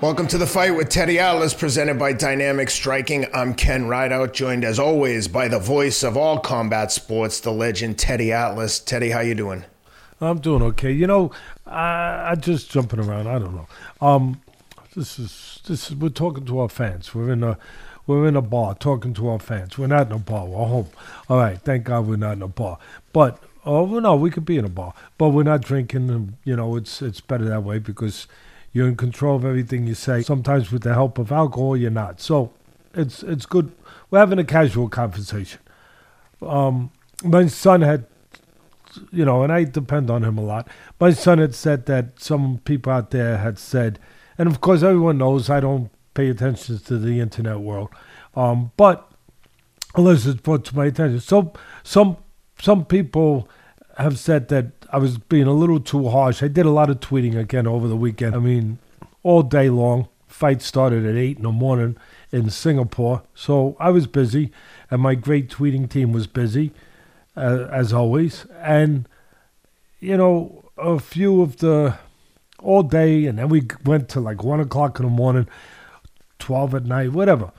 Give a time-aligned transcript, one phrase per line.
[0.00, 3.26] Welcome to the fight with Teddy Atlas, presented by Dynamic Striking.
[3.34, 7.98] I'm Ken Rideout, joined as always by the voice of all combat sports, the legend
[7.98, 8.78] Teddy Atlas.
[8.78, 9.64] Teddy, how you doing?
[10.20, 10.92] I'm doing okay.
[10.92, 11.32] You know,
[11.66, 13.26] I, I just jumping around.
[13.26, 13.66] I don't know.
[14.00, 14.40] Um,
[14.94, 17.14] this is this is we're talking to our fans.
[17.14, 17.58] We're in a
[18.06, 19.78] we're in a bar talking to our fans.
[19.78, 20.46] We're not in a bar.
[20.46, 20.88] We're home.
[21.28, 21.58] All right.
[21.60, 22.78] Thank God we're not in a bar.
[23.12, 26.10] But oh well, no, we could be in a bar, but we're not drinking.
[26.10, 28.26] And you know, it's it's better that way because
[28.78, 30.22] you're in control of everything you say.
[30.22, 32.20] Sometimes with the help of alcohol, you're not.
[32.20, 32.52] So
[32.94, 33.72] it's it's good.
[34.08, 35.60] We're having a casual conversation.
[36.40, 36.92] Um,
[37.24, 38.06] my son had,
[39.10, 40.68] you know, and I depend on him a lot.
[41.00, 43.98] My son had said that some people out there had said,
[44.38, 47.88] and of course everyone knows I don't pay attention to the internet world,
[48.36, 49.10] um, but
[49.96, 51.52] unless it's brought to my attention, so
[51.82, 52.16] some
[52.62, 53.48] some people
[53.96, 56.42] have said that I was being a little too harsh.
[56.42, 58.34] I did a lot of tweeting again over the weekend.
[58.34, 58.78] I mean,
[59.22, 60.08] all day long.
[60.26, 61.96] Fight started at 8 in the morning
[62.30, 63.22] in Singapore.
[63.34, 64.52] So I was busy,
[64.90, 66.72] and my great tweeting team was busy,
[67.36, 68.46] uh, as always.
[68.60, 69.08] And,
[70.00, 71.98] you know, a few of the,
[72.60, 75.48] all day, and then we went to like 1 o'clock in the morning,
[76.38, 77.50] 12 at night, whatever.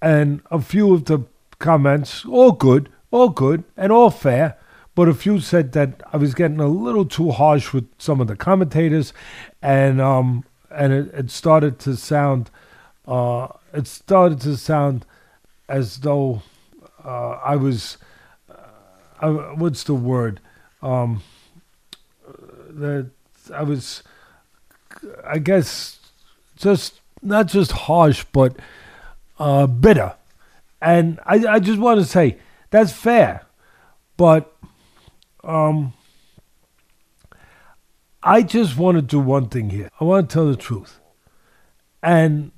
[0.00, 1.20] And a few of the
[1.58, 4.57] comments, all good, all good, and all fair
[4.98, 8.26] but a few said that I was getting a little too harsh with some of
[8.26, 9.12] the commentators,
[9.62, 12.50] and um, and it, it started to sound,
[13.06, 15.06] uh, it started to sound
[15.68, 16.42] as though
[17.04, 17.98] uh, I was,
[19.20, 20.40] uh, what's the word,
[20.82, 21.22] um,
[22.68, 23.08] that
[23.54, 24.02] I was,
[25.24, 26.00] I guess,
[26.56, 28.56] just not just harsh, but
[29.38, 30.16] uh, bitter,
[30.82, 32.38] and I I just want to say
[32.70, 33.46] that's fair,
[34.16, 34.57] but
[35.48, 35.94] um,
[38.22, 39.90] I just want to do one thing here.
[39.98, 41.00] I want to tell the truth.
[42.02, 42.52] And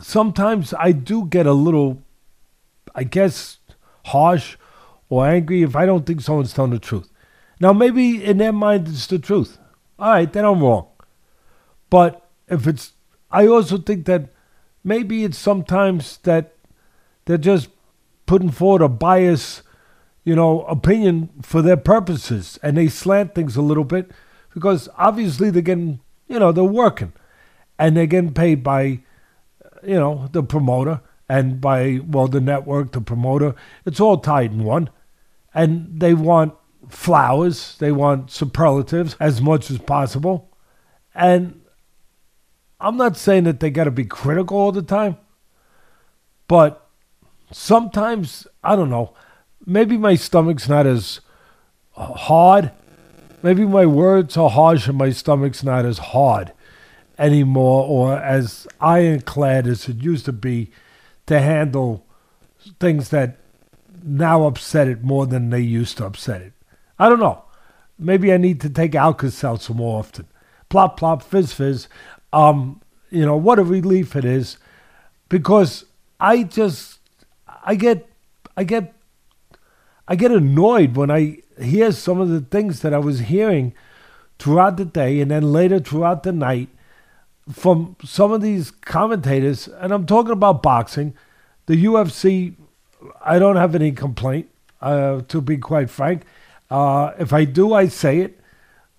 [0.00, 2.02] sometimes I do get a little,
[2.94, 3.58] I guess,
[4.06, 4.56] harsh
[5.08, 7.08] or angry if I don't think someone's telling the truth.
[7.60, 9.58] Now, maybe in their mind it's the truth.
[9.98, 10.88] All right, then I'm wrong.
[11.90, 12.92] But if it's,
[13.30, 14.32] I also think that
[14.82, 16.56] maybe it's sometimes that
[17.24, 17.68] they're just
[18.26, 19.62] putting forward a bias
[20.28, 24.10] you know, opinion for their purposes, and they slant things a little bit
[24.52, 27.14] because obviously they're getting, you know, they're working,
[27.78, 29.00] and they're getting paid by,
[29.82, 31.00] you know, the promoter
[31.30, 33.54] and by well the network, the promoter.
[33.86, 34.90] It's all tied in one,
[35.54, 36.52] and they want
[36.90, 40.54] flowers, they want superlatives as much as possible,
[41.14, 41.58] and
[42.78, 45.16] I'm not saying that they got to be critical all the time,
[46.48, 46.86] but
[47.50, 49.14] sometimes I don't know
[49.68, 51.20] maybe my stomach's not as
[51.92, 52.72] hard.
[53.42, 56.52] Maybe my words are harsh and my stomach's not as hard
[57.18, 60.70] anymore or as ironclad as it used to be
[61.26, 62.06] to handle
[62.80, 63.36] things that
[64.02, 66.52] now upset it more than they used to upset it.
[66.98, 67.44] I don't know.
[67.98, 70.26] Maybe I need to take Alka-Seltzer more often.
[70.68, 71.88] Plop, plop, fizz, fizz.
[72.32, 72.80] Um,
[73.10, 74.56] you know, what a relief it is
[75.28, 75.84] because
[76.18, 77.00] I just,
[77.64, 78.08] I get,
[78.56, 78.94] I get
[80.08, 83.74] I get annoyed when I hear some of the things that I was hearing
[84.38, 86.70] throughout the day and then later throughout the night
[87.52, 89.68] from some of these commentators.
[89.68, 91.14] And I'm talking about boxing.
[91.66, 92.54] The UFC,
[93.22, 94.48] I don't have any complaint,
[94.80, 96.22] uh, to be quite frank.
[96.70, 98.40] Uh, if I do, I say it.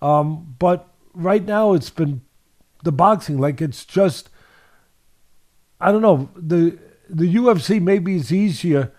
[0.00, 2.22] Um, but right now, it's been
[2.84, 3.38] the boxing.
[3.38, 4.30] Like it's just,
[5.80, 6.30] I don't know.
[6.36, 6.78] The
[7.08, 8.92] the UFC maybe is easier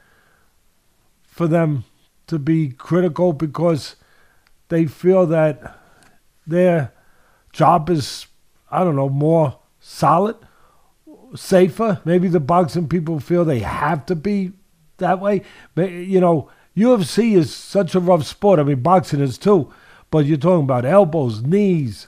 [1.23, 1.85] for them
[2.27, 3.95] to be critical because
[4.69, 5.77] they feel that
[6.47, 6.93] their
[7.51, 8.27] job is,
[8.69, 10.37] I don't know, more solid,
[11.35, 12.01] safer.
[12.05, 14.53] Maybe the boxing people feel they have to be
[14.97, 15.41] that way.
[15.75, 18.59] But, you know, UFC is such a rough sport.
[18.59, 19.71] I mean, boxing is too.
[20.09, 22.07] But you're talking about elbows, knees,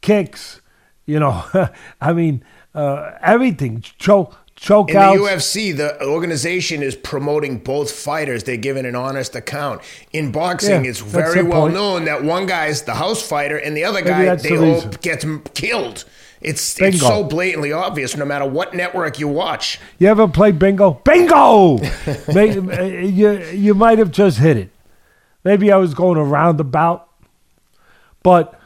[0.00, 0.60] kicks,
[1.06, 1.44] you know,
[2.00, 2.44] I mean,
[2.74, 3.80] uh, everything.
[3.80, 5.18] Choke, choke in outs.
[5.18, 8.44] the UFC, the organization is promoting both fighters.
[8.44, 9.82] They're giving an honest account.
[10.12, 11.74] In boxing, Yeah, it's very well point.
[11.74, 15.00] known that one guy's the house fighter and the other Maybe guy they the hope
[15.02, 16.04] gets killed.
[16.40, 16.96] It's Bingo.
[16.96, 19.78] it's so blatantly obvious, no matter what network you watch.
[19.98, 20.94] You ever play bingo?
[21.04, 21.78] Bingo!
[22.34, 24.70] May- you, you might have just hit it.
[25.44, 27.08] Maybe I was going a roundabout,
[28.24, 28.58] but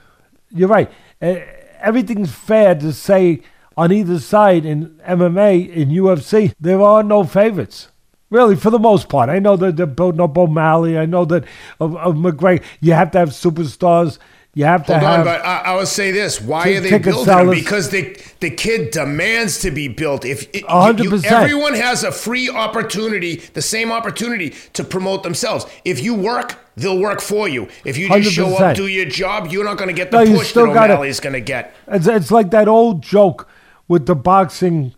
[0.50, 0.90] you're right.
[1.20, 3.42] Everything's fair to say
[3.76, 7.88] on either side in MMA, in UFC, there are no favorites.
[8.28, 9.28] Really, for the most part.
[9.28, 10.98] I know that they're building up O'Malley.
[10.98, 11.44] I know that
[11.78, 14.18] of, of McGregor, you have to have superstars.
[14.52, 15.18] You have to Hold have.
[15.20, 18.50] on, but I, I will say this: Why are they building sellers- Because the the
[18.50, 20.24] kid demands to be built.
[20.24, 25.66] If it, you- everyone has a free opportunity, the same opportunity to promote themselves.
[25.84, 27.68] If you work, they'll work for you.
[27.84, 28.60] If you just show 100%.
[28.70, 31.34] up, do your job, you're not going to get the No, push that O'Malley's going
[31.34, 31.76] to get.
[31.86, 33.46] It's, it's like that old joke
[33.88, 34.94] with the boxing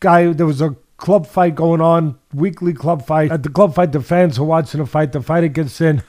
[0.00, 0.32] guy.
[0.32, 3.32] There was a club fight going on, weekly club fight.
[3.32, 5.12] At the club fight, the fans are watching the fight.
[5.12, 6.02] The fighter gets in,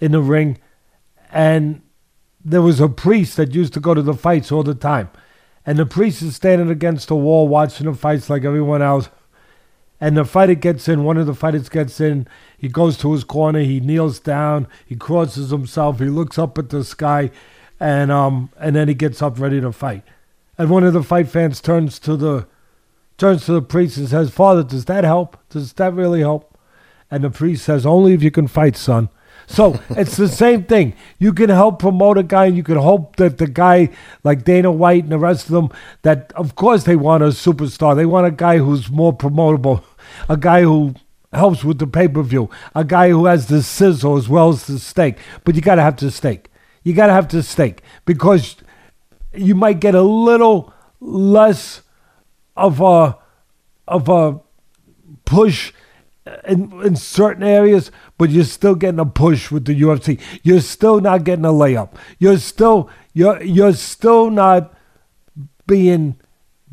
[0.00, 0.58] in the ring,
[1.30, 1.82] and
[2.44, 5.10] there was a priest that used to go to the fights all the time.
[5.64, 9.08] And the priest is standing against the wall watching the fights like everyone else.
[10.00, 13.24] And the fighter gets in, one of the fighters gets in, he goes to his
[13.24, 17.30] corner, he kneels down, he crosses himself, he looks up at the sky,
[17.80, 20.04] and um and then he gets up ready to fight.
[20.58, 22.46] And one of the fight fans turns to the
[23.18, 25.36] turns to the priest and says, Father, does that help?
[25.48, 26.58] Does that really help?
[27.10, 29.08] And the priest says, Only if you can fight, son.
[29.46, 30.94] So it's the same thing.
[31.18, 33.90] You can help promote a guy, and you can hope that the guy
[34.24, 35.70] like Dana White and the rest of them,
[36.02, 37.94] that of course they want a superstar.
[37.94, 39.84] They want a guy who's more promotable,
[40.28, 40.94] a guy who
[41.32, 44.66] helps with the pay per view, a guy who has the sizzle as well as
[44.66, 45.18] the steak.
[45.44, 46.50] But you got to have the steak.
[46.82, 48.56] You got to have the steak because
[49.36, 51.82] you might get a little less
[52.56, 53.18] of a
[53.86, 54.40] of a
[55.24, 55.72] push
[56.46, 60.20] in, in certain areas, but you're still getting a push with the UFC.
[60.42, 61.94] You're still not getting a layup.
[62.18, 64.74] You're still you're you're still not
[65.66, 66.16] being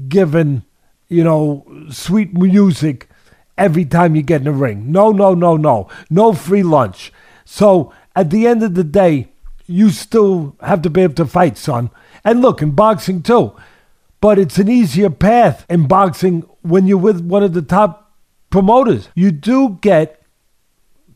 [0.07, 0.63] given,
[1.07, 3.09] you know, sweet music
[3.57, 4.91] every time you get in the ring.
[4.91, 5.89] No, no, no, no.
[6.09, 7.13] No free lunch.
[7.45, 9.29] So at the end of the day,
[9.65, 11.89] you still have to be able to fight, son.
[12.25, 13.53] And look, in boxing too.
[14.21, 18.13] But it's an easier path in boxing when you're with one of the top
[18.49, 19.09] promoters.
[19.15, 20.21] You do get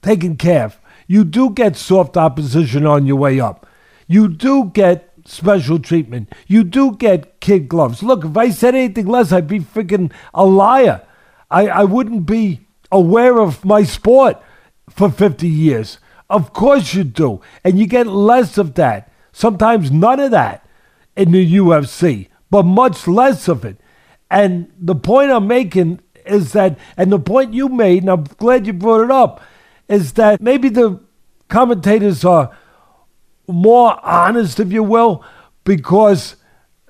[0.01, 0.80] taken care of.
[1.07, 3.65] You do get soft opposition on your way up.
[4.07, 6.33] You do get special treatment.
[6.48, 8.04] You do get kid gloves.
[8.04, 11.06] Look, if I said anything less, I'd be freaking a liar.
[11.50, 14.42] I, I wouldn't be aware of my sport
[14.89, 16.00] for 50 years.
[16.30, 17.42] Of course you do.
[17.63, 19.12] And you get less of that.
[19.31, 20.67] Sometimes none of that
[21.18, 23.78] in the UFC, but much less of it.
[24.30, 28.68] And the point I'm making is that, and the point you made, and I'm glad
[28.68, 29.42] you brought it up,
[29.88, 31.02] is that maybe the
[31.50, 32.56] commentators are
[33.48, 35.24] more honest, if you will,
[35.64, 36.36] because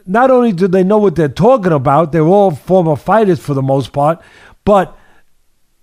[0.05, 3.61] not only do they know what they're talking about, they're all former fighters for the
[3.61, 4.21] most part,
[4.65, 4.97] but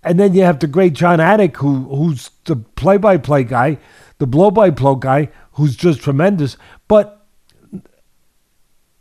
[0.02, 3.79] and then you have the great Jon Anik, who who's the play-by-play guy,
[4.19, 6.58] the blow-by-blow guy, who's just tremendous.
[6.88, 7.24] But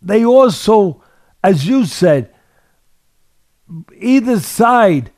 [0.03, 1.01] they also,
[1.43, 2.33] as you said,
[3.97, 5.11] either side,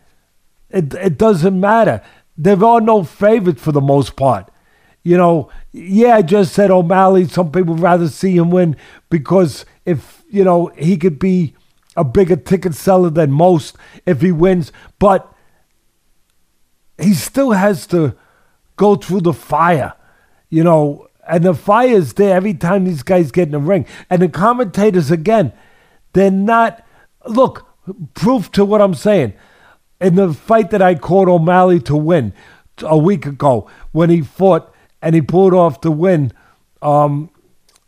[0.69, 2.01] it, it doesn't matter.
[2.37, 4.51] There are no favorites for the most part.
[5.03, 7.27] You know, yeah, I just said O'Malley.
[7.27, 8.75] Some people rather see him win
[9.09, 11.55] because if, you know, he could be
[11.95, 14.71] a bigger ticket seller than most if he wins.
[14.99, 15.31] But
[16.97, 18.15] he still has to
[18.75, 19.93] go through the fire,
[20.49, 23.85] you know, and the fire is there every time these guys get in the ring.
[24.09, 25.53] And the commentators, again,
[26.13, 26.85] they're not,
[27.25, 27.67] look,
[28.13, 29.33] proof to what I'm saying.
[29.99, 32.33] In the fight that I called O'Malley to win
[32.83, 36.33] a week ago, when he fought and he pulled off the win,
[36.81, 37.29] um,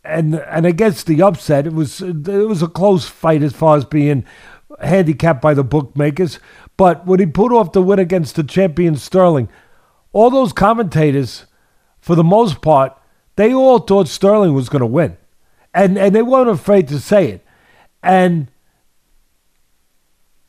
[0.04, 3.84] and and against the upset, it was it was a close fight as far as
[3.84, 4.24] being
[4.80, 6.38] handicapped by the bookmakers.
[6.76, 9.48] But when he pulled off the win against the champion Sterling,
[10.12, 11.44] all those commentators,
[12.00, 12.97] for the most part,
[13.38, 15.16] they all thought Sterling was going to win,
[15.72, 17.46] and and they weren't afraid to say it.
[18.02, 18.48] And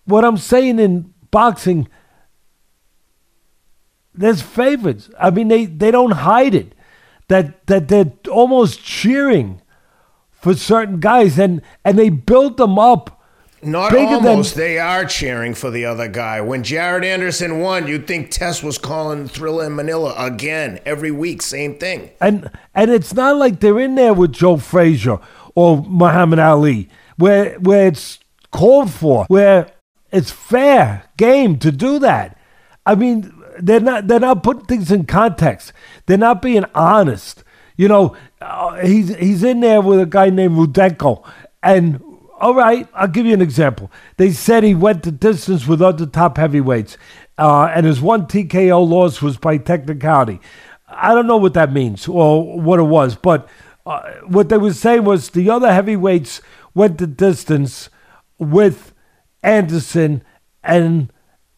[0.05, 1.88] what I'm saying in boxing,
[4.15, 5.12] there's favorites.
[5.19, 6.74] I mean, they, they don't hide it.
[7.27, 9.62] That that they're almost cheering
[10.31, 13.18] for certain guys, and and they build them up.
[13.62, 14.56] Not bigger than- almost.
[14.56, 16.42] they are cheering for the other guy.
[16.42, 21.42] When Jared Anderson won, you'd think Tess was calling Thrilla in Manila again every week.
[21.42, 22.10] Same thing.
[22.22, 25.20] And and it's not like they're in there with Joe Frazier
[25.56, 28.20] or Muhammad Ali, where where it's
[28.51, 29.72] called for, where
[30.12, 32.38] it's fair game to do that.
[32.86, 35.74] I mean, they're not they're not putting things in context.
[36.06, 37.44] They're not being honest.
[37.78, 41.24] You know, uh, he's he's in there with a guy named Rudenko,
[41.62, 42.01] and
[42.39, 43.91] all right, I'll give you an example.
[44.17, 46.98] They said he went the distance with other top heavyweights,
[47.38, 50.39] uh, and his one TKO loss was by technicality.
[50.88, 53.48] I don't know what that means or what it was, but
[53.86, 56.41] uh, what they were saying was the other heavyweights
[56.74, 57.89] went the distance
[58.38, 58.93] with
[59.43, 60.24] Anderson
[60.63, 61.12] and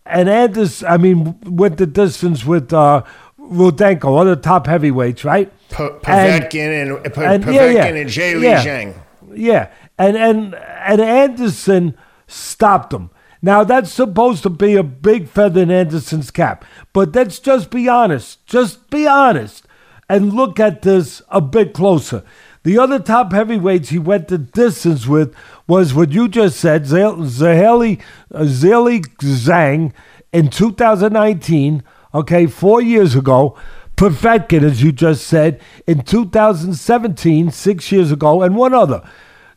[0.05, 0.88] and Anderson.
[0.88, 3.03] I mean, went the distance with uh,
[3.39, 5.51] Rudenko, other top heavyweights, right?
[5.69, 8.63] P- Povetkin and, and, and, Povetkin yeah, yeah, and Jay Li yeah.
[8.63, 8.95] Zhang.
[9.33, 9.71] Yeah,
[10.01, 11.96] and and and Anderson
[12.27, 13.12] stopped him.
[13.41, 17.88] Now that's supposed to be a big feather in Anderson's cap, but let's just be
[17.88, 18.46] honest.
[18.46, 19.67] Just be honest
[20.10, 22.24] and look at this a bit closer.
[22.63, 25.36] The other top heavyweights he went the distance with
[25.67, 28.01] was what you just said, Zaheli
[28.34, 29.93] uh, Zhilei Zhang
[30.34, 31.84] in 2019.
[32.13, 33.55] Okay, four years ago.
[33.96, 39.03] Povetkin, as you just said, in 2017, six years ago, and one other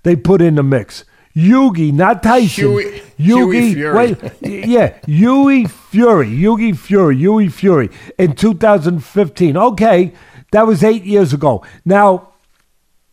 [0.04, 1.04] they put in the mix.
[1.34, 2.66] Yugi, not Tyson.
[3.18, 9.56] Yugi, wait, yeah, Yui Fury, Yugi Fury, Yui Fury in 2015.
[9.56, 10.12] Okay,
[10.52, 11.64] that was eight years ago.
[11.84, 12.34] Now,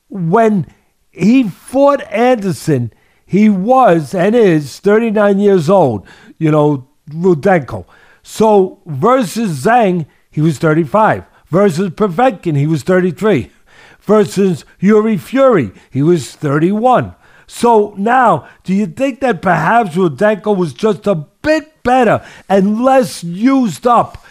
[0.07, 0.67] when
[1.09, 2.93] he fought Anderson,
[3.25, 6.05] he was and is 39 years old,
[6.37, 7.85] you know, Rudenko.
[8.21, 11.25] So versus Zhang, he was 35.
[11.47, 13.51] Versus Povetkin, he was 33.
[14.01, 17.15] Versus Yuri Fury, he was 31.
[17.47, 23.23] So now, do you think that perhaps Rudenko was just a bit better and less
[23.23, 24.25] used up?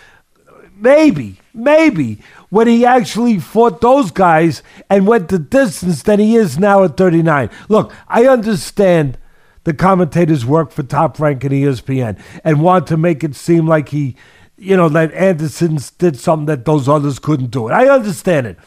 [0.74, 6.58] Maybe, maybe when he actually fought those guys and went the distance than he is
[6.58, 7.50] now at 39.
[7.68, 9.18] Look, I understand
[9.64, 13.90] the commentators work for Top Rank and ESPN and want to make it seem like
[13.90, 14.16] he,
[14.56, 17.68] you know, that Anderson did something that those others couldn't do.
[17.68, 17.72] It.
[17.72, 18.58] I understand it,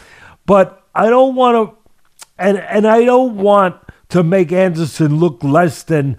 [0.45, 3.75] but I don't want to, and and I don't want
[4.09, 6.17] to make Anderson look less than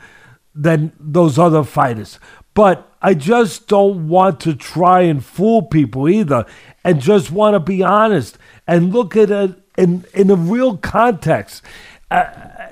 [0.55, 2.19] than those other fighters.
[2.55, 6.47] But I just don't want to try and fool people either,
[6.85, 11.63] and just want to be honest and look at it in in a real context.
[12.11, 12.25] Uh,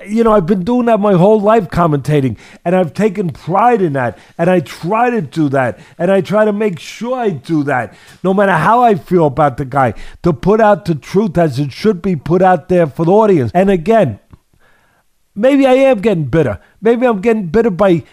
[0.07, 3.93] you know, I've been doing that my whole life commentating, and I've taken pride in
[3.93, 7.63] that, and I try to do that, and I try to make sure I do
[7.63, 9.93] that, no matter how I feel about the guy,
[10.23, 13.51] to put out the truth as it should be put out there for the audience.
[13.53, 14.19] And again,
[15.35, 16.59] maybe I am getting bitter.
[16.81, 18.03] Maybe I'm getting bitter by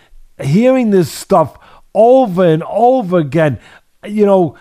[0.41, 1.59] hearing this stuff
[1.95, 3.59] over and over again,
[4.05, 4.57] you know,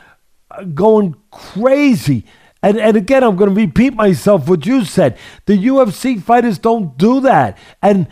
[0.73, 2.25] going crazy.
[2.61, 5.17] And, and again, I'm going to repeat myself what you said.
[5.45, 7.57] The UFC fighters don't do that.
[7.81, 8.07] And,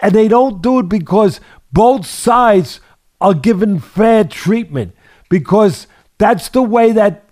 [0.00, 1.40] and they don't do it because
[1.72, 2.80] both sides
[3.20, 4.94] are given fair treatment
[5.28, 5.86] because
[6.18, 7.26] that's the way that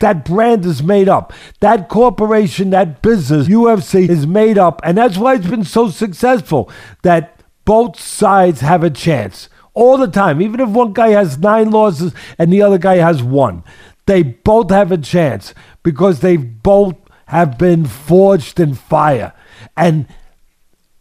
[0.00, 1.32] that brand is made up.
[1.60, 4.80] That corporation, that business, UFC is made up.
[4.84, 6.70] And that's why it's been so successful
[7.02, 10.40] that both sides have a chance all the time.
[10.40, 13.64] Even if one guy has nine losses and the other guy has one,
[14.08, 16.96] they both have a chance because they both
[17.26, 19.34] have been forged in fire.
[19.76, 20.06] And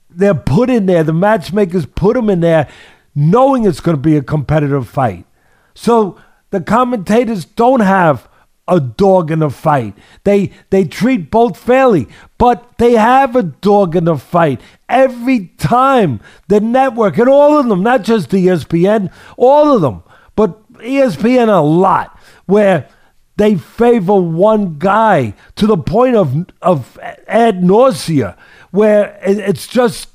[0.10, 2.68] they're put in there, the matchmakers put them in there
[3.16, 5.26] knowing it's going to be a competitive fight.
[5.74, 8.28] So the commentators don't have
[8.68, 9.98] a dog in the fight.
[10.26, 14.60] They they treat both fairly, but they have a dog in the fight
[14.90, 16.20] every time.
[16.50, 20.04] The network and all of them, not just ESPN, all of them,
[20.36, 22.90] but ESPN a lot, where
[23.38, 28.36] they favor one guy to the point of of ad nausea,
[28.72, 30.10] where it's just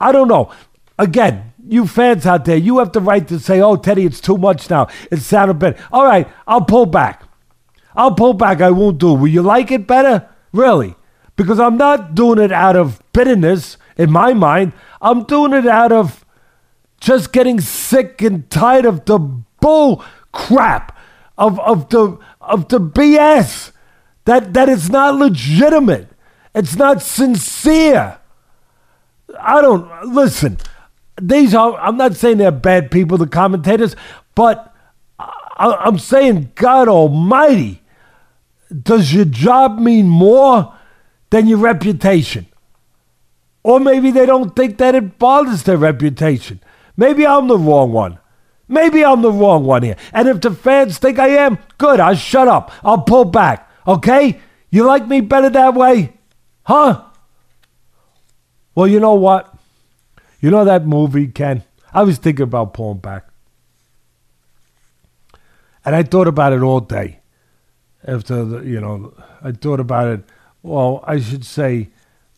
[0.00, 0.52] I don't know.
[0.98, 4.36] Again, you fans out there, you have the right to say, "Oh, Teddy, it's too
[4.36, 4.88] much now.
[5.10, 7.22] It sounded better." All right, I'll pull back.
[7.94, 8.60] I'll pull back.
[8.60, 9.18] I won't do it.
[9.18, 10.28] Will you like it better?
[10.52, 10.96] Really?
[11.36, 14.72] Because I'm not doing it out of bitterness in my mind.
[15.00, 16.24] I'm doing it out of
[17.00, 20.96] just getting sick and tired of the bull crap
[21.36, 23.72] of, of the of the BS
[24.24, 26.08] that that it's not legitimate.
[26.54, 28.18] It's not sincere.
[29.40, 30.58] I don't listen.
[31.20, 31.78] These are.
[31.78, 33.96] I'm not saying they're bad people, the commentators,
[34.34, 34.74] but
[35.18, 37.82] I, I'm saying God Almighty.
[38.82, 40.74] Does your job mean more
[41.30, 42.46] than your reputation?
[43.62, 46.60] Or maybe they don't think that it bothers their reputation.
[46.96, 48.18] Maybe I'm the wrong one.
[48.68, 49.96] Maybe I'm the wrong one here.
[50.12, 52.70] And if the fans think I am, good, I'll shut up.
[52.84, 53.70] I'll pull back.
[53.86, 54.40] Okay?
[54.70, 56.12] You like me better that way?
[56.64, 57.02] Huh?
[58.74, 59.54] Well, you know what?
[60.40, 61.64] You know that movie, Ken?
[61.92, 63.26] I was thinking about pulling back.
[65.84, 67.20] And I thought about it all day.
[68.06, 70.24] After, the, you know, I thought about it,
[70.62, 71.88] well, I should say,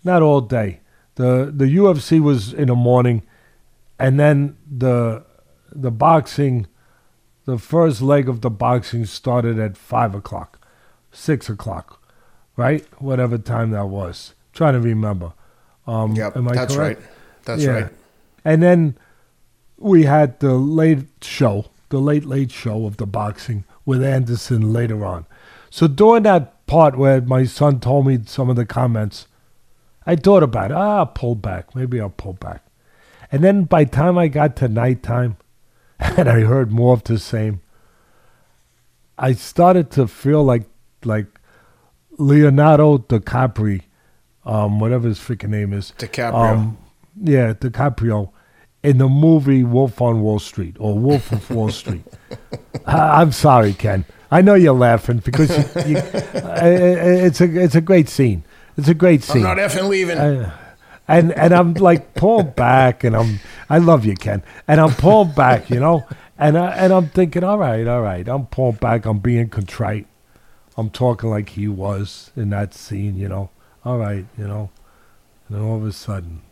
[0.04, 0.80] not all day.
[1.16, 3.22] The, the UFC was in the morning,
[3.98, 5.24] and then the,
[5.72, 6.66] the boxing,
[7.44, 10.58] the first leg of the boxing started at 5 o'clock,
[11.12, 12.02] 6 o'clock,
[12.56, 12.84] right?
[13.00, 14.34] Whatever time that was.
[14.52, 15.32] trying to remember.
[15.86, 17.00] Um, Yep, am I that's correct?
[17.00, 17.10] right.
[17.44, 17.70] That's Yeah.
[17.70, 17.88] right.
[18.44, 18.96] And then
[19.78, 25.06] we had the late show, the late late show of the boxing with Anderson later
[25.06, 25.24] on.
[25.70, 29.28] So during that part where my son told me some of the comments,
[30.04, 30.76] I thought about it.
[30.76, 31.74] Ah, I'll pull back.
[31.76, 32.64] Maybe I'll pull back.
[33.30, 35.36] And then by the time I got to nighttime
[36.16, 37.60] and I heard more of the same,
[39.18, 40.64] I started to feel like
[41.04, 41.26] like
[42.18, 43.82] Leonardo DiCaprio,
[44.44, 45.92] um, whatever his freaking name is.
[45.98, 46.34] DiCaprio.
[46.34, 46.78] Um,
[47.22, 48.30] yeah, DiCaprio
[48.82, 52.04] in the movie Wolf on Wall Street or Wolf of Wall Street.
[52.86, 54.04] I, I'm sorry, Ken.
[54.30, 55.96] I know you're laughing because you, you,
[56.34, 58.44] uh, it's a it's a great scene.
[58.76, 59.44] It's a great scene.
[59.44, 60.16] I'm not effing leaving.
[60.16, 60.56] Uh,
[61.10, 65.32] and and I'm like pulling back, and I'm I love you, Ken, and I'm pulling
[65.32, 66.06] back, you know,
[66.38, 70.06] and I, and I'm thinking, all right, all right, I'm pulling back, I'm being contrite,
[70.76, 73.50] I'm talking like he was in that scene, you know,
[73.84, 74.70] all right, you know,
[75.48, 76.42] and then all of a sudden.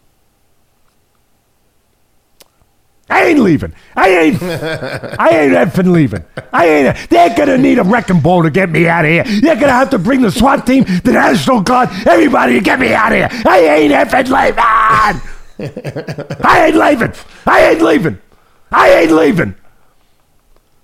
[3.18, 3.72] I ain't leaving.
[3.96, 4.42] I ain't.
[4.42, 6.24] I ain't effing leaving.
[6.52, 7.10] I ain't.
[7.10, 9.24] They're gonna need a wrecking ball to get me out of here.
[9.24, 12.94] They're gonna have to bring the SWAT team, the National Guard, everybody to get me
[12.94, 13.28] out of here.
[13.44, 14.58] I ain't effing leaving.
[16.44, 17.12] I ain't leaving.
[17.46, 18.18] I ain't leaving.
[18.70, 19.54] I ain't leaving.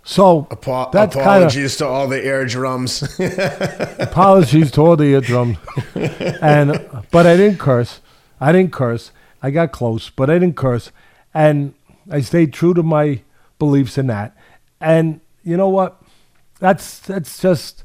[0.03, 3.03] So Apo- that's apologies to all the air drums.
[3.99, 5.57] apologies to all the eardrums.
[5.95, 8.01] and but I didn't curse.
[8.41, 9.13] I didn't curse.
[9.43, 10.91] I got close, but I didn't curse.
[11.33, 11.75] And
[12.11, 13.23] I stayed true to my
[13.59, 14.37] beliefs in that.
[14.81, 16.03] And you know what?
[16.61, 17.85] That's that's just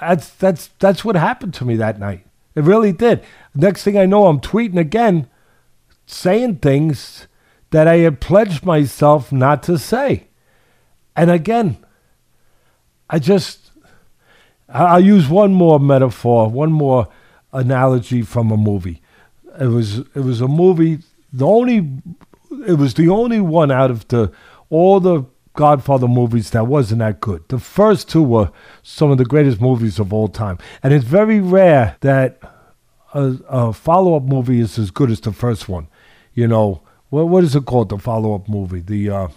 [0.00, 2.26] that's that's that's what happened to me that night.
[2.54, 3.24] It really did.
[3.54, 5.28] Next thing I know, I'm tweeting again,
[6.06, 7.26] saying things
[7.70, 10.28] that I had pledged myself not to say.
[11.16, 11.78] And again,
[13.10, 13.72] I just
[14.68, 17.08] I'll use one more metaphor, one more
[17.52, 19.00] analogy from a movie.
[19.60, 20.98] It was it was a movie.
[21.32, 21.90] The only
[22.66, 24.32] it was the only one out of the
[24.70, 27.44] all the Godfather movies that wasn't that good.
[27.48, 28.50] The first two were
[28.82, 32.40] some of the greatest movies of all time, and it's very rare that
[33.12, 35.88] a, a follow up movie is as good as the first one.
[36.34, 37.90] You know what what is it called?
[37.90, 39.28] The follow up movie, the uh,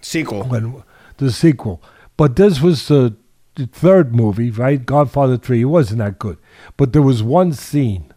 [0.00, 0.44] Sequel.
[0.44, 0.82] when
[1.18, 1.82] the sequel.
[2.16, 3.16] But this was the,
[3.54, 4.84] the third movie, right?
[4.84, 5.62] Godfather 3.
[5.62, 6.38] It wasn't that good.
[6.76, 8.12] But there was one scene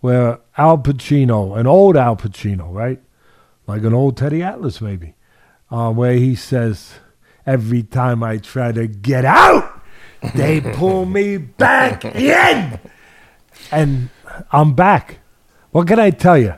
[0.00, 3.00] where Al Pacino, an old Al Pacino, right?
[3.68, 5.14] Like an old Teddy Atlas, maybe,
[5.70, 6.94] uh, where he says,
[7.46, 9.82] Every time I try to get out,
[10.34, 12.80] they pull me back in.
[13.70, 14.08] And
[14.52, 15.18] I'm back.
[15.70, 16.54] What can I tell you?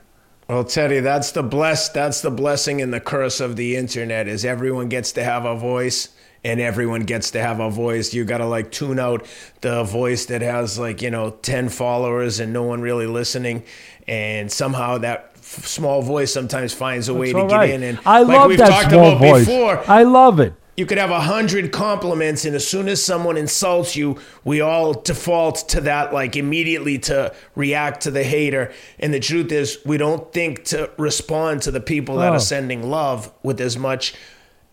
[0.49, 1.89] Well, Teddy, that's the bless.
[1.89, 4.29] That's the blessing and the curse of the internet.
[4.29, 6.11] Is everyone gets to have a voice,
[6.45, 8.15] and everyone gets to have a voice.
[8.15, 9.27] You gotta like tune out
[9.63, 13.65] the voice that has like you know ten followers and no one really listening,
[14.09, 17.71] and somehow that small voice sometimes finds a way to get right.
[17.71, 17.83] in.
[17.83, 19.47] And I like love we've that talked small about voice.
[19.47, 20.55] before, I love it.
[20.77, 24.95] you could have a hundred compliments, and as soon as someone insults you, we all
[24.95, 28.73] default to that, like immediately to react to the hater.
[28.99, 32.37] And the truth is, we don't think to respond to the people that Oh.
[32.37, 34.15] are sending love with as much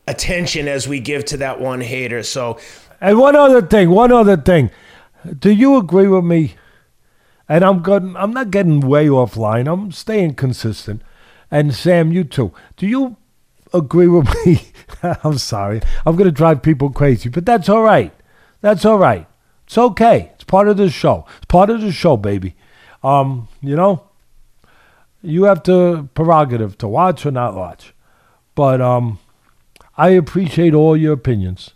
[0.08, 2.24] attention as we give to that one hater.
[2.24, 2.58] So,
[3.02, 4.70] And one other thing, one other thing.
[5.40, 6.56] Do you agree with me?
[7.50, 9.72] And I'm getting, I'm not getting way offline.
[9.72, 11.02] I'm staying consistent.
[11.50, 12.52] And Sam, you too.
[12.76, 13.16] Do you
[13.74, 14.62] agree with me?
[15.24, 15.82] I'm sorry.
[16.06, 18.14] I'm going to drive people crazy, but that's all right.
[18.62, 19.28] That's all right.
[19.66, 20.32] It's okay.
[20.36, 21.26] It's part of the show.
[21.38, 22.56] It's part of the show, baby.
[23.04, 24.04] Um, you know,
[25.22, 27.94] you have the prerogative to watch or not watch.
[28.56, 29.20] But um,
[29.98, 31.72] I appreciate all your opinions.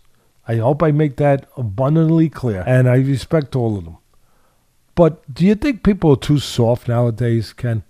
[0.48, 3.98] I hope I make that abundantly clear, and I respect all of them.
[4.94, 7.82] But do you think people are too soft nowadays, Ken,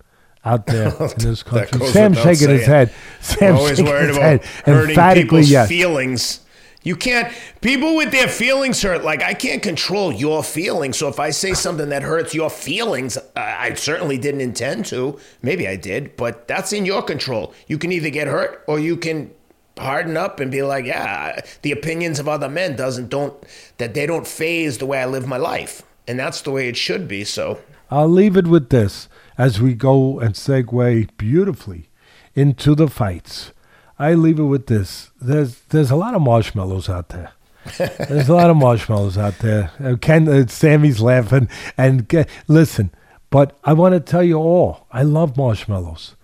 [0.45, 1.87] out there in this country?
[1.89, 2.93] Sam's shaking his head.
[3.21, 4.45] Sam's always shaking worried his about head.
[4.65, 5.69] hurting Emphatically, people's yes.
[5.69, 6.41] feelings.
[6.85, 7.33] You can't.
[7.61, 9.05] People with their feelings hurt.
[9.05, 10.97] Like I can't control your feelings.
[10.97, 15.19] So if I say something that hurts your feelings, I, I certainly didn't intend to.
[15.43, 17.55] Maybe I did, but that's in your control.
[17.69, 19.31] You can either get hurt or you can
[19.79, 23.35] harden up and be like, yeah, the opinions of other men doesn't don't
[23.79, 26.77] that they don't phase the way I live my life, and that's the way it
[26.77, 27.25] should be.
[27.25, 27.61] So
[27.91, 31.89] I'll leave it with this as we go and segue beautifully
[32.35, 33.53] into the fights.
[33.99, 35.11] I leave it with this.
[35.21, 37.33] There's there's a lot of marshmallows out there.
[37.79, 39.71] There's a lot of marshmallows out there.
[40.01, 41.49] Ken, uh, Sammy's laughing.
[41.79, 42.91] And Ke- listen,
[43.31, 46.17] but I want to tell you all, I love marshmallows.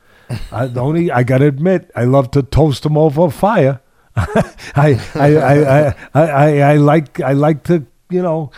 [0.50, 3.80] I the only I gotta admit, I love to toast them over a fire.
[4.16, 8.50] I, I, I, I, I, I, I like I like to you know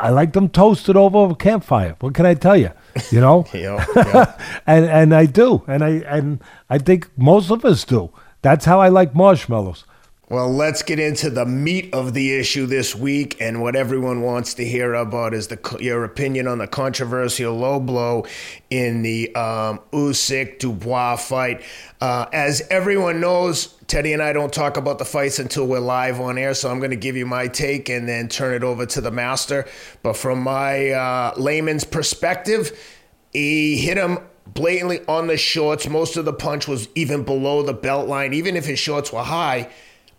[0.00, 1.96] I like them toasted over a campfire.
[2.00, 2.70] What can I tell you?
[3.10, 4.38] You know, you know, yeah.
[4.66, 8.10] and and I do, and I and I think most of us do.
[8.42, 9.84] That's how I like marshmallows.
[10.32, 14.54] Well, let's get into the meat of the issue this week, and what everyone wants
[14.54, 18.24] to hear about is the your opinion on the controversial low blow
[18.70, 21.60] in the um, Usyk Dubois fight.
[22.00, 26.18] Uh, as everyone knows, Teddy and I don't talk about the fights until we're live
[26.18, 28.86] on air, so I'm going to give you my take and then turn it over
[28.86, 29.66] to the master.
[30.02, 32.72] But from my uh, layman's perspective,
[33.34, 35.86] he hit him blatantly on the shorts.
[35.86, 39.24] Most of the punch was even below the belt line, even if his shorts were
[39.24, 39.68] high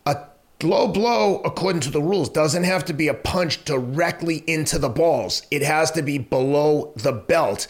[0.06, 0.18] a
[0.62, 4.90] low blow, according to the rules, doesn't have to be a punch directly into the
[4.90, 5.42] balls.
[5.50, 7.66] It has to be below the belt.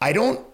[0.00, 0.46] I don't.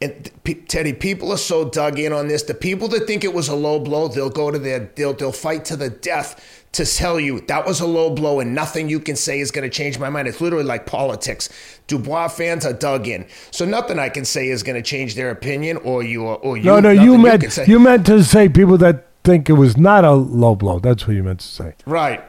[0.00, 0.30] And
[0.68, 2.42] Teddy, people are so dug in on this.
[2.42, 5.32] The people that think it was a low blow, they'll go to their, they'll, they'll
[5.32, 9.00] fight to the death to tell you that was a low blow and nothing you
[9.00, 10.28] can say is going to change my mind.
[10.28, 11.48] It's literally like politics.
[11.86, 15.30] Dubois fans are dug in, so nothing I can say is going to change their
[15.30, 16.64] opinion or you or you.
[16.64, 20.04] No, no, you meant you, you meant to say people that think it was not
[20.04, 20.78] a low blow.
[20.78, 21.74] That's what you meant to say.
[21.86, 22.22] Right.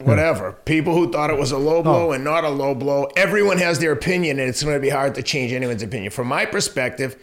[0.00, 0.52] Whatever.
[0.64, 2.12] People who thought it was a low blow oh.
[2.12, 5.14] and not a low blow, everyone has their opinion, and it's going to be hard
[5.16, 6.10] to change anyone's opinion.
[6.10, 7.20] From my perspective,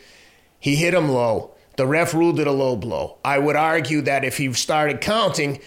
[0.60, 1.56] he hit him low.
[1.76, 3.18] The ref ruled it a low blow.
[3.24, 5.60] I would argue that if he started counting,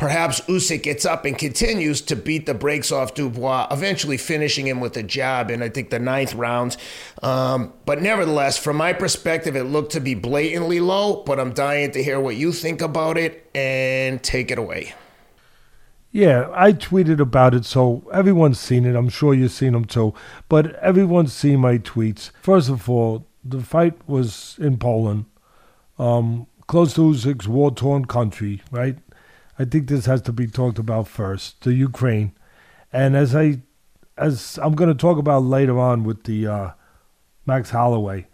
[0.00, 4.80] Perhaps Usyk gets up and continues to beat the brakes off Dubois, eventually finishing him
[4.80, 6.78] with a jab in, I think, the ninth round.
[7.22, 11.90] Um, but nevertheless, from my perspective, it looked to be blatantly low, but I'm dying
[11.90, 14.94] to hear what you think about it and take it away.
[16.12, 18.96] Yeah, I tweeted about it, so everyone's seen it.
[18.96, 20.12] I'm sure you've seen them too.
[20.48, 22.30] But everyone's seen my tweets.
[22.42, 25.26] First of all, the fight was in Poland,
[25.98, 28.98] um, close to Usyk's war torn country, right?
[29.58, 32.32] I think this has to be talked about first, the Ukraine.
[32.92, 33.60] And as I
[34.18, 36.70] as I'm going to talk about later on with the uh,
[37.46, 38.26] Max Holloway,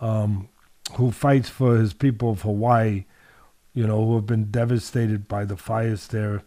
[0.00, 0.48] um,
[0.94, 3.04] who fights for his people of Hawaii,
[3.74, 6.42] you know, who have been devastated by the fires there.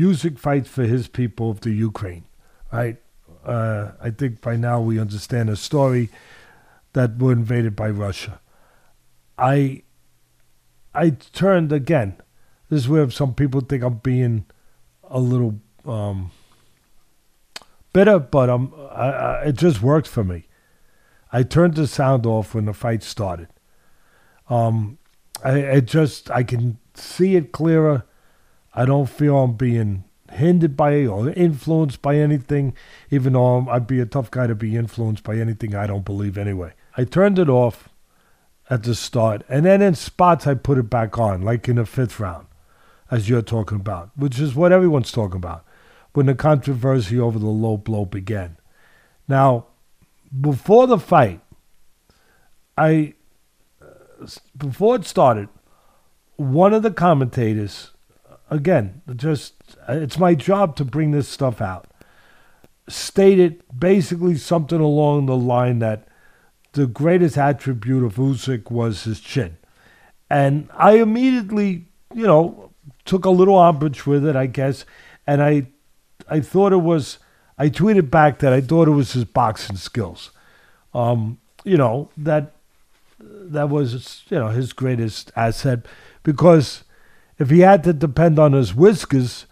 [0.00, 2.24] Usyk fights for his people of the Ukraine,
[2.72, 2.96] right?
[3.44, 6.10] Uh, I think by now we understand the story
[6.92, 8.40] that were invaded by Russia.
[9.38, 9.82] I
[10.94, 12.16] I turned again
[12.68, 14.46] this is where some people think I'm being
[15.04, 16.32] a little um,
[17.92, 20.48] bitter, but I'm, I, I, it just works for me.
[21.32, 23.48] I turned the sound off when the fight started.
[24.48, 24.98] Um,
[25.44, 28.04] I, I just I can see it clearer.
[28.76, 32.74] I don't feel I'm being hindered by or influenced by anything,
[33.10, 36.36] even though I'd be a tough guy to be influenced by anything I don't believe
[36.36, 36.74] anyway.
[36.96, 37.88] I turned it off
[38.68, 41.86] at the start, and then in spots I put it back on, like in the
[41.86, 42.46] fifth round
[43.10, 45.64] as you're talking about, which is what everyone's talking about,
[46.12, 48.56] when the controversy over the low blow began.
[49.28, 49.66] Now,
[50.38, 51.40] before the fight,
[52.76, 53.14] I
[53.80, 55.48] uh, before it started,
[56.36, 57.92] one of the commentators,
[58.50, 59.54] again, just
[59.88, 61.88] it's my job to bring this stuff out,
[62.88, 66.08] stated basically something along the line that
[66.72, 69.56] the greatest attribute of Usyk was his chin.
[70.28, 72.70] And I immediately, you know,
[73.04, 74.84] took a little umbrage with it, I guess,
[75.26, 75.68] and I,
[76.28, 77.18] I thought it was.
[77.58, 80.30] I tweeted back that I thought it was his boxing skills.
[80.92, 82.52] Um, you know that
[83.18, 85.80] that was you know his greatest asset
[86.22, 86.84] because
[87.38, 89.46] if he had to depend on his whiskers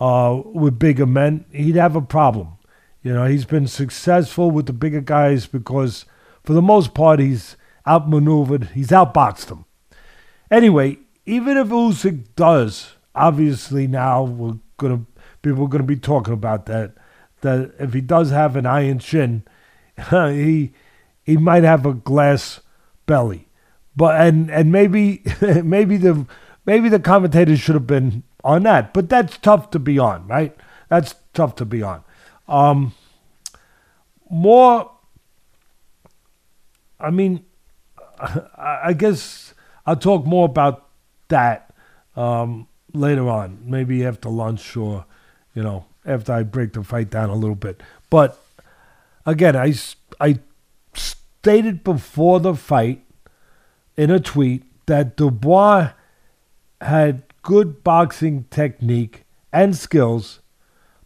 [0.00, 2.54] uh, with bigger men, he'd have a problem.
[3.02, 6.04] You know, he's been successful with the bigger guys because,
[6.44, 9.64] for the most part, he's outmaneuvered, he's outboxed them.
[10.50, 15.04] Anyway, even if Usyk does, obviously now we're gonna
[15.42, 16.92] people are gonna be talking about that.
[17.40, 19.44] That if he does have an iron chin,
[20.10, 20.72] he
[21.22, 22.60] he might have a glass
[23.06, 23.48] belly.
[23.96, 26.26] But and and maybe maybe the
[26.64, 28.92] maybe the commentators should have been on that.
[28.92, 30.56] But that's tough to be on, right?
[30.88, 32.04] That's tough to be on.
[32.48, 32.94] Um,
[34.30, 34.90] more.
[37.00, 37.44] I mean,
[38.56, 39.54] I guess
[39.86, 40.88] I'll talk more about
[41.28, 41.74] that
[42.16, 45.04] um, later on, maybe after lunch or,
[45.54, 47.82] you know, after I break the fight down a little bit.
[48.10, 48.38] But
[49.26, 49.74] again, I,
[50.20, 50.38] I
[50.94, 53.04] stated before the fight
[53.96, 55.90] in a tweet that Dubois
[56.82, 60.40] had good boxing technique and skills,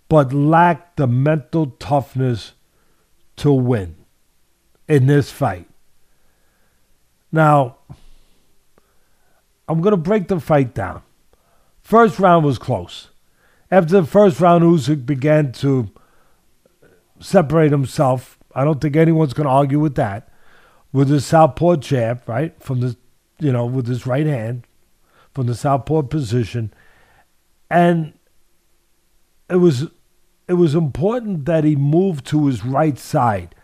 [0.08, 2.52] but lacked the mental toughness
[3.36, 3.96] to win
[4.88, 5.68] in this fight.
[7.32, 7.76] Now,
[9.68, 11.02] I'm going to break the fight down.
[11.82, 13.10] First round was close.
[13.70, 15.90] After the first round, Usyk began to
[17.20, 18.38] separate himself.
[18.54, 20.28] I don't think anyone's going to argue with that.
[20.92, 22.96] With his southpaw jab, right from the,
[23.38, 24.66] you know, with his right hand,
[25.36, 26.72] from the southpaw position,
[27.68, 28.14] and
[29.50, 29.88] it was
[30.48, 33.54] it was important that he moved to his right side,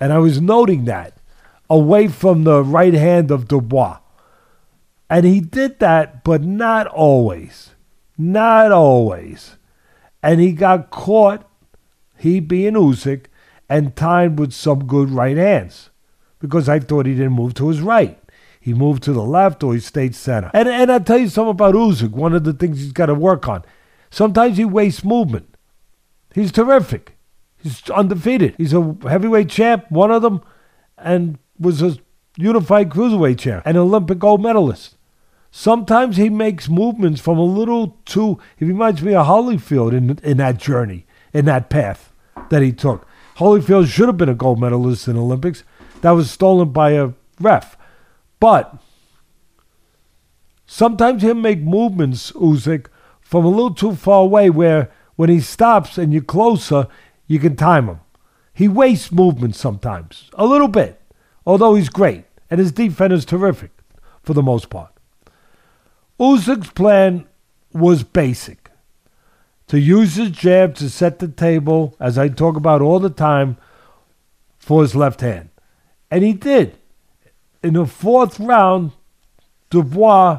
[0.00, 1.16] and I was noting that
[1.70, 4.00] away from the right hand of Dubois,
[5.08, 7.76] and he did that, but not always,
[8.18, 9.58] not always,
[10.24, 11.48] and he got caught,
[12.18, 13.26] he being Usyk,
[13.68, 15.90] and timed with some good right hands,
[16.40, 18.18] because I thought he didn't move to his right.
[18.66, 20.50] He moved to the left or he stayed center.
[20.52, 22.10] And and I'll tell you something about Usyk.
[22.10, 23.64] One of the things he's got to work on.
[24.10, 25.56] Sometimes he wastes movement.
[26.34, 27.16] He's terrific.
[27.62, 28.56] He's undefeated.
[28.58, 30.40] He's a heavyweight champ, one of them,
[30.98, 31.96] and was a
[32.36, 34.96] unified cruiserweight champ, an Olympic gold medalist.
[35.52, 38.40] Sometimes he makes movements from a little too.
[38.56, 42.12] He reminds me of Holyfield in in that journey, in that path
[42.48, 43.06] that he took.
[43.36, 45.62] Holyfield should have been a gold medalist in Olympics.
[46.00, 47.76] That was stolen by a ref.
[48.40, 48.76] But
[50.66, 52.86] sometimes he'll make movements, Usyk,
[53.20, 56.86] from a little too far away where when he stops and you're closer,
[57.26, 58.00] you can time him.
[58.52, 61.00] He wastes movement sometimes, a little bit,
[61.44, 62.24] although he's great.
[62.50, 63.70] And his defense is terrific
[64.22, 64.92] for the most part.
[66.20, 67.26] Usyk's plan
[67.72, 68.70] was basic
[69.66, 73.56] to use his jab to set the table, as I talk about all the time,
[74.58, 75.50] for his left hand.
[76.10, 76.78] And he did.
[77.66, 78.92] In the fourth round,
[79.70, 80.38] Dubois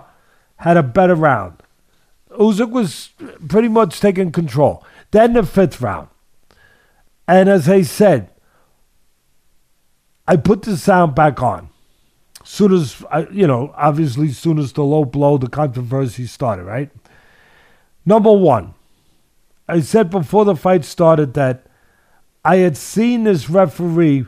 [0.55, 1.61] had a better round.
[2.31, 3.09] Usyk was
[3.49, 4.81] pretty much taking control.
[5.11, 6.07] Then the fifth round.
[7.27, 8.29] And as I said,
[10.25, 11.67] I put the sound back on.
[12.45, 16.89] Soon as, I, you know, obviously, soon as the low blow, the controversy started, right?
[18.05, 18.73] Number one,
[19.67, 21.67] I said before the fight started that
[22.45, 24.27] I had seen this referee,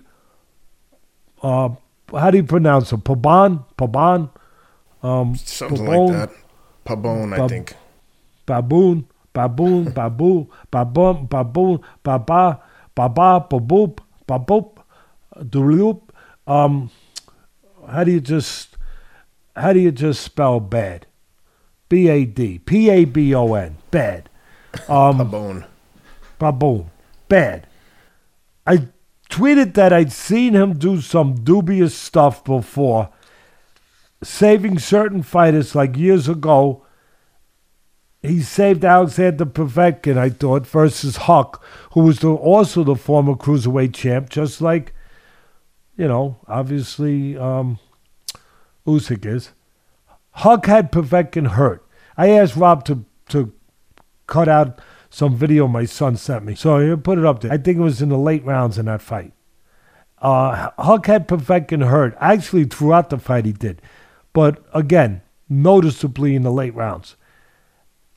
[1.42, 1.70] uh,
[2.14, 3.04] how do you pronounce it?
[3.04, 3.66] Paban?
[3.78, 4.30] Paban?
[5.04, 6.10] Um, Something Pabon?
[6.10, 6.36] like that.
[6.86, 7.76] Pabon, I think.
[8.46, 12.62] baboon, baboon, baboo, baboon, baboon, baba,
[12.96, 14.78] baba, baboop, baboop,
[15.38, 16.02] dooloop.
[16.48, 16.90] Um,
[17.88, 18.76] how do you just,
[19.56, 21.06] how do you just spell bad?
[21.90, 24.30] B A D, P A B O N, bad.
[24.88, 25.66] Um, Pabon.
[26.40, 26.92] baboon,
[27.28, 27.66] bad.
[28.68, 28.88] I
[29.30, 33.10] tweeted that I'd seen him do some dubious stuff before,
[34.24, 36.86] saving certain fighters like years ago
[38.22, 41.64] he saved Alexander Povetkin, I thought, versus Huck,
[41.94, 44.94] who was the, also the former cruiserweight champ, just like,
[45.96, 47.80] you know, obviously um,
[48.86, 49.52] Usyk is.
[50.32, 51.86] Huck had Povetkin hurt.
[52.18, 53.54] I asked Rob to, to
[54.28, 57.52] cut out some video my son sent me, so he put it up there.
[57.52, 59.34] I think it was in the late rounds in that fight.
[60.22, 62.16] Uh, Huck had Povetkin hurt.
[62.20, 63.82] Actually, throughout the fight, he did.
[64.34, 67.16] But again, noticeably in the late rounds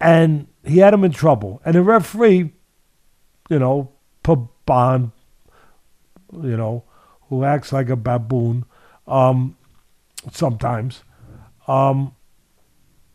[0.03, 1.63] and he had him in trouble.
[1.65, 2.53] And the referee,
[3.49, 3.93] you know,
[4.25, 5.13] Paban,
[6.33, 6.85] you know,
[7.29, 8.65] who acts like a baboon
[9.07, 9.57] um,
[10.33, 11.05] sometimes,
[11.69, 12.15] um,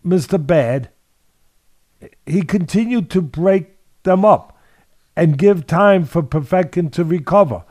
[0.05, 0.43] Mr.
[0.43, 0.89] Bad,
[2.25, 4.57] he continued to break them up
[5.15, 7.63] and give time for Povetkin to recover,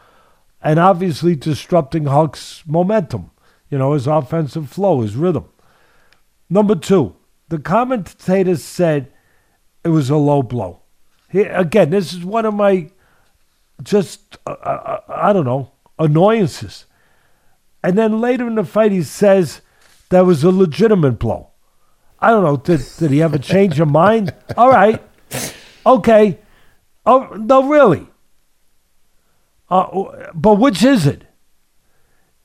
[0.60, 3.30] and obviously disrupting Huck's momentum,
[3.70, 5.46] you know, his offensive flow, his rhythm.
[6.50, 7.14] Number two,
[7.48, 9.12] the commentators said
[9.84, 10.82] it was a low blow.
[11.30, 12.90] He, again, this is one of my
[13.82, 16.86] just, uh, uh, I don't know, annoyances.
[17.82, 19.60] And then later in the fight, he says
[20.08, 21.50] that was a legitimate blow.
[22.26, 22.56] I don't know.
[22.56, 24.34] Did, did he ever change your mind?
[24.56, 25.00] All right.
[25.86, 26.40] Okay.
[27.06, 28.08] Oh, no, really.
[29.70, 31.22] Uh, but which is it?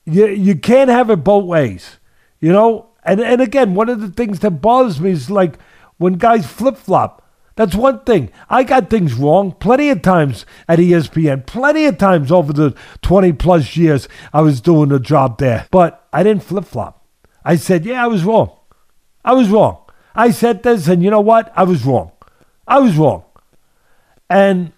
[0.04, 1.98] You, you can't have it both ways.
[2.38, 2.90] You know?
[3.02, 5.58] And, and again, one of the things that bothers me is like
[5.96, 7.28] when guys flip flop.
[7.56, 8.30] That's one thing.
[8.48, 13.32] I got things wrong plenty of times at ESPN, plenty of times over the 20
[13.32, 15.66] plus years I was doing the job there.
[15.72, 17.04] But I didn't flip flop.
[17.44, 18.56] I said, yeah, I was wrong.
[19.24, 19.78] I was wrong.
[20.14, 21.52] I said this, and you know what?
[21.56, 22.12] I was wrong.
[22.66, 23.24] I was wrong.
[24.28, 24.72] And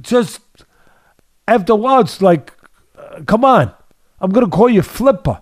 [0.00, 0.40] just
[1.46, 2.52] after a while, it's like,
[2.96, 3.72] uh, come on,
[4.20, 5.40] I'm going to call you Flipper.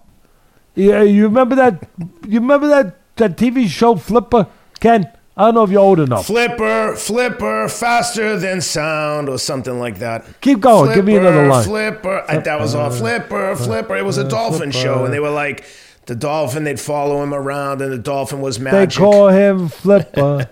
[0.74, 1.88] Yeah, you remember that?
[2.26, 4.46] You remember that, that TV show Flipper,
[4.80, 5.10] Ken?
[5.36, 6.26] I don't know if you're old enough.
[6.26, 10.26] Flipper, flipper, faster than sound, or something like that.
[10.40, 10.94] Keep going.
[10.94, 11.64] Give me another line.
[11.64, 12.24] Flipper.
[12.28, 12.90] I, that was all.
[12.90, 13.96] Flipper, flipper.
[13.96, 15.64] It was a dolphin show, and they were like,
[16.10, 18.90] the dolphin, they'd follow him around, and the dolphin was magic.
[18.90, 20.50] They call him Flipper.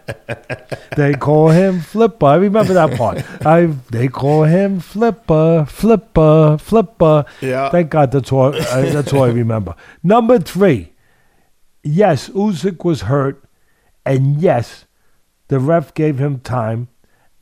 [0.97, 2.27] they call him Flipper.
[2.27, 3.25] I remember that part.
[3.45, 7.25] I they call him Flipper, Flipper, Flipper.
[7.41, 7.71] Yeah.
[7.71, 8.55] Thank God that's all.
[8.55, 9.75] I, that's all I remember.
[10.05, 10.93] Number three.
[11.83, 13.43] Yes, Usyk was hurt,
[14.07, 14.85] and yes,
[15.49, 16.87] the ref gave him time,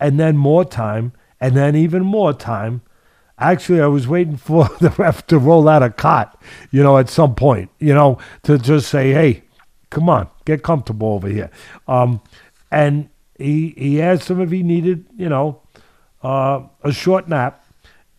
[0.00, 2.80] and then more time, and then even more time.
[3.38, 7.08] Actually, I was waiting for the ref to roll out a cot, you know, at
[7.08, 9.42] some point, you know, to just say, hey,
[9.90, 11.50] come on, get comfortable over here.
[11.86, 12.20] Um,
[12.70, 15.60] and he, he asked him if he needed, you know,
[16.22, 17.64] uh, a short nap.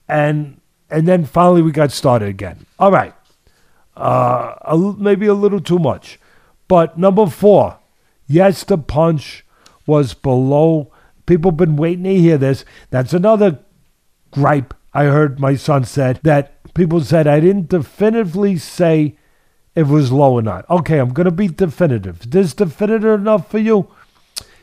[0.07, 2.65] And, and then finally we got started again.
[2.79, 3.13] All right.
[3.95, 6.19] Uh, a, maybe a little too much.
[6.67, 7.79] But number four,
[8.27, 9.43] yes, the punch
[9.85, 10.91] was below.
[11.25, 12.63] People have been waiting to hear this.
[12.91, 13.59] That's another
[14.31, 19.15] gripe I heard my son said that people said I didn't definitively say
[19.75, 20.67] it was low or not.
[20.71, 22.21] Okay, I'm going to be definitive.
[22.21, 23.89] Is this definitive enough for you?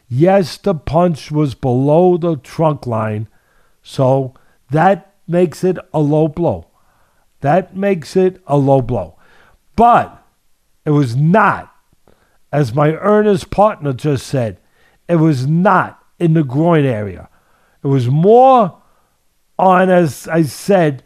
[0.09, 3.29] Yes, the punch was below the trunk line,
[3.81, 4.35] so
[4.73, 6.67] that makes it a low blow.
[7.41, 9.17] That makes it a low blow.
[9.77, 10.21] But
[10.85, 11.73] it was not,
[12.51, 14.59] as my earnest partner just said,
[15.09, 17.29] it was not in the groin area.
[17.85, 18.81] It was more
[19.59, 21.05] on, as I said,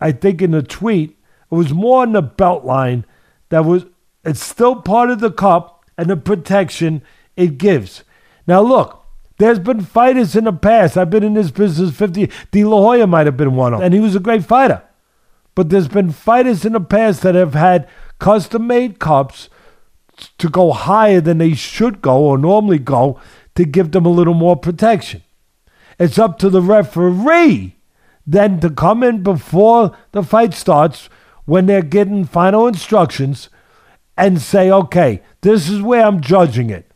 [0.00, 1.18] I think in the tweet,
[1.50, 3.04] it was more on the belt line
[3.50, 3.86] that was,
[4.24, 7.02] it's still part of the cup and the protection
[7.36, 8.04] it gives.
[8.46, 9.04] Now, look,
[9.38, 10.96] there's been fighters in the past.
[10.96, 12.30] I've been in this business 50.
[12.50, 14.82] De La Hoya might have been one of them, and he was a great fighter.
[15.54, 19.48] But there's been fighters in the past that have had custom made cups
[20.38, 23.18] to go higher than they should go or normally go
[23.54, 25.22] to give them a little more protection.
[26.00, 27.76] It's up to the referee
[28.26, 31.10] then to come in before the fight starts
[31.44, 33.50] when they're getting final instructions
[34.16, 36.90] and say, okay, this is where I'm judging it,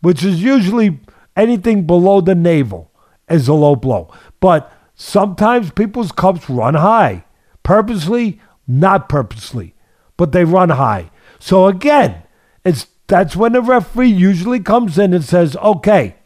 [0.00, 1.00] which is usually
[1.36, 2.92] anything below the navel
[3.28, 4.12] is a low blow.
[4.38, 7.24] But sometimes people's cups run high,
[7.64, 9.74] purposely, not purposely,
[10.16, 11.10] but they run high.
[11.40, 12.22] So again,
[12.64, 16.16] it's that's when the referee usually comes in and says, okay,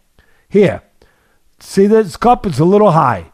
[0.49, 0.83] here,
[1.61, 2.47] See this cup?
[2.47, 3.33] It's a little high.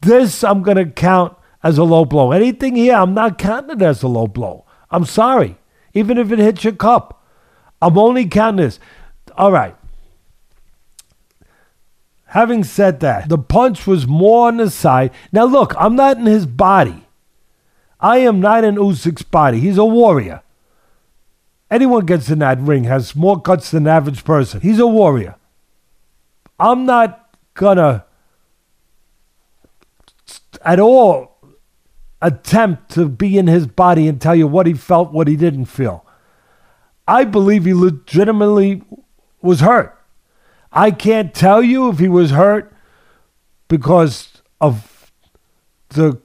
[0.00, 2.32] This I'm going to count as a low blow.
[2.32, 4.64] Anything here, I'm not counting it as a low blow.
[4.90, 5.56] I'm sorry.
[5.92, 7.24] Even if it hits your cup,
[7.82, 8.78] I'm only counting this.
[9.36, 9.76] All right.
[12.26, 15.10] Having said that, the punch was more on the side.
[15.32, 17.06] Now, look, I'm not in his body.
[17.98, 19.58] I am not in Usyk's body.
[19.60, 20.42] He's a warrior.
[21.70, 24.60] Anyone gets in that ring has more guts than average person.
[24.60, 25.36] He's a warrior.
[26.58, 27.19] I'm not
[27.60, 28.06] gonna
[30.64, 31.36] at all
[32.22, 35.66] attempt to be in his body and tell you what he felt, what he didn't
[35.66, 36.04] feel.
[37.06, 38.82] I believe he legitimately
[39.42, 39.94] was hurt.
[40.72, 42.72] I can't tell you if he was hurt
[43.68, 45.12] because of
[45.90, 46.18] the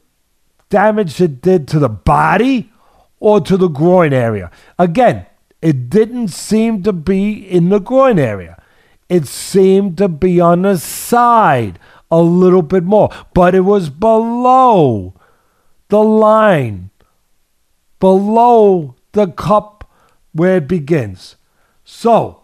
[0.69, 2.71] damage it did to the body
[3.19, 4.51] or to the groin area.
[4.79, 5.25] Again,
[5.61, 8.61] it didn't seem to be in the groin area.
[9.09, 15.13] It seemed to be on the side a little bit more, but it was below
[15.89, 16.89] the line,
[17.99, 19.89] below the cup
[20.33, 21.35] where it begins.
[21.83, 22.41] So,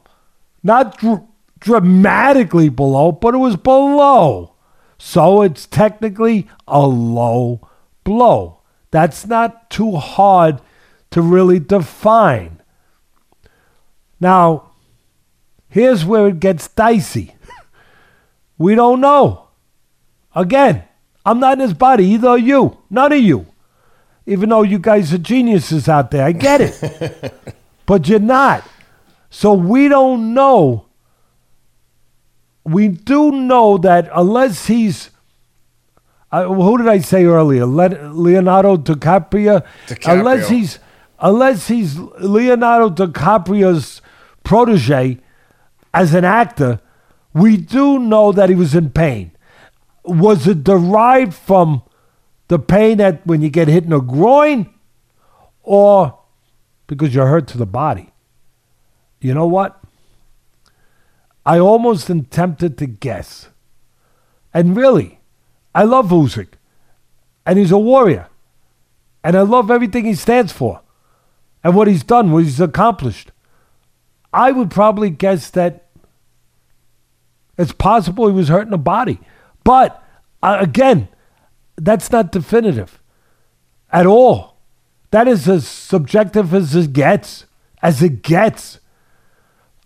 [0.63, 1.24] not dr-
[1.60, 4.56] dramatically below, but it was below.
[4.97, 7.67] So it's technically a low
[8.04, 8.62] blow.
[8.91, 10.62] That's not too hard
[11.12, 12.62] to really define.
[14.19, 14.71] Now,
[15.72, 17.34] Here's where it gets dicey.
[18.58, 19.48] we don't know.
[20.36, 20.84] Again,
[21.26, 22.06] I'm not in his body.
[22.08, 22.78] Either are you.
[22.90, 23.48] None of you.
[24.26, 26.26] Even though you guys are geniuses out there.
[26.26, 27.34] I get it.
[27.86, 28.64] but you're not.
[29.30, 30.88] So we don't know.
[32.66, 35.10] We do know that unless he's.
[36.34, 37.66] Uh, who did I say earlier?
[37.66, 39.66] Le- Leonardo DiCaprio?
[39.88, 40.20] DiCaprio.
[40.20, 40.80] Unless he's
[41.20, 44.02] unless he's Leonardo DiCaprio's
[44.44, 45.20] protege,
[45.94, 46.80] as an actor,
[47.34, 49.32] we do know that he was in pain.
[50.04, 51.84] Was it derived from
[52.48, 54.74] the pain that when you get hit in the groin
[55.64, 56.20] or
[56.88, 58.12] because you're hurt to the body?
[59.20, 59.82] You know what?
[61.46, 63.50] I almost am tempted to guess.
[64.54, 65.20] And really,
[65.74, 66.54] I love Usyk.
[67.46, 68.28] And he's a warrior.
[69.24, 70.82] And I love everything he stands for
[71.64, 73.32] and what he's done, what he's accomplished.
[74.34, 75.81] I would probably guess that
[77.58, 79.20] it's possible he was hurt in the body.
[79.64, 80.04] But
[80.41, 81.08] uh, again,
[81.76, 82.99] that's not definitive
[83.91, 84.58] at all.
[85.12, 87.45] That is as subjective as it gets,
[87.82, 88.80] as it gets.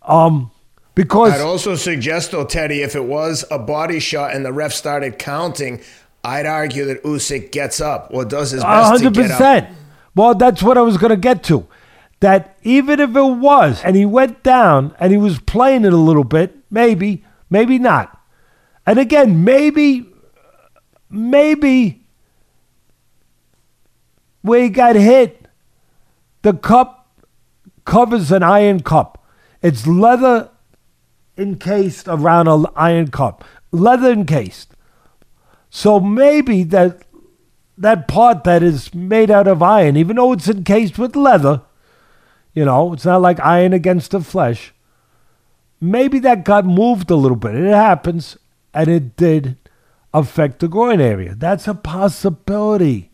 [0.03, 0.51] Um,
[0.93, 4.71] because I'd also suggest, though, Teddy, if it was a body shot and the ref
[4.71, 5.81] started counting,
[6.23, 9.69] I'd argue that Usyk gets up or does his best to get up.
[10.13, 11.67] Well, that's what I was going to get to
[12.21, 15.97] that even if it was and he went down and he was playing it a
[15.97, 18.19] little bit, Maybe, maybe not.
[18.85, 20.07] And again, maybe,
[21.09, 22.05] maybe
[24.41, 25.47] where he got hit,
[26.43, 27.23] the cup
[27.85, 29.25] covers an iron cup.
[29.61, 30.51] It's leather
[31.37, 34.75] encased around an iron cup, leather encased.
[35.69, 37.01] So maybe that
[37.77, 41.61] that part that is made out of iron, even though it's encased with leather,
[42.53, 44.73] you know, it's not like iron against the flesh.
[45.85, 47.55] Maybe that got moved a little bit.
[47.55, 48.37] It happens,
[48.73, 49.57] and it did
[50.13, 51.35] affect the groin area.
[51.35, 53.11] That's a possibility.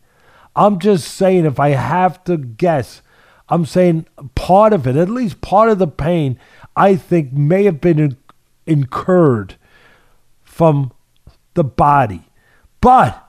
[0.56, 3.02] I'm just saying, if I have to guess,
[3.48, 6.38] I'm saying part of it, at least part of the pain,
[6.74, 8.16] I think may have been
[8.66, 9.56] incurred
[10.42, 10.92] from
[11.52, 12.22] the body.
[12.80, 13.22] But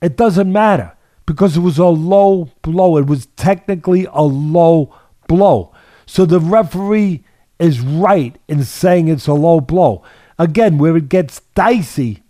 [0.00, 0.96] it doesn't matter
[1.26, 2.96] because it was a low blow.
[2.96, 4.94] It was technically a low
[5.28, 5.74] blow.
[6.06, 7.24] So the referee
[7.64, 10.02] is right in saying it's a low blow.
[10.38, 12.22] Again, where it gets dicey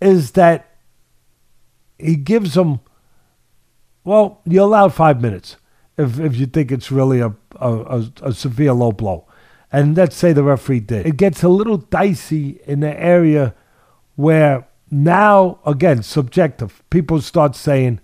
[0.00, 0.76] is that
[1.98, 2.78] he gives him,
[4.04, 5.56] well, you're allowed five minutes
[5.98, 9.26] if, if you think it's really a, a, a, a severe low blow.
[9.72, 11.06] And let's say the referee did.
[11.06, 13.52] It gets a little dicey in the area
[14.14, 16.84] where now, again, subjective.
[16.90, 17.98] People start saying,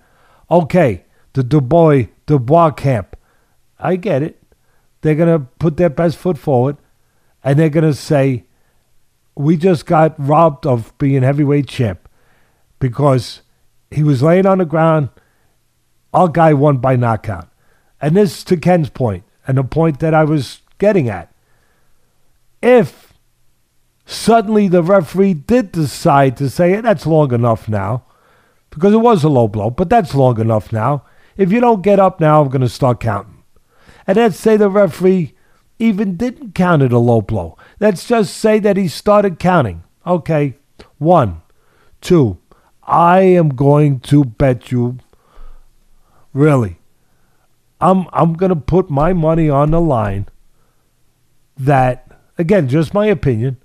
[0.51, 3.17] okay, the Dubois, Dubois camp,
[3.79, 4.42] I get it.
[5.03, 6.79] They're going to put their best foot forward
[7.45, 8.45] and they're going to say,
[9.35, 12.09] we just got robbed of being heavyweight champ
[12.79, 13.43] because
[13.91, 15.11] he was laying on the ground.
[16.13, 17.49] Our guy won by knockout.
[18.01, 21.33] And this to Ken's point, and the point that I was getting at.
[22.61, 23.15] If
[24.05, 28.05] suddenly the referee did decide to say, that's long enough now,
[28.71, 31.05] because it was a low blow, but that's long enough now.
[31.37, 33.32] If you don't get up now, I'm going to start counting.
[34.07, 35.35] And let's say the referee
[35.79, 37.57] even didn't count it a low blow.
[37.81, 39.83] Let's just say that he started counting.
[40.07, 40.57] Okay,
[40.99, 41.43] one,
[42.01, 42.39] two.
[42.85, 44.99] I am going to bet you,
[46.33, 46.79] really,
[47.81, 50.27] I'm, I'm going to put my money on the line
[51.57, 53.57] that, again, just my opinion,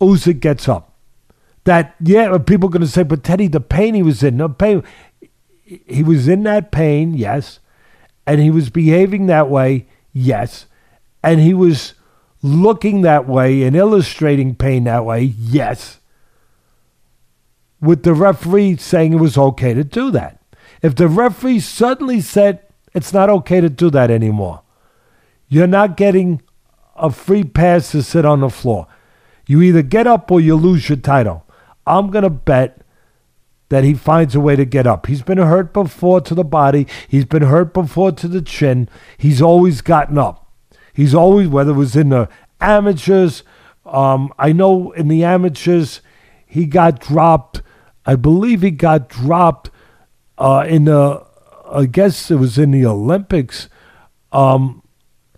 [0.00, 0.94] Usyk gets up.
[1.64, 4.48] That, yeah, people are going to say, but Teddy, the pain he was in, the
[4.48, 4.82] pain,
[5.62, 7.60] he was in that pain, yes
[8.28, 10.66] and he was behaving that way, yes,
[11.24, 11.94] and he was
[12.42, 15.98] looking that way and illustrating pain that way, yes,
[17.80, 20.42] with the referee saying it was okay to do that.
[20.82, 22.60] If the referee suddenly said
[22.92, 24.60] it's not okay to do that anymore,
[25.48, 26.42] you're not getting
[26.96, 28.86] a free pass to sit on the floor.
[29.46, 31.46] You either get up or you lose your title.
[31.86, 32.82] I'm going to bet
[33.68, 35.06] that he finds a way to get up.
[35.06, 38.88] He's been hurt before to the body, he's been hurt before to the chin.
[39.16, 40.50] He's always gotten up.
[40.92, 42.28] He's always, whether it was in the
[42.60, 43.42] amateurs,
[43.84, 46.00] um, I know in the amateurs,
[46.46, 47.62] he got dropped.
[48.04, 49.70] I believe he got dropped
[50.38, 51.24] uh, in the,
[51.70, 53.68] I guess it was in the Olympics.
[54.32, 54.82] Um,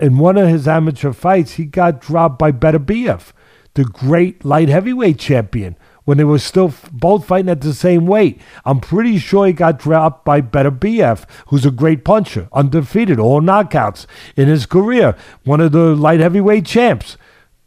[0.00, 3.32] in one of his amateur fights, he got dropped by Beterbiev,
[3.74, 5.76] the great light heavyweight champion
[6.10, 8.40] when they were still both fighting at the same weight.
[8.64, 14.06] I'm pretty sure he got dropped by Beterbiev, who's a great puncher, undefeated, all knockouts
[14.34, 17.16] in his career, one of the light heavyweight champs.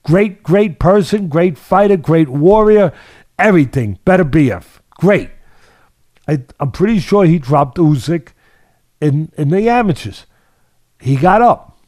[0.04, 2.92] Great, great person, great fighter, great warrior,
[3.40, 3.98] everything.
[4.06, 4.82] Beterbiev.
[5.00, 5.30] great.
[6.28, 8.34] I, I'm pretty sure he dropped Usyk
[9.00, 10.26] in, in the amateurs.
[11.00, 11.80] He got up.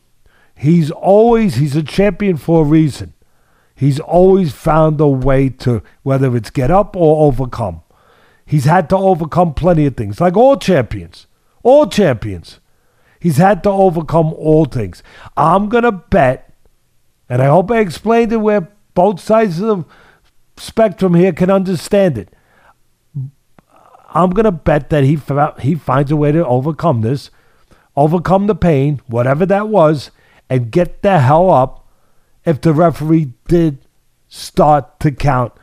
[0.55, 3.13] He's always, he's a champion for a reason.
[3.75, 7.81] He's always found a way to, whether it's get up or overcome.
[8.45, 11.27] He's had to overcome plenty of things, like all champions.
[11.61, 12.59] All champions.
[13.19, 15.03] He's had to overcome all things.
[15.35, 16.53] I'm going to bet,
[17.27, 19.85] and I hope I explained it where both sides of
[20.55, 22.29] the spectrum here can understand it.
[24.09, 25.19] I'm going to bet that he,
[25.59, 27.29] he finds a way to overcome this,
[27.97, 30.11] overcome the pain, whatever that was,
[30.49, 31.84] and get the hell up
[32.45, 33.79] if the referee did
[34.27, 35.53] start to count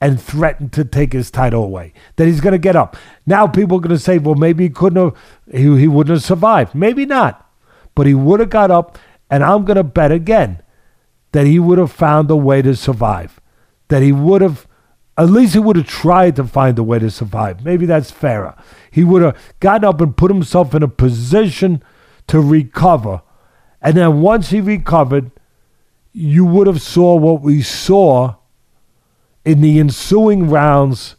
[0.00, 1.92] and threaten to take his title away.
[2.16, 2.96] That he's going to get up.
[3.24, 5.16] Now people are going to say, well, maybe he couldn't have,
[5.50, 6.74] he, he wouldn't have survived.
[6.74, 7.48] Maybe not.
[7.94, 8.98] But he would have got up,
[9.30, 10.60] and I'm going to bet again
[11.32, 13.40] that he would have found a way to survive.
[13.88, 14.66] That he would have,
[15.16, 17.64] at least he would have tried to find a way to survive.
[17.64, 18.56] Maybe that's fairer.
[18.90, 21.82] He would have gotten up and put himself in a position
[22.26, 23.22] to recover.
[23.80, 25.30] And then once he recovered,
[26.14, 28.36] you would have saw what we saw
[29.44, 31.16] in the ensuing rounds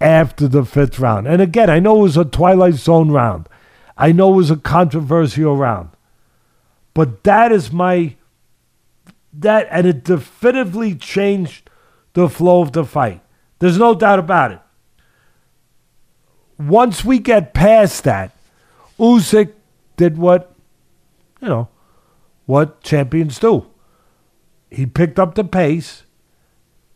[0.00, 1.28] after the fifth round.
[1.28, 3.48] And again, I know it was a Twilight Zone round.
[3.96, 5.90] I know it was a controversial round.
[6.94, 8.16] But that is my
[9.32, 11.70] that and it definitively changed
[12.12, 13.20] the flow of the fight.
[13.60, 14.60] There's no doubt about it.
[16.58, 18.30] Once we get past that,
[18.98, 19.52] Usyk
[19.96, 20.54] did what
[21.40, 21.68] you know
[22.46, 23.66] what champions do.
[24.74, 26.04] He picked up the pace,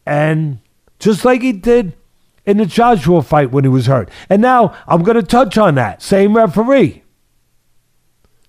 [0.06, 0.58] and
[0.98, 1.94] just like he did
[2.44, 4.10] in the Joshua fight when he was hurt.
[4.28, 6.02] And now I'm going to touch on that.
[6.02, 7.02] Same referee.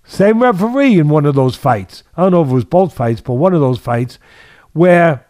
[0.05, 2.03] Same referee in one of those fights.
[2.17, 4.17] I don't know if it was both fights, but one of those fights
[4.73, 5.27] where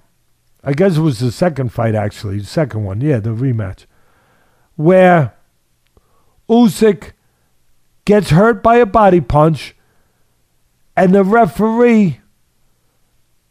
[0.64, 3.86] I guess it was the second fight actually, the second one, yeah, the rematch,
[4.76, 5.34] where
[6.50, 7.12] Usyk
[8.06, 9.76] gets hurt by a body punch,
[10.96, 12.19] and the referee,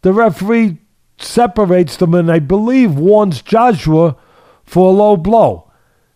[0.03, 0.78] the referee
[1.18, 4.16] separates them, and I believe warns Joshua
[4.64, 5.70] for a low blow.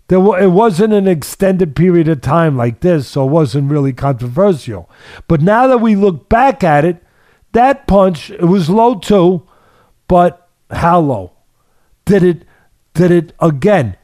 [0.09, 4.91] There, it wasn't an extended period of time like this, so it wasn't really controversial.
[5.27, 7.03] But now that we look back at it,
[7.53, 9.49] that punch it was low too,
[10.09, 11.33] but how low?
[12.05, 12.45] Did it?
[12.95, 13.97] Did it again?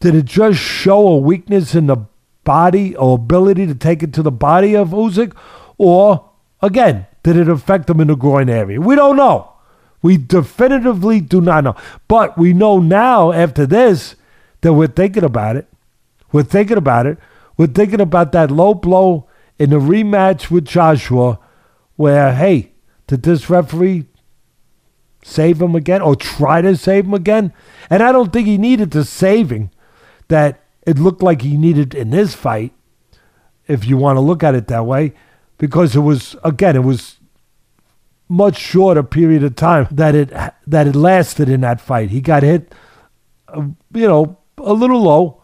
[0.00, 2.06] Did it just show a weakness in the
[2.44, 5.34] body or ability to take it to the body of Usyk,
[5.76, 6.30] or
[6.62, 8.80] again, did it affect him in the groin area?
[8.80, 9.50] We don't know.
[10.02, 11.74] We definitively do not know.
[12.06, 14.14] But we know now after this
[14.60, 15.66] that we're thinking about it.
[16.30, 17.18] We're thinking about it.
[17.56, 19.26] We're thinking about that low blow
[19.58, 21.38] in the rematch with Joshua
[21.96, 22.72] where, hey,
[23.06, 24.04] did this referee
[25.22, 27.54] save him again or try to save him again?
[27.88, 29.70] And I don't think he needed the saving
[30.28, 32.74] that it looked like he needed in this fight,
[33.66, 35.14] if you want to look at it that way,
[35.58, 37.18] because it was, again, it was
[38.28, 40.30] much shorter period of time that it
[40.66, 42.10] that it lasted in that fight.
[42.10, 42.74] He got hit,
[43.48, 45.42] uh, you know, a little low,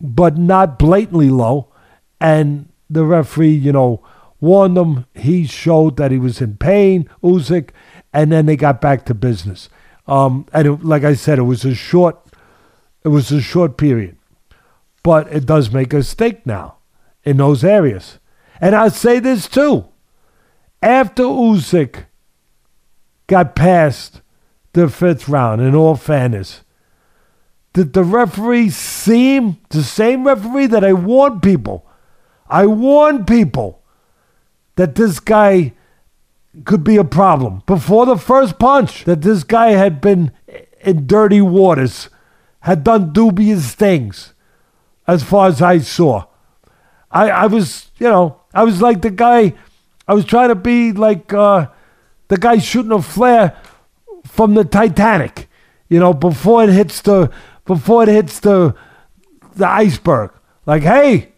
[0.00, 1.72] but not blatantly low,
[2.20, 4.02] and the referee, you know,
[4.40, 5.06] warned him.
[5.14, 7.70] He showed that he was in pain, Usyk,
[8.12, 9.68] and then they got back to business.
[10.06, 12.18] Um, and it, like I said, it was a short,
[13.04, 14.16] it was a short period,
[15.02, 16.76] but it does make us think now
[17.24, 18.18] in those areas.
[18.60, 19.86] And I'll say this too
[20.82, 22.04] after Usyk
[23.26, 24.20] got past
[24.72, 26.62] the fifth round, in all fairness,
[27.72, 31.86] did the referee seem the same referee that I warned people?
[32.48, 33.82] I warned people
[34.76, 35.74] that this guy
[36.64, 40.32] could be a problem before the first punch, that this guy had been
[40.80, 42.08] in dirty waters,
[42.60, 44.32] had done dubious things,
[45.06, 46.24] as far as I saw.
[47.10, 49.54] I, I was, you know, I was like the guy
[50.08, 51.68] I was trying to be like uh,
[52.26, 53.56] the guy shooting a flare
[54.24, 55.48] from the Titanic,
[55.88, 57.30] you know, before it hits the
[57.66, 58.74] before it hits the
[59.54, 60.32] the iceberg.
[60.66, 61.34] Like, hey,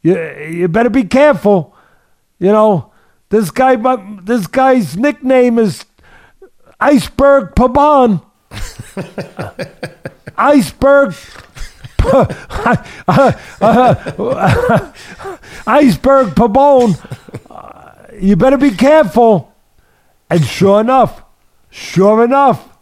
[0.00, 1.76] you you better be careful.
[2.38, 2.92] You know,
[3.28, 3.76] this guy,
[4.22, 5.84] this guy's nickname is
[6.80, 8.24] Iceberg Pabon.
[10.38, 11.14] Iceberg.
[15.66, 16.96] Iceberg Pabon
[18.20, 19.54] you better be careful.
[20.30, 21.22] And sure enough,
[21.70, 22.76] sure enough,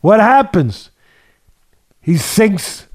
[0.00, 0.90] what happens?
[2.00, 2.86] He sinks.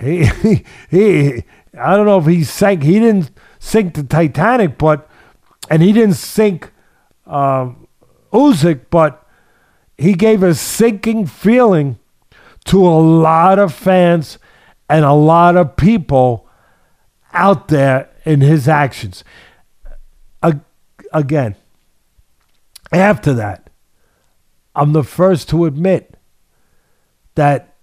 [0.00, 1.44] He, he, he
[1.78, 2.82] I don't know if he sank.
[2.82, 5.08] He didn't sink the Titanic, but
[5.68, 6.70] and he didn't sink
[7.26, 7.86] um,
[8.32, 9.26] Usyk, but
[9.96, 11.98] he gave a sinking feeling
[12.66, 14.38] to a lot of fans
[14.88, 16.48] and a lot of people
[17.32, 19.24] out there in his actions
[21.14, 21.54] again,
[22.92, 23.70] after that,
[24.74, 26.16] I'm the first to admit
[27.36, 27.76] that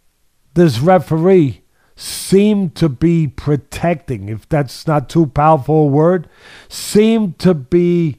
[0.54, 1.62] this referee
[1.96, 6.28] seemed to be protecting, if that's not too powerful a word,
[6.68, 8.18] seemed to be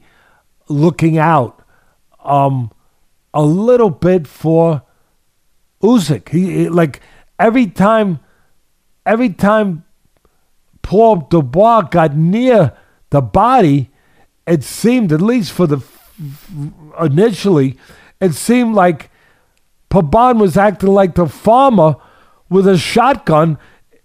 [0.67, 1.63] looking out
[2.23, 2.71] um,
[3.33, 4.81] a little bit for
[5.81, 6.29] Usyk.
[6.29, 7.01] He, like
[7.39, 8.19] every time,
[9.05, 9.83] every time
[10.81, 12.73] Paul Dubois got near
[13.09, 13.89] the body,
[14.45, 15.81] it seemed, at least for the
[16.99, 17.77] initially,
[18.19, 19.09] it seemed like
[19.89, 21.95] Pabon was acting like the farmer
[22.49, 23.57] with a shotgun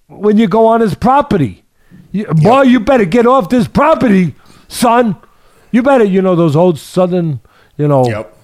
[0.06, 1.64] when you go on his property.
[2.12, 2.36] You, yep.
[2.36, 4.34] Boy, you better get off this property,
[4.68, 5.16] son.
[5.70, 7.40] You better, you know, those old southern,
[7.76, 8.36] you know, yep.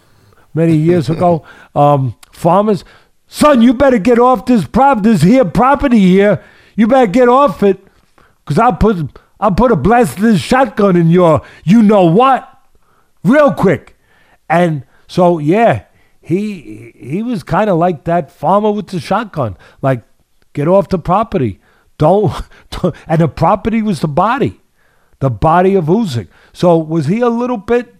[0.53, 1.45] many years ago,
[1.75, 2.85] um, farmers.
[3.35, 6.41] Son, you better get off this prop, this here property here.
[6.77, 7.85] You better get off it,
[8.45, 12.49] cause I'll put I'll put a blasted shotgun in your you know what
[13.25, 13.97] real quick.
[14.49, 15.87] And so yeah,
[16.21, 19.57] he he was kind of like that farmer with the shotgun.
[19.83, 20.05] Like,
[20.53, 21.59] get off the property.
[21.99, 22.33] Don't,
[22.71, 24.61] don't and the property was the body.
[25.19, 26.29] The body of Usyk.
[26.53, 27.97] So was he a little bit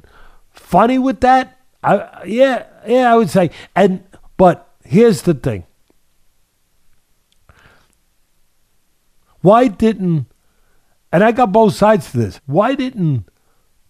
[0.53, 1.59] funny with that?
[1.83, 4.05] I yeah yeah I would say and
[4.37, 5.65] but here's the thing.
[9.41, 10.27] Why didn't
[11.15, 12.41] and I got both sides to this.
[12.45, 13.29] Why didn't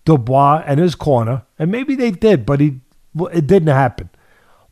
[0.04, 2.80] Dubois and his corner, and maybe they did, but he
[3.32, 4.10] it didn't happen.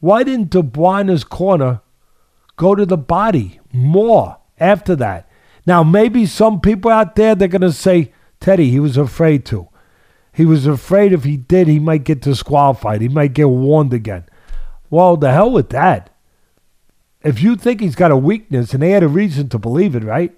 [0.01, 1.81] Why didn't Dubois and his corner
[2.57, 5.31] go to the body more after that?
[5.64, 9.68] Now maybe some people out there they're gonna say, Teddy, he was afraid to.
[10.35, 13.01] He was afraid if he did, he might get disqualified.
[13.01, 14.25] He might get warned again.
[14.91, 16.11] Well, the hell with that.
[17.25, 20.05] If you think he's got a weakness, and they had a reason to believe it,
[20.05, 20.33] right?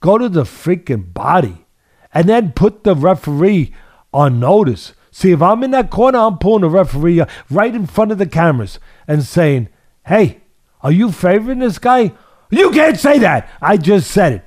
[0.00, 1.66] Go to the freaking body
[2.14, 3.72] and then put the referee
[4.12, 4.94] on notice.
[5.10, 8.18] See, if I'm in that corner, I'm pulling the referee uh, right in front of
[8.18, 9.68] the cameras and saying,
[10.06, 10.40] hey,
[10.82, 12.12] are you favoring this guy?
[12.50, 13.48] You can't say that.
[13.60, 14.44] I just said it.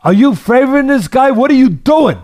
[0.00, 1.30] Are you favoring this guy?
[1.30, 2.18] What are you doing?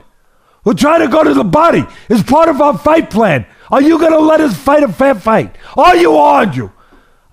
[0.65, 1.85] We're trying to go to the body.
[2.09, 3.47] It's part of our fight plan.
[3.71, 5.57] Are you going to let us fight a fair fight?
[5.77, 6.73] Are you aren't you?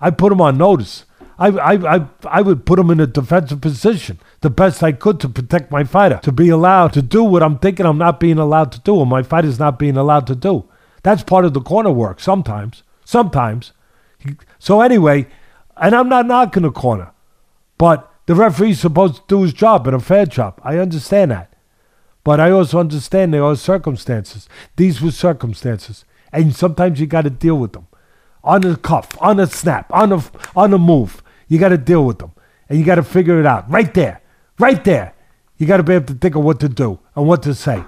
[0.00, 1.04] I put him on notice.
[1.38, 5.20] I, I, I, I would put him in a defensive position the best I could
[5.20, 8.38] to protect my fighter, to be allowed to do what I'm thinking I'm not being
[8.38, 10.64] allowed to do, or my fighter's not being allowed to do.
[11.02, 12.82] That's part of the corner work sometimes.
[13.04, 13.72] Sometimes.
[14.58, 15.28] So, anyway,
[15.76, 17.12] and I'm not knocking the corner,
[17.78, 20.60] but the referee's supposed to do his job and a fair job.
[20.62, 21.54] I understand that.
[22.24, 24.48] But I also understand there are circumstances.
[24.76, 26.04] These were circumstances.
[26.30, 27.86] And sometimes you got to deal with them.
[28.44, 30.22] On the cuff, on a snap, on a,
[30.54, 31.22] on the move.
[31.48, 32.32] You got to deal with them.
[32.68, 34.20] And you got to figure it out right there.
[34.58, 35.14] Right there.
[35.56, 37.82] You got to be able to think of what to do and what to say.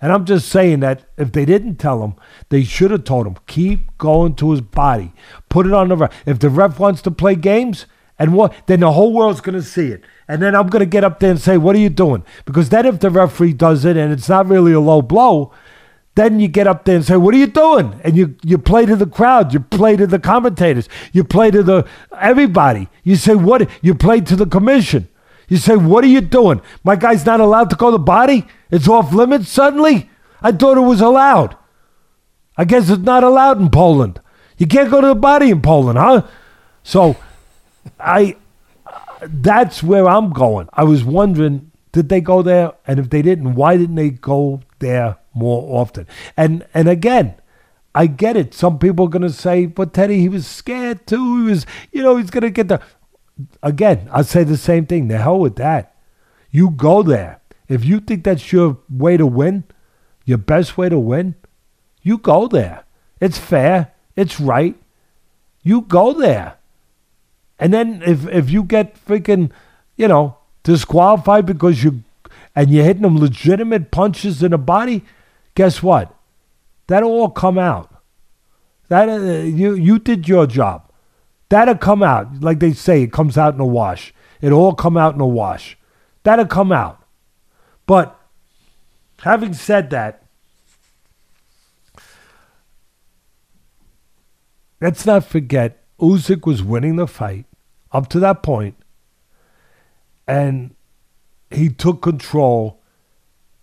[0.00, 2.14] And I'm just saying that if they didn't tell him,
[2.48, 5.12] they should have told him, keep going to his body.
[5.48, 6.12] Put it on the ref.
[6.26, 7.86] If the ref wants to play games,
[8.18, 10.02] and what, then the whole world's going to see it.
[10.26, 12.24] And then I'm going to get up there and say, what are you doing?
[12.44, 15.52] Because then if the referee does it and it's not really a low blow,
[16.14, 18.86] then you get up there and say, "What are you doing?" And you you play
[18.86, 21.86] to the crowd, you play to the commentators, you play to the
[22.18, 22.88] everybody.
[23.02, 25.08] You say, "What?" You play to the commission.
[25.52, 26.62] You say, What are you doing?
[26.82, 28.46] My guy's not allowed to go to the body?
[28.70, 30.08] It's off limits suddenly?
[30.40, 31.58] I thought it was allowed.
[32.56, 34.18] I guess it's not allowed in Poland.
[34.56, 36.26] You can't go to the body in Poland, huh?
[36.82, 37.16] So
[38.00, 38.36] I
[39.20, 40.70] that's where I'm going.
[40.72, 42.72] I was wondering, did they go there?
[42.86, 46.06] And if they didn't, why didn't they go there more often?
[46.36, 47.34] And and again,
[47.94, 48.54] I get it.
[48.54, 51.44] Some people are gonna say, but Teddy, he was scared too.
[51.44, 52.80] He was, you know, he's gonna get the
[53.62, 55.08] again, I say the same thing.
[55.08, 55.96] The hell with that.
[56.50, 57.40] You go there.
[57.68, 59.64] If you think that's your way to win,
[60.24, 61.34] your best way to win,
[62.02, 62.84] you go there.
[63.20, 63.92] It's fair.
[64.16, 64.76] It's right.
[65.62, 66.58] You go there.
[67.58, 69.50] And then if if you get freaking,
[69.96, 72.02] you know, disqualified because you
[72.54, 75.04] and you're hitting them legitimate punches in the body,
[75.54, 76.14] guess what?
[76.86, 77.88] That'll all come out.
[78.88, 80.90] That uh, you you did your job.
[81.48, 82.40] That'll come out.
[82.40, 84.12] Like they say, it comes out in a wash.
[84.40, 85.78] It'll all come out in a wash.
[86.24, 87.02] That'll come out.
[87.86, 88.18] But
[89.20, 90.24] having said that,
[94.80, 97.46] let's not forget Usyk was winning the fight
[97.92, 98.76] up to that point.
[98.76, 98.84] point,
[100.26, 100.74] and
[101.50, 102.80] he took control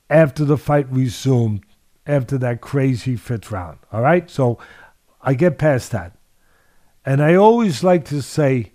[0.09, 1.65] after the fight resumed
[2.09, 3.77] after that crazy fifth round.
[3.93, 4.57] All right, so
[5.21, 6.17] I get past that.
[7.05, 8.71] And I always like to say,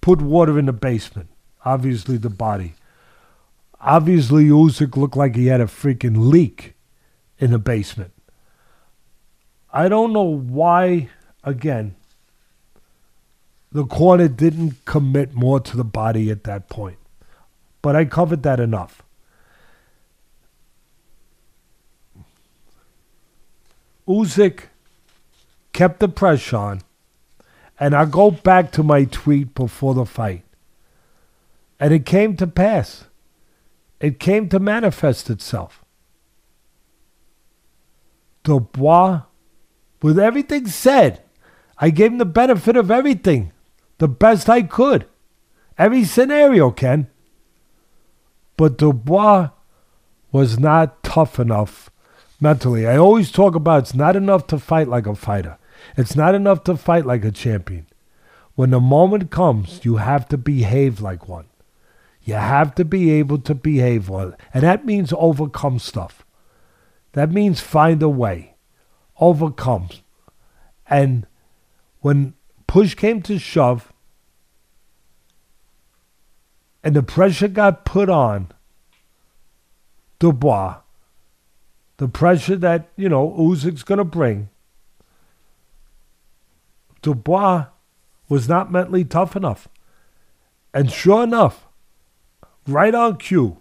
[0.00, 1.28] put water in the basement.
[1.64, 2.74] Obviously, the body.
[3.80, 6.74] Obviously, Usyk looked like he had a freaking leak
[7.38, 8.12] in the basement.
[9.72, 11.10] I don't know why,
[11.44, 11.94] again,
[13.70, 16.98] the corner didn't commit more to the body at that point.
[17.82, 19.03] But I covered that enough.
[24.08, 24.64] Usyk
[25.72, 26.80] kept the pressure on
[27.78, 30.44] and I go back to my tweet before the fight.
[31.80, 33.06] And it came to pass.
[34.00, 35.84] It came to manifest itself.
[38.44, 39.22] Dubois,
[40.02, 41.22] with everything said,
[41.78, 43.52] I gave him the benefit of everything,
[43.98, 45.06] the best I could.
[45.76, 47.08] Every scenario, Ken.
[48.56, 49.50] But Dubois
[50.30, 51.83] was not tough enough
[52.44, 52.86] mentally.
[52.86, 55.56] I always talk about it's not enough to fight like a fighter.
[55.96, 57.86] It's not enough to fight like a champion.
[58.54, 61.46] When the moment comes, you have to behave like one.
[62.22, 64.34] You have to be able to behave well.
[64.52, 66.24] And that means overcome stuff.
[67.12, 68.56] That means find a way.
[69.18, 69.88] Overcome.
[70.86, 71.26] And
[72.00, 72.34] when
[72.66, 73.90] push came to shove
[76.82, 78.52] and the pressure got put on
[80.18, 80.83] Dubois,
[81.96, 84.48] the pressure that, you know, Usyk's going to bring,
[87.02, 87.66] Dubois
[88.28, 89.68] was not mentally tough enough.
[90.72, 91.66] And sure enough,
[92.66, 93.58] right on cue,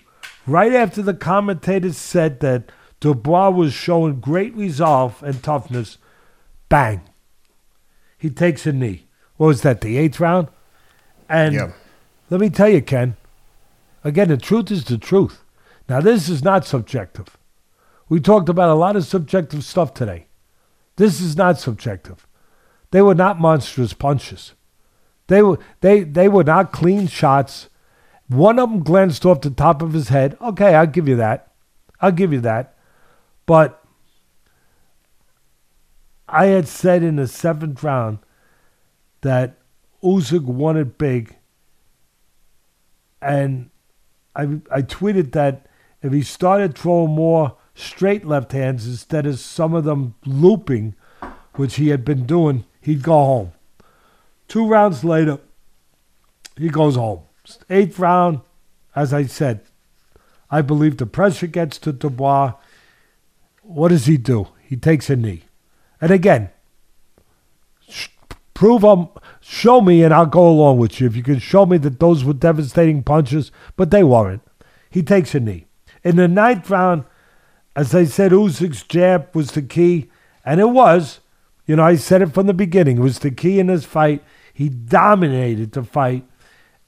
[0.47, 5.97] right after the commentators said that Dubois was showing great resolve and toughness,
[6.69, 7.01] bang,
[8.17, 9.05] he takes a knee.
[9.37, 10.47] What was that, the eighth round?
[11.27, 11.71] And Yeah.
[12.29, 13.15] let me tell you, Ken,
[14.03, 15.43] again, the truth is the truth.
[15.89, 17.37] Now, this is not subjective.
[18.13, 20.27] We talked about a lot of subjective stuff today.
[20.97, 22.27] This is not subjective.
[22.91, 24.53] They were not monstrous punches.
[25.25, 27.69] They were they they were not clean shots.
[28.27, 30.37] One of them glanced off the top of his head.
[30.39, 31.53] Okay, I'll give you that.
[32.01, 32.77] I'll give you that.
[33.47, 33.83] But
[36.29, 38.19] I had said in the seventh round
[39.21, 39.57] that
[40.03, 41.35] Usyk won it big,
[43.23, 43.71] and
[44.35, 45.65] I I tweeted that
[46.03, 50.95] if he started throwing more straight left hands instead of some of them looping,
[51.53, 53.51] which he had been doing, he'd go home.
[54.47, 55.39] Two rounds later,
[56.57, 57.21] he goes home.
[57.69, 58.41] Eighth round,
[58.95, 59.61] as I said,
[60.49, 62.53] I believe the pressure gets to Dubois.
[63.63, 64.49] What does he do?
[64.61, 65.43] He takes a knee.
[65.99, 66.49] And again,
[68.53, 69.09] prove them,
[69.41, 71.07] show me, and I'll go along with you.
[71.07, 74.41] If you can show me that those were devastating punches, but they weren't.
[74.89, 75.65] He takes a knee.
[76.03, 77.05] In the ninth round,
[77.75, 80.09] as I said, Usyk's jab was the key,
[80.45, 81.19] and it was.
[81.65, 82.97] You know, I said it from the beginning.
[82.97, 84.23] It was the key in this fight.
[84.53, 86.25] He dominated the fight,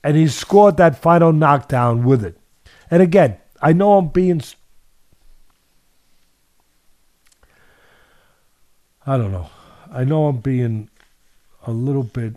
[0.03, 2.37] and he scored that final knockdown with it.
[2.91, 4.41] And again, I know I'm being.
[9.07, 9.49] I don't know.
[9.91, 10.89] I know I'm being
[11.65, 12.35] a little bit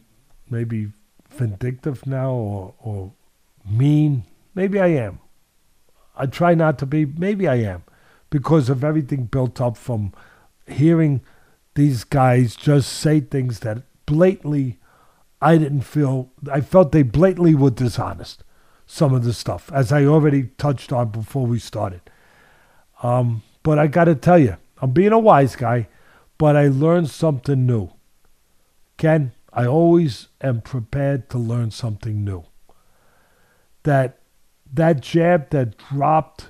[0.49, 0.92] maybe
[1.30, 3.12] vindictive now or, or
[3.68, 4.24] mean.
[4.55, 5.20] Maybe I am.
[6.16, 7.05] I try not to be.
[7.05, 7.82] Maybe I am
[8.30, 10.12] because of everything built up from
[10.66, 11.22] hearing
[11.74, 14.78] these guys just say things that blatantly
[15.40, 18.42] I didn't feel I felt they blatantly were dishonest.
[18.86, 22.00] Some of the stuff, as I already touched on before we started.
[23.02, 25.88] Um, but I got to tell you, I'm being a wise guy,
[26.38, 27.90] but I learned something new.
[28.96, 32.44] Ken, I always am prepared to learn something new.
[33.82, 34.20] That
[34.72, 36.48] that jab that dropped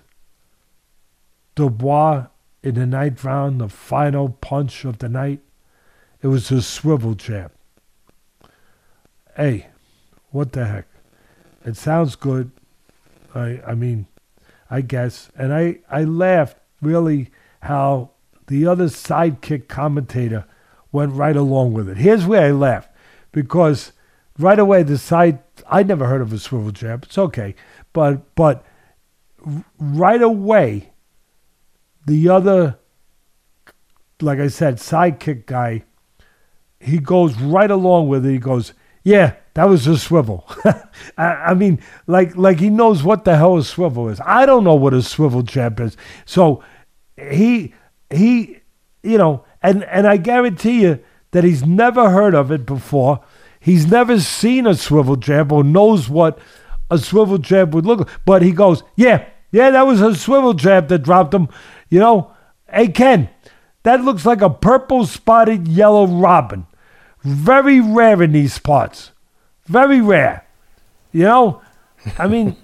[1.58, 2.26] Dubois
[2.62, 5.40] in the ninth round, the final punch of the night,
[6.22, 7.50] it was a swivel jab.
[9.36, 9.66] Hey,
[10.30, 10.86] what the heck?
[11.64, 12.52] It sounds good.
[13.34, 14.06] I I mean,
[14.70, 15.30] I guess.
[15.36, 17.30] And I, I laughed really
[17.62, 18.10] how
[18.46, 20.44] the other sidekick commentator
[20.92, 21.96] went right along with it.
[21.96, 22.90] Here's where I laughed
[23.32, 23.90] because
[24.38, 27.02] right away the side I never heard of a swivel jab.
[27.02, 27.56] It's okay,
[27.92, 28.64] but but
[29.80, 30.92] right away
[32.08, 32.78] the other
[34.20, 35.84] like I said sidekick guy
[36.80, 38.32] he goes right along with it.
[38.32, 40.46] He goes, "Yeah, that was a swivel."
[41.18, 44.20] I, I mean, like like he knows what the hell a swivel is.
[44.24, 45.96] I don't know what a swivel jab is.
[46.24, 46.62] So
[47.16, 47.74] he
[48.10, 48.60] he
[49.02, 51.00] you know, and and I guarantee you
[51.32, 53.20] that he's never heard of it before.
[53.60, 56.38] He's never seen a swivel jab or knows what
[56.90, 58.24] a swivel jab would look like.
[58.24, 61.48] But he goes, "Yeah, yeah, that was a swivel jab that dropped him."
[61.88, 62.32] You know,
[62.70, 63.28] hey Ken,
[63.82, 66.66] that looks like a purple spotted yellow robin.
[67.22, 69.12] Very rare in these parts.
[69.66, 70.46] Very rare.
[71.12, 71.62] You know?
[72.18, 72.56] I mean,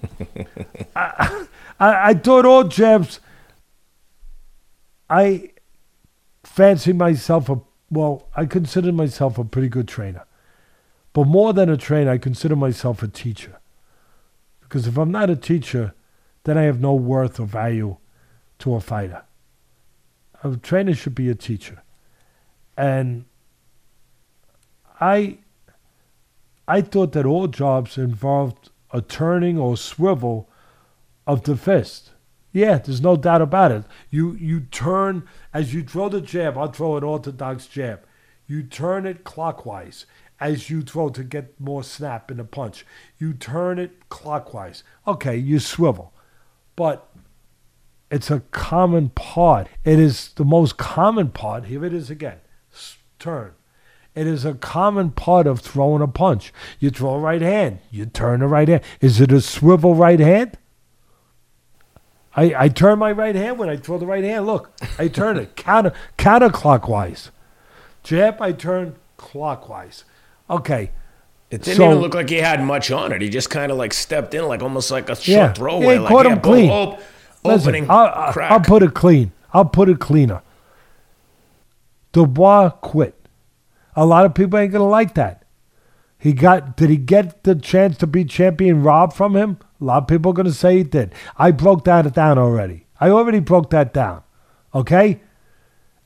[0.95, 1.45] I,
[1.79, 3.19] I, I thought all jabs,
[5.09, 5.51] I
[6.43, 7.59] fancy myself a,
[7.89, 10.25] well, I consider myself a pretty good trainer.
[11.13, 13.59] But more than a trainer, I consider myself a teacher.
[14.61, 15.93] Because if I'm not a teacher,
[16.43, 17.97] then I have no worth or value
[18.65, 19.23] to a fighter.
[20.43, 21.83] A trainer should be a teacher.
[22.75, 23.25] And
[24.99, 25.37] I
[26.67, 30.49] I thought that all jobs involved a turning or swivel
[31.27, 32.11] of the fist.
[32.51, 33.83] Yeah, there's no doubt about it.
[34.09, 37.99] You you turn as you throw the jab, I'll throw an orthodox jab.
[38.47, 40.07] You turn it clockwise
[40.39, 42.83] as you throw to get more snap in the punch.
[43.19, 44.83] You turn it clockwise.
[45.07, 46.13] Okay, you swivel.
[46.75, 47.14] But
[48.15, 49.67] it's a common part.
[49.83, 51.65] It is the most common part.
[51.65, 52.37] Here it is again.
[53.19, 53.51] Turn.
[54.13, 56.53] It is a common part of throwing a punch.
[56.79, 57.79] You throw a right hand.
[57.91, 58.81] You turn a right hand.
[59.01, 60.57] Is it a swivel right hand?
[62.37, 64.45] I, I turn my right hand when I throw the right hand.
[64.45, 67.29] Look, I turn it counter counterclockwise.
[68.03, 70.03] Jab, I turn clockwise.
[70.49, 70.91] Okay.
[71.49, 73.21] It didn't So- even look like he had much on it.
[73.21, 75.53] He just kind of like stepped in, like almost like a short Yeah.
[75.53, 75.95] throwaway.
[75.95, 76.69] Yeah, like, caught yeah, him clean.
[76.69, 77.01] op-
[77.45, 78.51] Listen, opening I'll, I'll- crack.
[78.51, 79.31] I'll put it clean.
[79.53, 80.41] I'll put it cleaner.
[82.11, 83.15] Dubois quit.
[83.95, 85.43] A lot of people ain't gonna like that.
[86.17, 89.57] He got did he get the chance to be champion robbed from him?
[89.79, 91.13] A lot of people are gonna say he did.
[91.37, 92.85] I broke that down already.
[92.99, 94.23] I already broke that down.
[94.73, 95.21] Okay?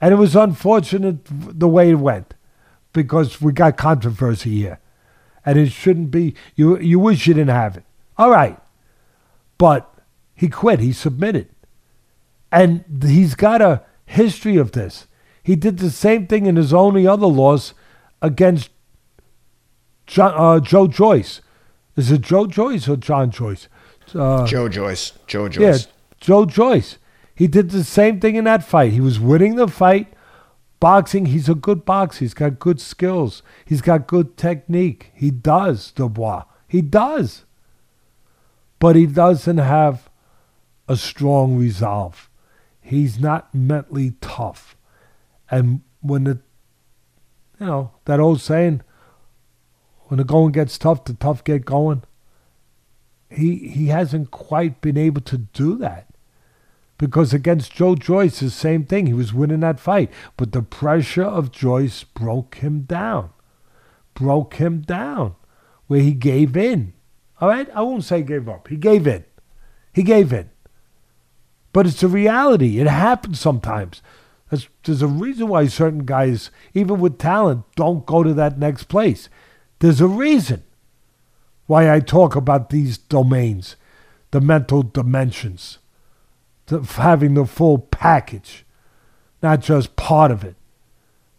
[0.02, 2.34] And it was unfortunate the way it went
[2.94, 4.80] because we got controversy here.
[5.46, 7.84] And it shouldn't be you you wish you didn't have it.
[8.18, 8.60] All right.
[9.58, 9.92] But
[10.40, 10.80] he quit.
[10.80, 11.50] He submitted.
[12.50, 15.06] And he's got a history of this.
[15.44, 17.74] He did the same thing in his only other loss
[18.22, 18.70] against
[20.08, 21.42] John, uh, Joe Joyce.
[21.98, 23.68] Is it Joe Joyce or John Joyce?
[24.16, 25.12] Uh, Joe Joyce.
[25.28, 25.86] Joe Joyce.
[25.86, 27.00] Yeah, Joe Joyce.
[27.36, 28.94] He did the same thing in that fight.
[28.94, 30.08] He was winning the fight.
[30.80, 32.20] Boxing, he's a good boxer.
[32.20, 33.44] He's got good skills.
[33.66, 35.12] He's got good technique.
[35.14, 36.46] He does, Dubois.
[36.66, 37.44] He does.
[38.80, 40.09] But he doesn't have
[40.90, 42.30] a strong resolve.
[42.82, 44.76] He's not mentally tough.
[45.50, 46.40] And when the,
[47.60, 48.82] you know, that old saying,
[50.08, 52.04] when the going gets tough, the tough get going.
[53.30, 56.08] He he hasn't quite been able to do that.
[56.98, 59.06] Because against Joe Joyce, the same thing.
[59.06, 60.12] He was winning that fight.
[60.36, 63.30] But the pressure of Joyce broke him down.
[64.16, 65.36] Broke him down.
[65.86, 66.94] Where he gave in.
[67.40, 67.70] All right?
[67.74, 68.68] I won't say gave up.
[68.68, 69.24] He gave in.
[69.94, 70.50] He gave in.
[71.72, 72.80] But it's a reality.
[72.80, 74.02] It happens sometimes.
[74.50, 78.86] There's, there's a reason why certain guys, even with talent, don't go to that next
[78.86, 79.30] place.
[79.80, 80.64] There's a reason
[81.68, 83.76] why I talk about these domains,
[84.32, 85.78] the mental dimensions,
[86.66, 88.66] the, having the full package,
[89.44, 90.56] not just part of it.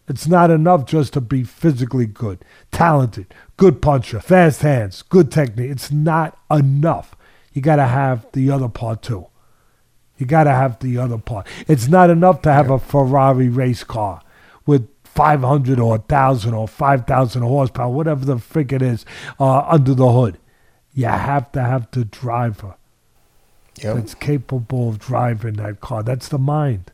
[0.07, 5.69] It's not enough just to be physically good, talented, good puncher, fast hands, good technique.
[5.69, 7.15] It's not enough.
[7.53, 9.27] You got to have the other part too.
[10.21, 11.47] You got to have the other part.
[11.67, 14.21] It's not enough to have a Ferrari race car
[14.67, 19.03] with 500 or 1,000 or 5,000 horsepower, whatever the frick it is,
[19.39, 20.37] uh, under the hood.
[20.93, 22.75] You have to have the driver
[23.81, 23.95] yep.
[23.95, 26.03] that's capable of driving that car.
[26.03, 26.91] That's the mind.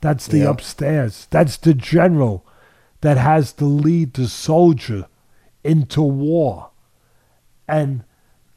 [0.00, 0.50] That's the yep.
[0.50, 1.26] upstairs.
[1.30, 2.46] That's the general
[3.00, 5.08] that has to lead the soldier
[5.64, 6.70] into war.
[7.66, 8.04] And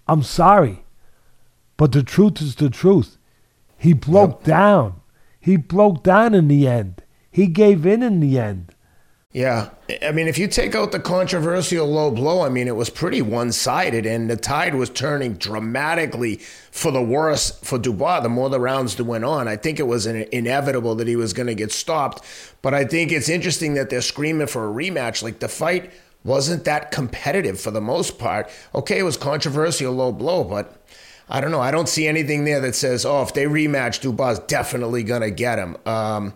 [0.08, 0.86] I'm sorry,
[1.78, 3.18] but the truth is the truth.
[3.84, 4.44] He broke yep.
[4.44, 5.02] down.
[5.42, 7.04] He broke down in the end.
[7.30, 8.74] He gave in in the end.
[9.34, 9.72] Yeah.
[10.02, 13.22] I mean, if you take out the controversial low blow, I mean, it was pretty
[13.22, 16.38] one sided, and the tide was turning dramatically
[16.72, 19.50] for the worse for Dubois the more the rounds went on.
[19.50, 22.24] I think it was inevitable that he was going to get stopped.
[22.62, 25.22] But I think it's interesting that they're screaming for a rematch.
[25.22, 25.92] Like the fight
[26.24, 28.50] wasn't that competitive for the most part.
[28.74, 30.80] Okay, it was controversial low blow, but.
[31.30, 31.62] I don't know.
[31.62, 35.58] I don't see anything there that says, "Oh, if they rematch, Dubois definitely gonna get
[35.58, 36.34] him." Um,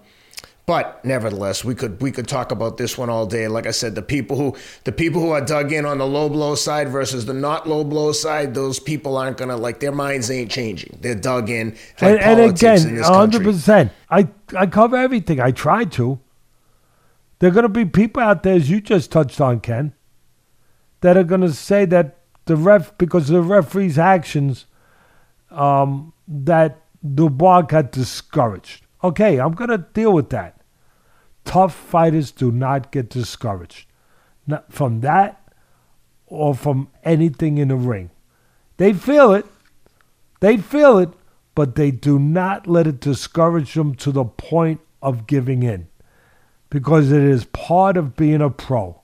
[0.68, 3.48] but nevertheless, we could we could talk about this one all day.
[3.48, 6.28] Like I said, the people who the people who are dug in on the low
[6.28, 10.30] blow side versus the not low blow side, those people aren't gonna like their minds
[10.30, 10.98] ain't changing.
[11.00, 11.70] They're dug in.
[12.02, 13.94] Like and, and again, hundred percent.
[14.10, 14.28] I
[14.58, 15.40] I cover everything.
[15.40, 16.20] I try to.
[17.40, 19.94] There are gonna be people out there, as you just touched on, Ken,
[21.00, 24.66] that are gonna say that the ref because of the referee's actions,
[25.52, 26.82] um, that
[27.16, 28.86] Dubois got discouraged.
[29.04, 30.58] Okay, I'm gonna deal with that
[31.48, 33.88] tough fighters do not get discouraged
[34.48, 35.54] not from that
[36.26, 38.10] or from anything in the ring.
[38.78, 39.45] They feel it.
[40.39, 41.10] They feel it,
[41.56, 45.88] but they do not let it discourage them to the point of giving in
[46.70, 49.02] because it is part of being a pro.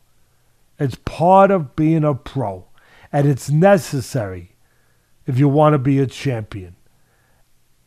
[0.80, 2.66] It's part of being a pro,
[3.12, 4.53] and it's necessary
[5.26, 6.76] if you want to be a champion.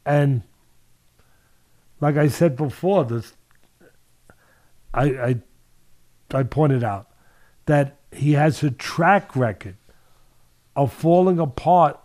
[0.05, 0.43] And
[2.01, 3.26] like I said before, the
[4.95, 5.37] I, I,
[6.32, 7.11] I pointed out
[7.66, 9.76] that he has a track record
[10.74, 12.01] of falling apart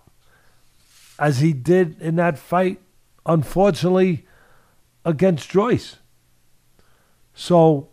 [1.18, 2.82] as he did in that fight,
[3.26, 4.26] unfortunately,
[5.06, 5.98] against Joyce.
[7.34, 7.90] So,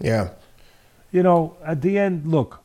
[0.00, 0.30] yeah,
[1.12, 2.64] you know, at the end, look,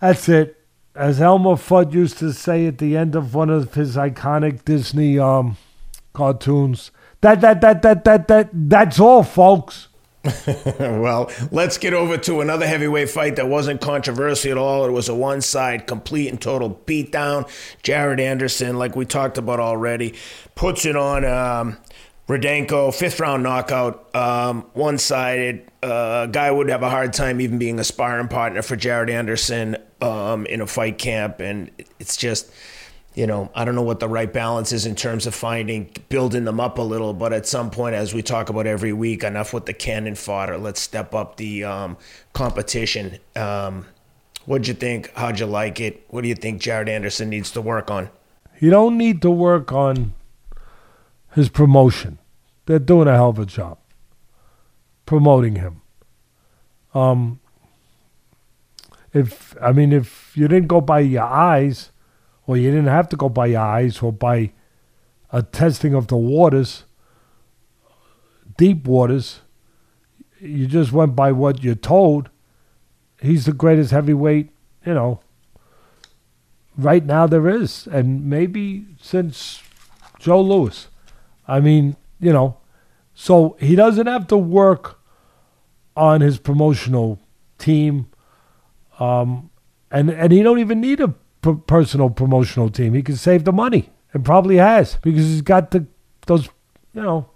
[0.00, 0.57] that's it.
[0.98, 5.16] As Elmer Fudd used to say at the end of one of his iconic Disney
[5.16, 5.56] um,
[6.12, 6.90] cartoons,
[7.20, 9.86] that that that that that that that's all, folks.
[10.80, 14.86] well, let's get over to another heavyweight fight that wasn't controversial at all.
[14.86, 17.48] It was a one side, complete and total beatdown.
[17.84, 20.16] Jared Anderson, like we talked about already,
[20.56, 21.78] puts it on um,
[22.28, 25.66] Rudenko, fifth round knockout, um, one sided.
[25.82, 29.76] Uh, guy would have a hard time even being a sparring partner for Jared Anderson
[30.02, 31.40] um, in a fight camp.
[31.40, 32.52] And it's just
[33.18, 36.44] you know, I don't know what the right balance is in terms of finding, building
[36.44, 37.12] them up a little.
[37.12, 40.56] But at some point, as we talk about every week, enough with the cannon fodder.
[40.56, 41.96] Let's step up the um,
[42.32, 43.18] competition.
[43.34, 43.86] Um,
[44.46, 45.12] what'd you think?
[45.16, 46.04] How'd you like it?
[46.10, 48.08] What do you think Jared Anderson needs to work on?
[48.54, 50.14] He don't need to work on
[51.38, 52.18] his promotion.
[52.66, 53.78] They're doing a hell of a job
[55.06, 55.82] promoting him.
[56.92, 57.38] Um,
[59.14, 61.92] if I mean, if you didn't go by your eyes
[62.46, 64.50] or you didn't have to go by your eyes or by
[65.30, 66.84] a testing of the waters,
[68.56, 69.40] deep waters.
[70.40, 72.30] You just went by what you're told.
[73.22, 74.50] He's the greatest heavyweight,
[74.84, 75.20] you know,
[76.76, 77.86] right now there is.
[77.86, 79.62] And maybe since
[80.18, 80.88] Joe Louis.
[81.48, 82.58] I mean, you know,
[83.14, 85.00] so he doesn't have to work
[85.96, 87.18] on his promotional
[87.58, 88.06] team.
[89.00, 89.50] Um,
[89.90, 91.14] and, and he don't even need a
[91.66, 92.94] personal promotional team.
[92.94, 95.86] He can save the money and probably has because he's got the
[96.26, 96.48] those
[96.92, 97.30] you know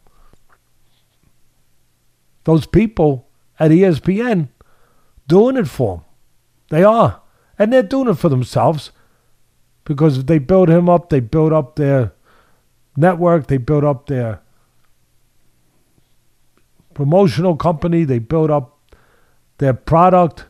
[2.45, 4.49] those people at ESPN
[5.27, 6.05] doing it for him.
[6.71, 7.23] They are,
[7.59, 8.91] and they're doing it for themselves
[9.85, 11.11] because if they build him up.
[11.11, 12.13] They build up their
[12.97, 13.47] network.
[13.47, 14.41] They build up their
[16.95, 18.05] promotional company.
[18.05, 18.79] They build up
[19.59, 20.47] their product,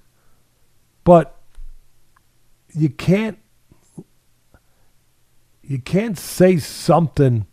[1.05, 1.38] but
[2.74, 3.38] you can't
[5.62, 7.47] you can't say something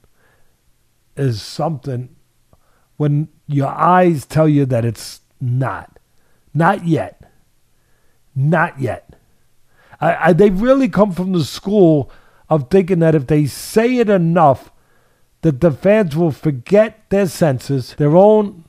[1.16, 2.16] is something
[2.98, 6.00] when your eyes tell you that it's not.
[6.54, 7.32] Not yet.
[8.36, 9.16] Not yet.
[10.02, 12.12] I, I, they really come from the school
[12.50, 14.72] of thinking that if they say it enough,
[15.42, 18.66] that the fans will forget their senses, their own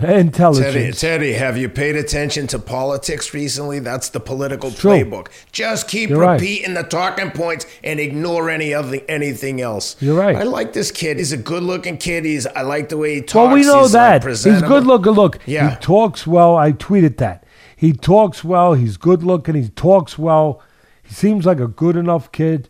[0.00, 0.72] intelligence.
[0.72, 3.78] Teddy, Teddy, have you paid attention to politics recently?
[3.80, 5.28] That's the political playbook.
[5.52, 6.40] Just keep You're right.
[6.40, 9.96] repeating the talking points and ignore any other anything else.
[10.00, 10.36] You're right.
[10.36, 11.18] I like this kid.
[11.18, 12.24] He's a good-looking kid.
[12.24, 13.34] He's I like the way he talks.
[13.34, 14.24] Well, we know He's, that.
[14.24, 15.12] He's good looking.
[15.12, 15.70] Look, Yeah.
[15.70, 16.56] he talks well.
[16.56, 17.44] I tweeted that.
[17.76, 18.74] He talks well.
[18.74, 19.54] He's good looking.
[19.54, 20.62] He talks well.
[21.02, 22.68] He seems like a good enough kid.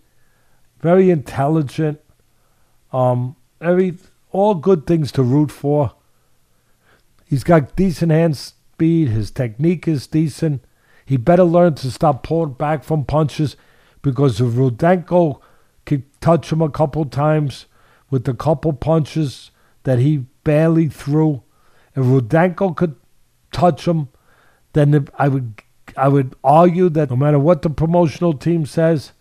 [0.80, 2.00] Very intelligent.
[2.92, 3.96] Um, every
[4.32, 5.92] all good things to root for.
[7.24, 9.08] He's got decent hand speed.
[9.08, 10.64] His technique is decent.
[11.04, 13.56] He better learn to stop pulling back from punches
[14.02, 15.40] because if Rudenko
[15.84, 17.66] could touch him a couple times
[18.10, 19.50] with the couple punches
[19.82, 21.42] that he barely threw,
[21.94, 22.96] if Rudenko could
[23.52, 24.08] touch him,
[24.72, 25.62] then I would
[25.96, 29.12] I would argue that no matter what the promotional team says,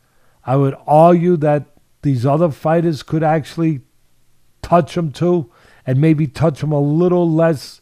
[0.45, 1.65] I would argue that
[2.01, 3.81] these other fighters could actually
[4.61, 5.51] touch him too,
[5.85, 7.81] and maybe touch him a little less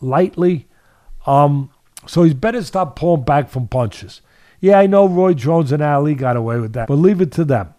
[0.00, 0.66] lightly.
[1.26, 1.70] Um,
[2.06, 4.20] so he's better stop pulling back from punches.
[4.60, 7.44] Yeah, I know Roy Jones and Ali got away with that, but leave it to
[7.44, 7.74] them.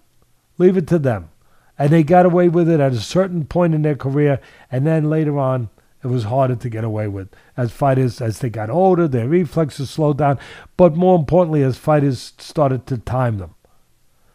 [0.57, 1.29] Leave it to them.
[1.77, 4.39] And they got away with it at a certain point in their career,
[4.71, 5.69] and then later on,
[6.03, 7.29] it was harder to get away with.
[7.57, 10.39] As fighters, as they got older, their reflexes slowed down,
[10.77, 13.55] but more importantly, as fighters started to time them.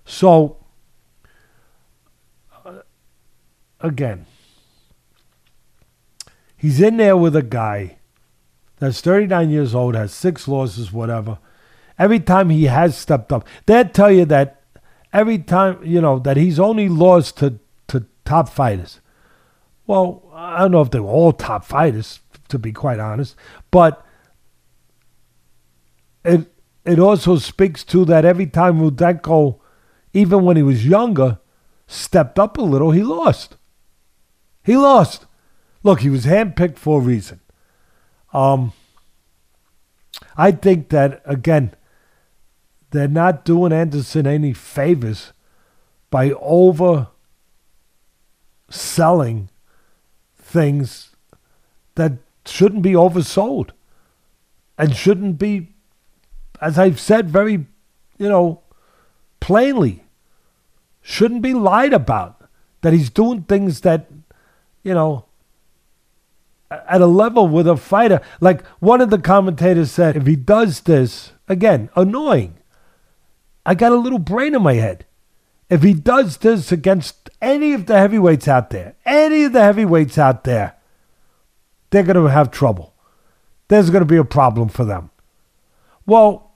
[0.04, 0.58] So,
[2.64, 2.80] uh,
[3.84, 4.26] again,
[6.56, 7.98] he's in there with a guy
[8.78, 11.38] that's 39 years old, has six losses, whatever.
[11.98, 14.62] Every time he has stepped up, they'll tell you that
[15.12, 19.00] every time, you know, that he's only lost to, to top fighters.
[19.86, 23.36] Well, I don't know if they were all top fighters, to be quite honest,
[23.70, 24.04] but
[26.24, 26.50] it
[26.84, 29.58] it also speaks to that every time Rudenko,
[30.12, 31.38] even when he was younger,
[31.86, 33.56] stepped up a little, he lost.
[34.64, 35.26] He lost.
[35.82, 37.40] Look, he was handpicked for a reason.
[38.32, 38.72] Um,
[40.36, 41.72] I think that again,
[42.90, 45.32] they're not doing Anderson any favors
[46.10, 47.08] by over
[48.68, 49.50] selling
[50.36, 51.10] things
[51.96, 52.12] that
[52.46, 53.70] shouldn't be oversold
[54.78, 55.72] and shouldn't be,
[56.60, 57.66] as I've said very,
[58.18, 58.62] you know,
[59.40, 60.04] plainly,
[61.02, 62.48] shouldn't be lied about.
[62.82, 64.08] That he's doing things that,
[64.84, 65.24] you know,
[66.70, 68.20] at a level with a fighter.
[68.40, 72.58] Like one of the commentators said, if he does this, again, annoying.
[73.66, 75.06] I got a little brain in my head.
[75.70, 80.18] If he does this against any of the heavyweights out there, any of the heavyweights
[80.18, 80.76] out there,
[81.90, 82.94] they're going to have trouble.
[83.68, 85.10] There's going to be a problem for them.
[86.06, 86.52] Well,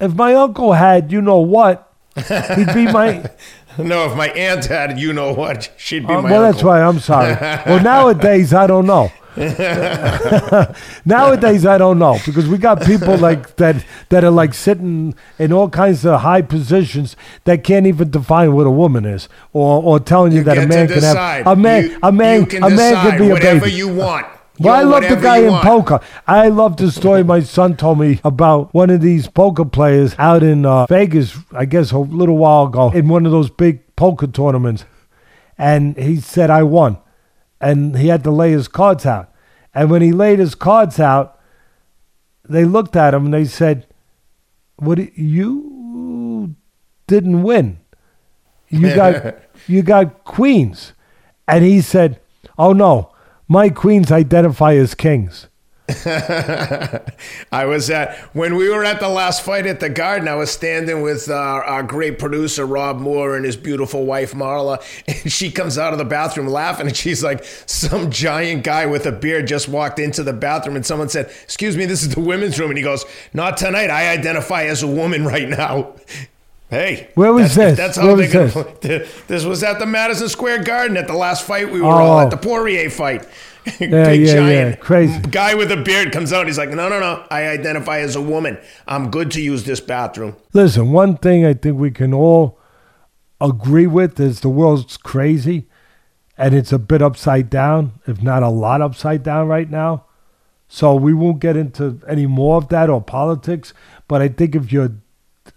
[0.00, 3.30] if my uncle had, you know what, he'd be my.
[3.78, 6.52] No, if my aunt had, you know what, she'd be Uh, my well, uncle.
[6.52, 7.34] that's why I'm sorry.
[7.66, 9.12] well, nowadays, I don't know.
[11.04, 15.52] Nowadays, I don't know because we got people like that that are like sitting in
[15.52, 17.14] all kinds of high positions
[17.44, 20.66] that can't even define what a woman is, or or telling you, You that a
[20.66, 23.72] man can have a man You- a man a man can be a whatever baby.
[23.76, 24.26] you want.
[24.60, 25.64] Well, I love the guy in want.
[25.64, 26.00] poker.
[26.26, 30.42] I love the story my son told me about one of these poker players out
[30.42, 34.26] in uh, Vegas, I guess a little while ago, in one of those big poker
[34.26, 34.84] tournaments.
[35.56, 36.98] And he said, I won.
[37.60, 39.32] And he had to lay his cards out.
[39.74, 41.38] And when he laid his cards out,
[42.48, 43.86] they looked at him and they said,
[44.76, 44.98] "What?
[45.16, 46.54] You
[47.06, 47.78] didn't win.
[48.68, 49.36] You got
[49.68, 50.94] you got queens."
[51.46, 52.20] And he said,
[52.56, 53.12] "Oh no,
[53.48, 55.48] my queens identify as kings."
[57.50, 60.28] I was at when we were at the last fight at the Garden.
[60.28, 64.82] I was standing with uh, our great producer Rob Moore and his beautiful wife Marla,
[65.22, 69.06] and she comes out of the bathroom laughing, and she's like, "Some giant guy with
[69.06, 72.20] a beard just walked into the bathroom, and someone said, "Excuse me, this is the
[72.20, 73.88] women's room," and he goes, "Not tonight.
[73.88, 75.94] I identify as a woman right now."
[76.70, 77.76] Hey, Where was that's, this?
[77.78, 78.52] That's Where how was they
[78.98, 81.90] gonna, This was at the Madison Square Garden at the last fight we were Oh.
[81.90, 83.26] all at the Poirier fight.
[83.80, 84.76] Yeah, Big yeah, giant yeah.
[84.76, 85.20] Crazy.
[85.30, 86.46] guy with a beard comes out.
[86.46, 87.26] He's like, no, no, no.
[87.30, 88.56] I identify as a woman.
[88.86, 90.36] I'm good to use this bathroom.
[90.54, 92.58] Listen, one thing I think we can all
[93.42, 95.68] agree with is the world's crazy
[96.38, 100.06] and it's a bit upside down, if not a lot upside down right now.
[100.66, 103.74] So we won't get into any more of that or politics.
[104.06, 104.92] But I think if you're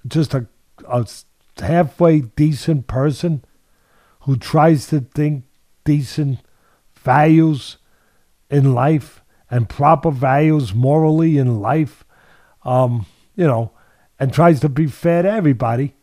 [0.06, 0.48] just a,
[0.92, 1.06] a
[1.62, 3.44] halfway decent person
[4.22, 5.46] who tries to think
[5.84, 6.40] decent
[6.96, 7.78] values
[8.50, 12.04] in life and proper values morally in life,
[12.64, 13.72] um, you know,
[14.20, 15.96] and tries to be fair to everybody,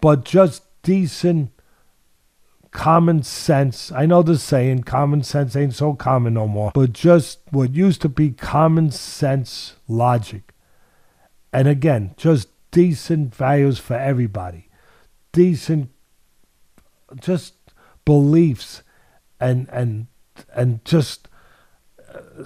[0.00, 1.50] but just decent
[2.72, 3.92] common sense.
[3.92, 8.02] I know the saying, common sense ain't so common no more, but just what used
[8.02, 10.52] to be common sense logic.
[11.52, 14.68] And again, just decent values for everybody,
[15.30, 15.90] decent,
[17.20, 17.54] just
[18.04, 18.82] beliefs,
[19.38, 20.08] and and
[20.54, 21.28] and just
[22.12, 22.44] uh,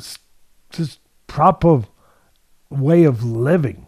[0.71, 1.85] just proper
[2.69, 3.87] way of living.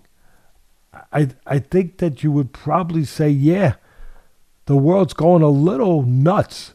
[1.12, 3.74] I I think that you would probably say, yeah,
[4.66, 6.74] the world's going a little nuts.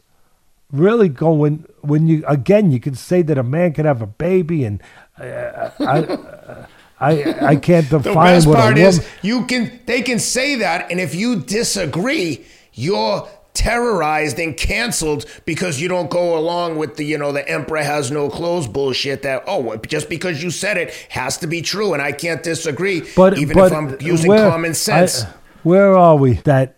[0.72, 4.64] Really going when you again you can say that a man can have a baby
[4.64, 4.82] and
[5.18, 6.66] uh, I,
[7.00, 10.90] I I can't The define best what part is you can they can say that,
[10.90, 17.04] and if you disagree, you're terrorized and canceled because you don't go along with the
[17.04, 20.90] you know the emperor has no clothes bullshit that oh just because you said it
[21.10, 24.50] has to be true and I can't disagree but even but if I'm using where-
[24.50, 25.22] common sense.
[25.22, 25.28] I-
[25.62, 26.76] where are we that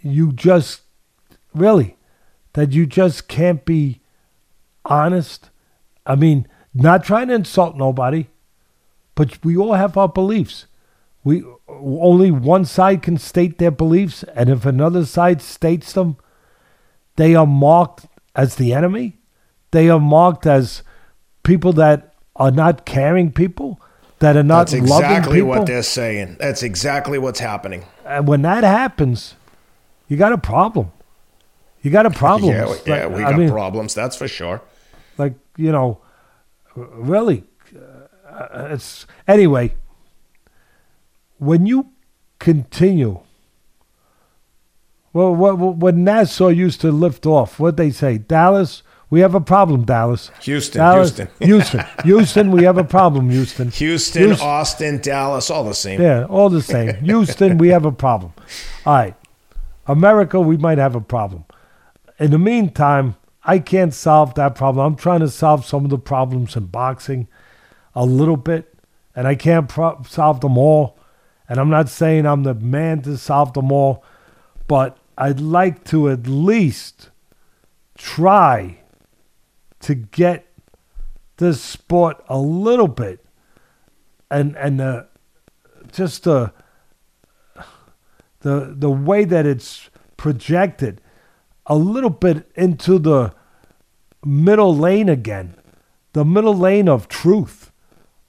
[0.00, 0.82] you just
[1.54, 1.96] really
[2.54, 4.00] that you just can't be
[4.86, 5.50] honest?
[6.06, 8.28] I mean, not trying to insult nobody,
[9.16, 10.66] but we all have our beliefs.
[11.24, 16.16] We only one side can state their beliefs, and if another side states them,
[17.16, 18.06] they are marked
[18.36, 19.18] as the enemy.
[19.72, 20.82] They are marked as
[21.42, 23.80] people that are not caring people,
[24.20, 24.98] that are not loving people.
[25.00, 26.36] That's exactly what they're saying.
[26.38, 27.84] That's exactly what's happening.
[28.04, 29.34] And when that happens,
[30.08, 30.92] you got a problem.
[31.82, 32.52] You got a problem.
[32.54, 33.94] Yeah, we- yeah, Like, we I got mean, problems.
[33.94, 34.62] That's for sure.
[35.18, 35.98] like you know,
[36.76, 37.42] really,
[38.36, 39.74] Uh, it's anyway.
[41.38, 41.90] When you
[42.38, 43.20] continue,
[45.12, 49.34] well, what, what, when NASA used to lift off, what they say, Dallas, we have
[49.34, 50.30] a problem, Dallas.
[50.42, 51.28] Houston, Dallas, Houston.
[51.46, 53.70] Houston, Houston, we have a problem, Houston.
[53.70, 54.46] Houston, Houston.
[54.46, 56.00] Austin, Dallas, all the same.
[56.00, 56.96] Yeah, all the same.
[57.04, 58.32] Houston, we have a problem.
[58.84, 59.14] All right.
[59.86, 61.44] America, we might have a problem.
[62.18, 64.84] In the meantime, I can't solve that problem.
[64.84, 67.28] I'm trying to solve some of the problems in boxing
[67.96, 68.72] a little bit,
[69.16, 70.96] and I can't pro- solve them all.
[71.48, 74.04] And I'm not saying I'm the man to solve them all,
[74.68, 77.10] but I'd like to at least
[77.96, 78.78] try
[79.80, 80.46] to get
[81.38, 83.24] this sport a little bit
[84.30, 85.04] and and uh,
[85.92, 86.52] just the
[88.40, 91.00] the the way that it's projected
[91.66, 93.32] a little bit into the
[94.24, 95.54] middle lane again
[96.12, 97.65] the middle lane of truth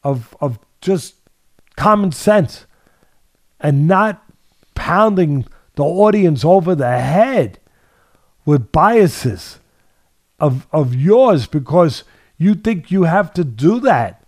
[0.08, 1.16] of of just
[1.76, 2.66] common sense
[3.60, 4.24] and not
[4.76, 7.60] pounding the audience over the head
[8.46, 9.60] with biases
[10.40, 12.04] of of yours because
[12.38, 14.24] you think you have to do that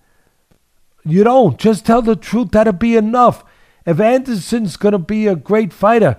[1.06, 1.58] you don't.
[1.58, 2.52] Just tell the truth.
[2.52, 3.44] That'll be enough.
[3.86, 6.18] If Anderson's going to be a great fighter,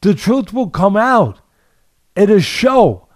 [0.00, 1.40] the truth will come out.
[2.16, 3.06] It'll show.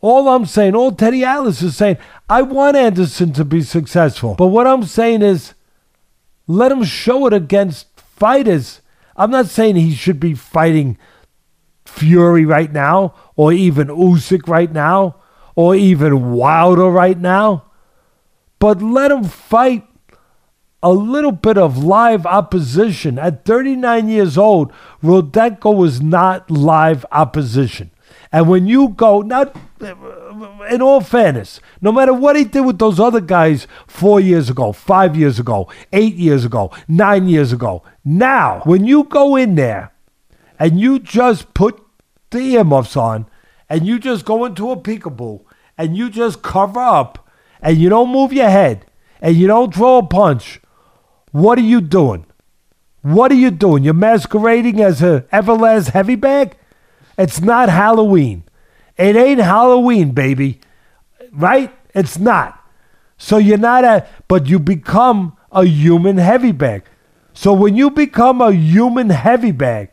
[0.00, 1.98] All I'm saying, all Teddy Atlas is saying,
[2.28, 4.34] I want Anderson to be successful.
[4.34, 5.54] But what I'm saying is
[6.46, 8.80] let him show it against fighters.
[9.16, 10.98] I'm not saying he should be fighting
[11.86, 15.16] Fury right now, or even Usyk right now,
[15.56, 17.64] or even Wilder right now.
[18.58, 19.86] But let him fight
[20.82, 23.18] a little bit of live opposition.
[23.18, 24.72] At 39 years old,
[25.02, 27.90] Rudenko was not live opposition.
[28.30, 29.56] And when you go, not
[30.70, 34.72] in all fairness, no matter what he did with those other guys four years ago,
[34.72, 39.92] five years ago, eight years ago, nine years ago, now, when you go in there
[40.58, 41.80] and you just put
[42.30, 43.26] the earmuffs on
[43.68, 45.44] and you just go into a peekaboo
[45.76, 47.28] and you just cover up
[47.60, 48.86] and you don't move your head
[49.20, 50.60] and you don't throw a punch,
[51.32, 52.24] what are you doing?
[53.02, 53.84] What are you doing?
[53.84, 56.56] You're masquerading as a Everlast heavy bag?
[57.16, 58.44] It's not Halloween.
[58.98, 60.60] It ain't Halloween, baby.
[61.32, 61.72] Right?
[61.94, 62.60] It's not.
[63.16, 66.84] So you're not a, but you become a human heavy bag.
[67.32, 69.90] So when you become a human heavy bag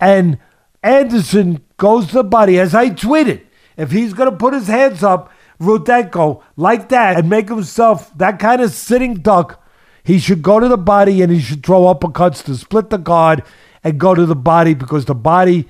[0.00, 0.38] and
[0.82, 3.42] Anderson goes to the body, as I tweeted,
[3.76, 5.30] if he's going to put his hands up,
[5.60, 9.62] Rudenko, like that, and make himself that kind of sitting duck,
[10.02, 13.44] he should go to the body and he should throw uppercuts to split the guard
[13.84, 15.68] and go to the body because the body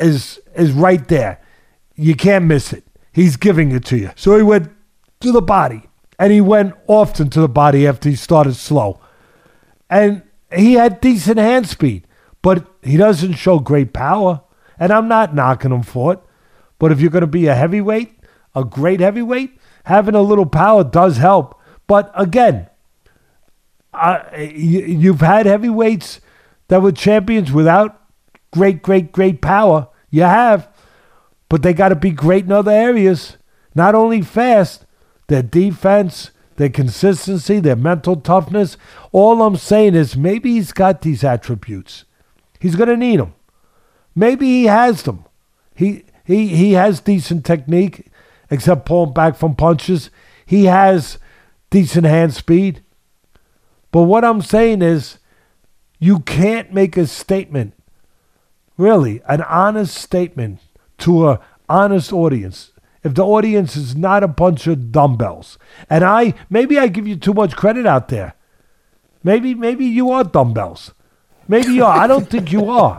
[0.00, 1.40] is is right there.
[1.98, 2.84] You can't miss it.
[3.12, 4.10] He's giving it to you.
[4.14, 4.70] So he went
[5.20, 5.82] to the body
[6.18, 9.00] and he went often to the body after he started slow.
[9.90, 10.22] And
[10.54, 12.06] he had decent hand speed,
[12.40, 14.42] but he doesn't show great power.
[14.78, 16.20] And I'm not knocking him for it.
[16.78, 18.14] But if you're going to be a heavyweight,
[18.54, 21.60] a great heavyweight, having a little power does help.
[21.88, 22.68] But again,
[24.38, 26.20] you, have had heavyweights
[26.68, 28.00] that were champions without
[28.52, 29.88] great, great, great power.
[30.10, 30.68] You have.
[31.48, 33.36] But they got to be great in other areas.
[33.74, 34.84] Not only fast,
[35.28, 38.76] their defense, their consistency, their mental toughness.
[39.12, 42.04] All I'm saying is maybe he's got these attributes.
[42.60, 43.34] He's going to need them.
[44.14, 45.24] Maybe he has them.
[45.74, 48.08] He, he, he has decent technique,
[48.50, 50.10] except pulling back from punches.
[50.44, 51.18] He has
[51.70, 52.82] decent hand speed.
[53.92, 55.18] But what I'm saying is,
[56.00, 57.74] you can't make a statement,
[58.76, 60.60] really, an honest statement
[60.98, 62.72] to a honest audience
[63.04, 65.58] if the audience is not a bunch of dumbbells.
[65.88, 68.34] And I maybe I give you too much credit out there.
[69.22, 70.92] Maybe maybe you are dumbbells.
[71.46, 71.98] Maybe you are.
[71.98, 72.98] I don't think you are.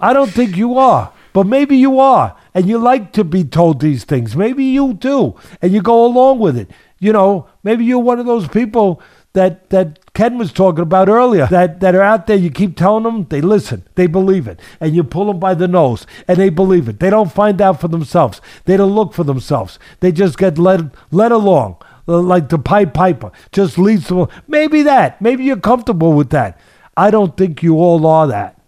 [0.00, 1.12] I don't think you are.
[1.32, 2.36] But maybe you are.
[2.54, 4.34] And you like to be told these things.
[4.34, 5.36] Maybe you do.
[5.60, 6.70] And you go along with it.
[6.98, 9.02] You know, maybe you're one of those people
[9.34, 12.36] that that Ken was talking about earlier that, that are out there.
[12.36, 15.68] You keep telling them, they listen, they believe it, and you pull them by the
[15.68, 16.98] nose, and they believe it.
[16.98, 18.40] They don't find out for themselves.
[18.64, 19.78] They don't look for themselves.
[20.00, 21.76] They just get led led along
[22.08, 23.30] uh, like the Pied Piper.
[23.52, 24.26] Just leads them.
[24.48, 25.22] Maybe that.
[25.22, 26.58] Maybe you're comfortable with that.
[26.96, 28.60] I don't think you all are that.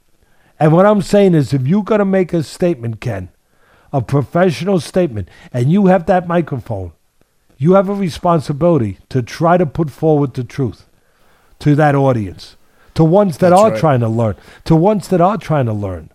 [0.60, 3.28] And what I'm saying is, if you're gonna make a statement, Ken,
[3.93, 6.93] a professional statement, and you have that microphone
[7.62, 10.86] you have a responsibility to try to put forward the truth
[11.61, 12.57] to that audience,
[12.95, 13.81] to ones that That's are right.
[13.81, 16.11] trying to learn, to ones that are trying to learn.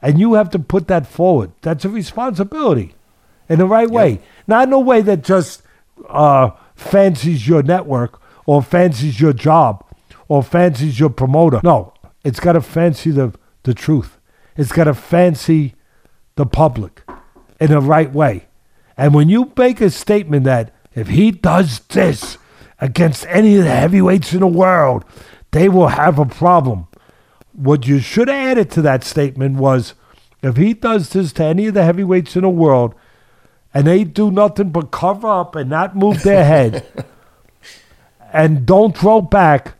[0.00, 1.50] And you have to put that forward.
[1.62, 2.94] That's a responsibility
[3.48, 3.90] in the right yep.
[3.90, 4.20] way.
[4.46, 5.62] Not in a way that just
[6.08, 9.84] uh, fancies your network or fancies your job
[10.28, 11.60] or fancies your promoter.
[11.64, 11.92] No,
[12.22, 13.34] it's got to fancy the,
[13.64, 14.18] the truth.
[14.56, 15.74] It's got to fancy
[16.36, 17.02] the public
[17.60, 18.46] in the right way.
[18.96, 22.38] And when you make a statement that if he does this
[22.80, 25.04] against any of the heavyweights in the world,
[25.50, 26.86] they will have a problem.
[27.52, 29.94] What you should have added to that statement was
[30.42, 32.94] if he does this to any of the heavyweights in the world
[33.74, 36.86] and they do nothing but cover up and not move their head
[38.32, 39.74] and don't throw back,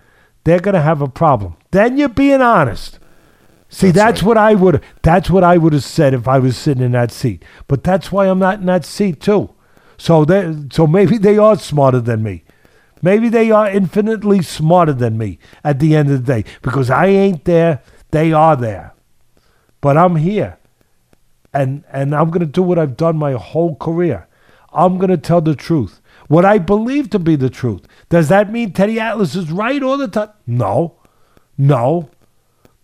[0.45, 1.57] they're going to have a problem.
[1.71, 2.99] Then you're being honest.
[3.69, 4.29] See, that's, that's right.
[4.29, 7.13] what I would that's what I would have said if I was sitting in that
[7.13, 7.45] seat.
[7.67, 9.51] But that's why I'm not in that seat too.
[9.99, 12.45] So they so maybe they are smarter than me.
[13.03, 17.07] Maybe they are infinitely smarter than me at the end of the day because I
[17.07, 18.95] ain't there, they are there.
[19.81, 20.59] But I'm here.
[21.53, 24.27] And and I'm going to do what I've done my whole career.
[24.73, 26.01] I'm going to tell the truth.
[26.27, 27.87] What I believe to be the truth.
[28.11, 30.31] Does that mean Teddy Atlas is right all the time?
[30.47, 30.97] No.
[31.57, 32.11] No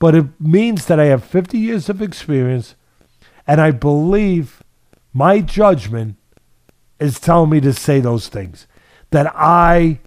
[0.05, 2.75] but it means that I have 50 years of experience
[3.47, 4.63] and I believe
[5.15, 6.17] my judgment
[6.99, 8.67] is telling me to say those things.
[9.13, 10.01] That I,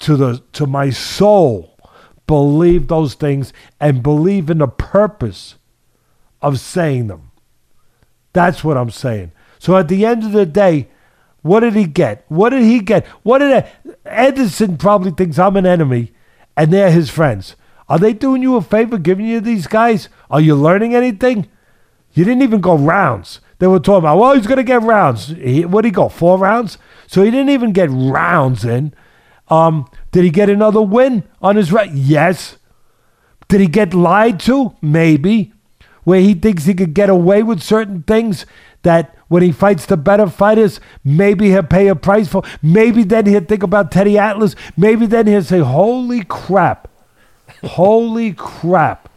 [0.00, 1.78] to, the, to my soul,
[2.26, 5.56] believe those things and believe in the purpose
[6.42, 7.30] of saying them.
[8.32, 9.32] That's what I'm saying.
[9.58, 10.88] So at the end of the day,
[11.42, 12.24] What did he get?
[12.28, 13.06] What did he get?
[13.22, 13.64] What did
[14.04, 16.12] Anderson probably thinks I'm an enemy,
[16.56, 17.56] and they're his friends.
[17.88, 20.08] Are they doing you a favor, giving you these guys?
[20.30, 21.48] Are you learning anything?
[22.12, 23.40] You didn't even go rounds.
[23.60, 25.28] They were talking about, well, he's going to get rounds.
[25.28, 26.08] He, what did he go?
[26.08, 26.76] Four rounds?
[27.06, 28.92] So he didn't even get rounds in.
[29.50, 31.90] Um, did he get another win on his right?
[31.92, 32.56] Yes.
[33.48, 34.74] Did he get lied to?
[34.82, 35.52] Maybe.
[36.04, 38.46] Where he thinks he could get away with certain things
[38.82, 42.42] that when he fights the better fighters, maybe he'll pay a price for.
[42.62, 44.54] Maybe then he'll think about Teddy Atlas.
[44.76, 46.88] Maybe then he'll say, Holy crap.
[47.62, 49.08] Holy crap.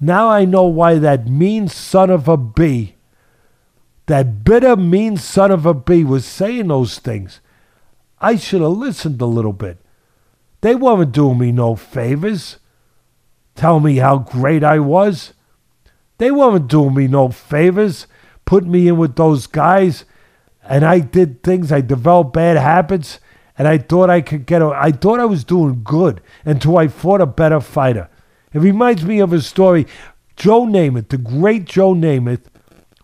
[0.00, 2.94] Now I know why that mean son of a B,
[4.06, 7.40] that bitter, mean son of a B was saying those things.
[8.20, 9.78] I should have listened a little bit.
[10.60, 12.58] They weren't doing me no favors.
[13.54, 15.34] Tell me how great I was.
[16.18, 18.06] They weren't doing me no favors,
[18.44, 20.04] putting me in with those guys.
[20.68, 23.20] And I did things, I developed bad habits,
[23.56, 26.88] and I thought I could get, a, I thought I was doing good until I
[26.88, 28.08] fought a better fighter.
[28.52, 29.86] It reminds me of a story.
[30.36, 32.46] Joe Namath, the great Joe Namath,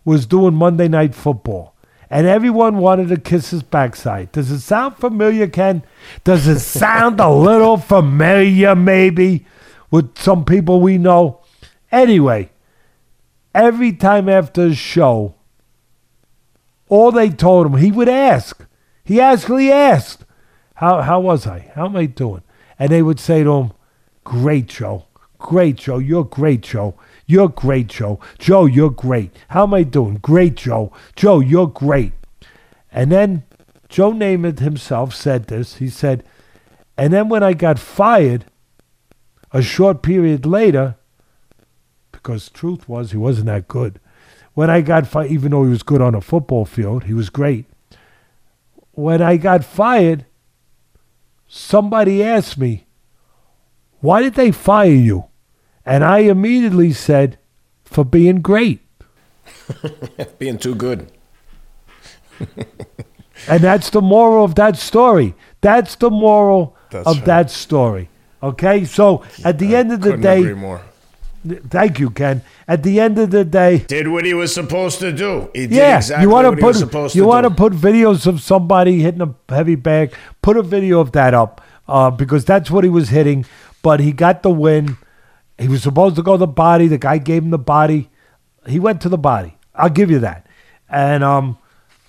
[0.05, 1.74] was doing Monday Night Football
[2.15, 4.31] and everyone wanted to kiss his backside.
[4.31, 5.83] Does it sound familiar, Ken?
[6.23, 9.45] Does it sound a little familiar, maybe,
[9.91, 11.41] with some people we know?
[11.91, 12.51] Anyway,
[13.53, 15.35] every time after the show,
[16.89, 18.65] all they told him, he would ask.
[19.03, 20.25] He actually asked,
[20.77, 21.73] how, how was I?
[21.75, 22.43] How am I doing?
[22.79, 23.73] And they would say to him,
[24.23, 25.07] Great, show.
[25.39, 25.99] Great, show.
[25.99, 26.95] You're great, Joe.
[27.27, 28.21] You're great, Joe.
[28.39, 29.35] Joe, you're great.
[29.49, 30.17] How am I doing?
[30.17, 30.93] Great, Joe.
[31.17, 32.13] Joe, you're great.
[32.93, 33.45] And then
[33.89, 35.77] Joe Namath himself said this.
[35.77, 36.25] He said,
[36.97, 38.45] and then when I got fired,
[39.53, 40.97] a short period later,
[42.13, 44.01] because truth was he wasn't that good.
[44.55, 47.31] When I got fired, even though he was good on a football field, he was
[47.31, 47.67] great.
[48.93, 50.27] When I got fired,
[51.49, 52.87] somebody asked me,
[54.01, 55.25] why did they fire you?
[55.87, 57.39] And I immediately said,
[57.85, 58.81] for being great.
[60.39, 61.11] being too good.
[63.49, 65.35] and that's the moral of that story.
[65.61, 67.27] That's the moral that's of right.
[67.27, 68.09] that story.
[68.43, 68.85] Okay?
[68.85, 70.55] So at the I end of the day.
[71.69, 72.43] Thank you, Ken.
[72.67, 75.51] At the end of the day, did what he was supposed to do.
[75.53, 79.01] He did yeah, exactly you want to put you want to put videos of somebody
[79.01, 80.15] hitting a heavy bag.
[80.41, 83.45] Put a video of that up uh, because that's what he was hitting.
[83.83, 84.97] But he got the win.
[85.59, 86.89] He was supposed to go to the body.
[86.89, 88.11] The guy gave him the body.
[88.67, 89.57] He went to the body.
[89.75, 90.47] I'll give you that.
[90.89, 91.59] And um,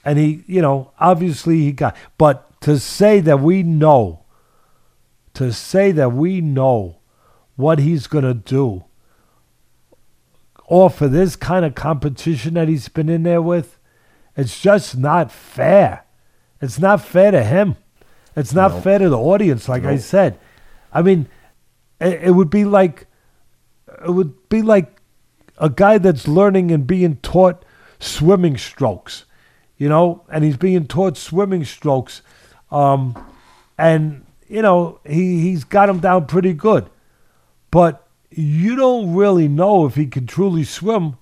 [0.04, 1.96] and he, you know, obviously he got.
[2.18, 4.26] But to say that we know,
[5.34, 7.00] to say that we know
[7.56, 8.86] what he's gonna do,
[10.66, 13.78] or for this kind of competition that he's been in there with,
[14.36, 16.06] it's just not fair.
[16.62, 17.76] It's not fair to him.
[18.36, 19.70] It's not fair to the audience.
[19.70, 19.84] Like.
[19.86, 20.40] I said,
[20.92, 21.28] I mean,
[22.02, 23.08] it, it would be like
[24.04, 25.02] it would be like
[25.58, 27.64] a guy that's learning and being taught
[28.00, 29.26] swimming strokes,
[29.78, 32.22] you know, and he's being taught swimming strokes,
[32.72, 33.16] um,
[33.78, 36.90] and you know he he's got him down pretty good,
[37.72, 41.18] but you don't really know if he can truly swim.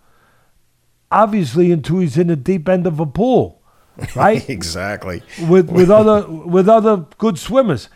[1.12, 3.62] Obviously, until he's in the deep end of a pool,
[4.16, 4.50] right?
[4.50, 5.22] exactly.
[5.48, 7.90] With with other with other good swimmers,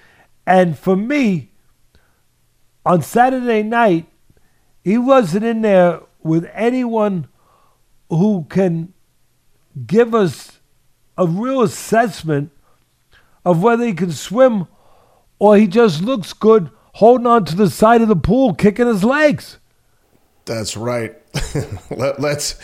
[0.46, 1.52] and for me,
[2.86, 4.06] on Saturday night,
[4.88, 7.28] he wasn't in there with anyone
[8.10, 8.94] who can
[9.86, 10.62] give us
[11.18, 12.52] a real assessment
[13.44, 14.66] of whether he can swim
[15.40, 19.04] or he just looks good holding on to the side of the pool, kicking his
[19.04, 19.58] legs.
[20.46, 21.18] That's right.
[21.92, 22.56] Let, let's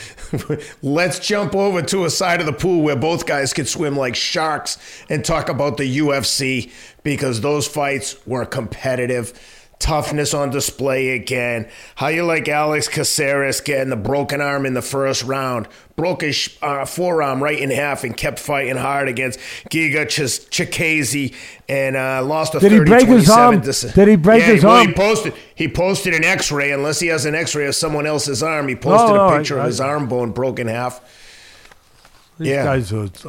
[0.82, 4.16] let's jump over to a side of the pool where both guys could swim like
[4.16, 4.78] sharks
[5.10, 6.72] and talk about the UFC
[7.04, 9.34] because those fights were competitive
[9.80, 11.70] toughness on display again.
[11.96, 16.58] How you like Alex Caceres getting the broken arm in the first round, broke his
[16.62, 19.40] uh, forearm right in half and kept fighting hard against
[19.70, 21.36] Giga Ch- Chikadze
[21.68, 23.62] and uh, lost a Did 30, he break his arm?
[23.62, 24.88] Did he break yeah, his well, arm?
[24.88, 28.68] He posted, he posted an x-ray, unless he has an x-ray of someone else's arm.
[28.68, 31.02] He posted oh, a picture I, of his arm bone broken half.
[32.40, 32.78] These yeah.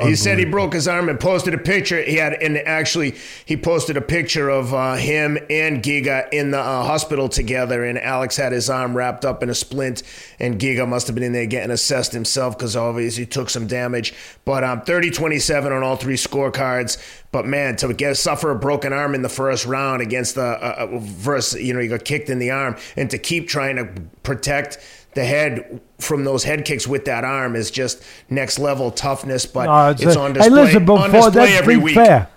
[0.01, 2.03] he said he broke his arm and posted a picture.
[2.03, 3.15] He had, and actually,
[3.45, 7.85] he posted a picture of uh, him and Giga in the uh, hospital together.
[7.85, 10.03] And Alex had his arm wrapped up in a splint,
[10.39, 13.67] and Giga must have been in there getting assessed himself because obviously he took some
[13.67, 14.15] damage.
[14.47, 16.97] But um, 30 27 on all three scorecards.
[17.31, 20.87] But man, to get suffer a broken arm in the first round against the uh,
[20.93, 23.87] uh verse, you know, he got kicked in the arm, and to keep trying to
[24.23, 24.79] protect
[25.15, 29.47] the head from those head kicks with that arm is just next level toughness.
[29.47, 31.95] But No, it's, a- on display, Hey, listen, on before display that's every be week.
[31.95, 32.29] fair.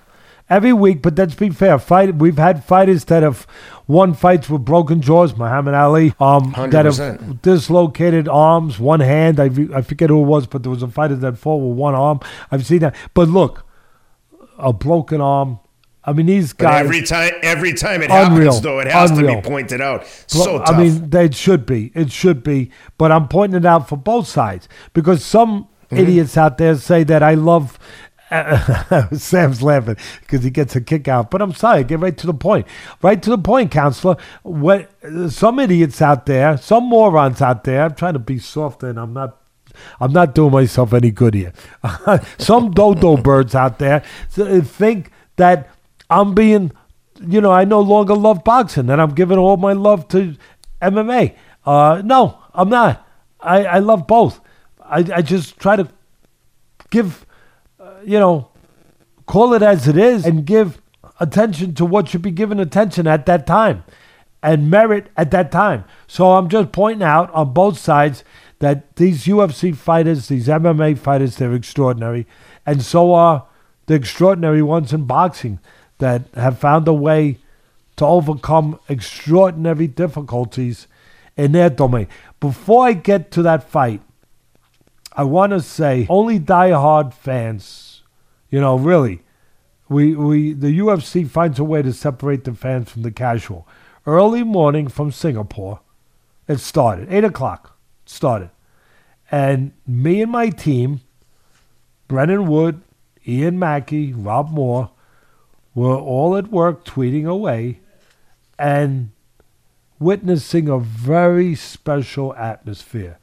[0.49, 1.77] Every week, but let's be fair.
[1.77, 2.15] Fight.
[2.15, 3.45] We've had fighters that have
[3.85, 5.35] won fights with broken jaws.
[5.35, 9.41] Muhammad Ali, um, that have dislocated arms, one hand.
[9.41, 11.95] I, I forget who it was, but there was a fighter that fought with one
[11.95, 12.21] arm.
[12.49, 12.95] I've seen that.
[13.13, 13.65] But look,
[14.57, 15.59] a broken arm.
[16.07, 16.85] I mean, these But guys.
[16.85, 18.45] every time, every time it Unreal.
[18.45, 20.07] happens, though, it has to be pointed out.
[20.25, 20.69] So tough.
[20.69, 21.91] I mean, it should be.
[21.93, 22.71] It should be.
[22.97, 26.03] But I'm pointing it out for both sides because some Mm-hmm.
[26.03, 27.79] idiots out there say that I love.
[29.13, 31.31] Sam's laughing because he gets a kick out.
[31.31, 32.67] But I'm sorry, get right to the point.
[33.01, 34.17] Right to the point, counselor.
[34.43, 34.91] What
[35.29, 37.85] some idiots out there, some morons out there.
[37.85, 39.37] I'm trying to be soft, and I'm not.
[40.01, 41.53] I'm not doing myself any good here.
[42.37, 45.69] some dodo birds out there think that
[46.09, 46.71] I'm being,
[47.25, 50.35] you know, I no longer love boxing and I'm giving all my love to
[50.81, 51.35] MMA.
[51.65, 53.07] Uh, no, I'm not.
[53.39, 54.39] I, I love both.
[54.81, 55.87] I, I just try to
[56.89, 57.25] give,
[57.79, 58.49] uh, you know,
[59.25, 60.81] call it as it is and give
[61.19, 63.83] attention to what should be given attention at that time
[64.41, 65.83] and merit at that time.
[66.07, 68.23] So I'm just pointing out on both sides
[68.59, 72.25] that these UFC fighters, these MMA fighters, they're extraordinary.
[72.65, 73.47] And so are
[73.85, 75.59] the extraordinary ones in boxing
[75.99, 77.39] that have found a way
[77.97, 80.87] to overcome extraordinary difficulties
[81.35, 82.07] in their domain.
[82.39, 84.01] Before I get to that fight,
[85.13, 88.03] I want to say only diehard fans,
[88.49, 89.23] you know, really,
[89.89, 93.67] we we the UFC finds a way to separate the fans from the casual.
[94.05, 95.79] Early morning from Singapore,
[96.47, 97.77] it started eight o'clock.
[98.05, 98.51] It started,
[99.31, 101.01] and me and my team,
[102.07, 102.81] Brennan Wood,
[103.27, 104.91] Ian Mackey, Rob Moore,
[105.77, 107.79] were all at work tweeting away,
[108.57, 109.11] and
[109.99, 113.19] witnessing a very special atmosphere.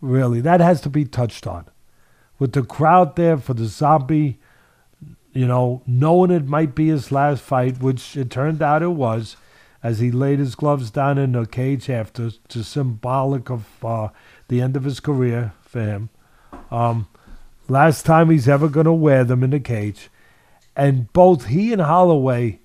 [0.00, 1.66] Really, that has to be touched on.
[2.40, 4.40] With the crowd there for the zombie,
[5.32, 9.36] you know, knowing it might be his last fight, which it turned out it was,
[9.80, 14.08] as he laid his gloves down in the cage after, to symbolic of uh,
[14.48, 16.08] the end of his career for him.
[16.68, 17.06] Um,
[17.68, 20.10] last time he's ever going to wear them in the cage.
[20.76, 22.60] And both he and Holloway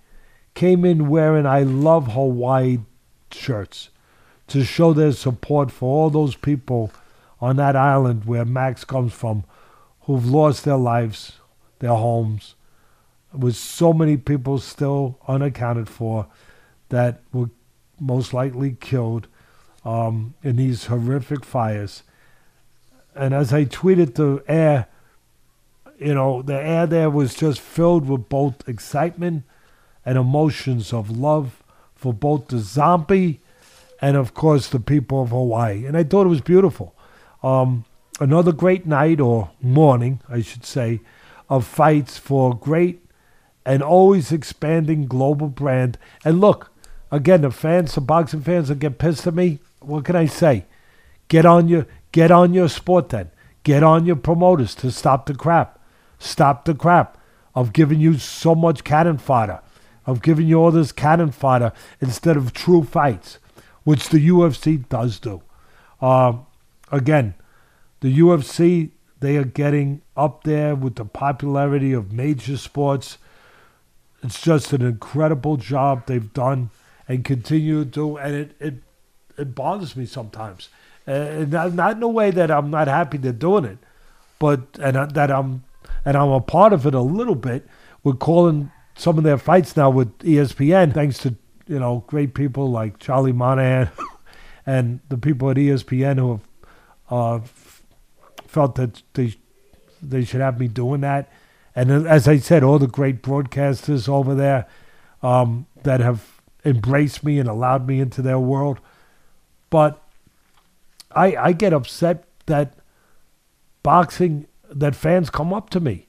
[0.54, 2.80] came in wearing I Love Hawaii
[3.32, 3.90] shirts
[4.48, 6.92] to show their support for all those people
[7.40, 9.46] on that island where Max comes from
[10.02, 11.34] who've lost their lives,
[11.80, 12.56] their homes,
[13.34, 16.28] with so many people still unaccounted for
[16.90, 17.50] that were
[18.00, 19.28] most likely killed
[19.86, 22.04] um, in these horrific fires.
[23.16, 24.88] And as I tweeted the air,
[26.02, 29.44] you know, the air there was just filled with both excitement
[30.04, 31.62] and emotions of love
[31.94, 33.40] for both the zombie
[34.02, 35.86] and, of course, the people of Hawaii.
[35.86, 36.96] And I thought it was beautiful.
[37.44, 37.86] Um,
[38.20, 41.02] another great night, or morning, I should say,
[41.50, 43.06] of fights for great
[43.64, 46.00] and always expanding global brand.
[46.26, 46.72] And look,
[47.12, 50.66] again, the fans, the boxing fans that get pissed at me, what can I say?
[51.28, 53.30] Get on your get on your sport then.
[53.64, 55.78] Get on your promoters to stop the crap.
[56.22, 57.18] Stop the crap
[57.56, 59.60] of giving you so much cannon fodder,
[60.06, 63.40] of giving you all this cannon fodder instead of true fights,
[63.84, 65.42] which the UFC does do.
[66.00, 66.46] Um,
[66.92, 67.34] again,
[68.02, 73.18] the UFC they are getting up there with the popularity of major sports.
[74.24, 76.70] It's just an incredible job they've done
[77.08, 78.74] and continue to do, and it it,
[79.38, 80.70] it bothers me sometimes.
[81.08, 83.80] Uh, not, not in a way that I'm not happy they're doing it,
[84.38, 85.64] but and I- that I'm
[86.06, 87.68] and I'm a part of it a little bit.
[88.04, 91.36] We're calling some of their fights now with ESPN, thanks to
[91.68, 93.90] you know great people like Charlie Monahan
[94.66, 96.42] and the people at ESPN who have
[97.10, 97.40] uh,
[98.48, 99.36] felt that they
[100.02, 101.32] they should have me doing that.
[101.76, 104.68] And as I said, all the great broadcasters over there
[105.24, 108.80] um, that have embraced me and allowed me into their world.
[109.70, 110.02] But
[111.12, 112.74] I I get upset that
[113.84, 116.08] boxing that fans come up to me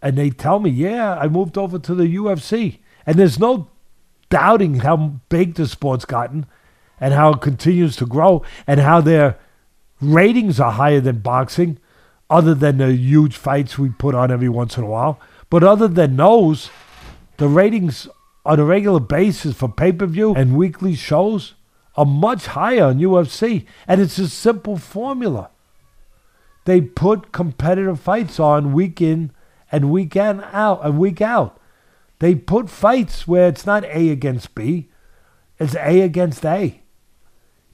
[0.00, 3.68] and they tell me, "Yeah, I moved over to the UFC," and there's no
[4.28, 6.46] doubting how big the sport's gotten
[7.00, 9.36] and how it continues to grow and how their
[10.00, 11.78] ratings are higher than boxing,
[12.30, 15.20] other than the huge fights we put on every once in a while.
[15.50, 16.70] But other than those,
[17.36, 18.08] the ratings
[18.44, 21.54] on a regular basis for pay per view and weekly shows
[21.96, 23.66] are much higher on UFC.
[23.86, 25.50] And it's a simple formula.
[26.64, 29.32] They put competitive fights on week in
[29.70, 31.60] and week in out and week out.
[32.18, 34.88] They put fights where it's not A against B,
[35.58, 36.82] it's A against A.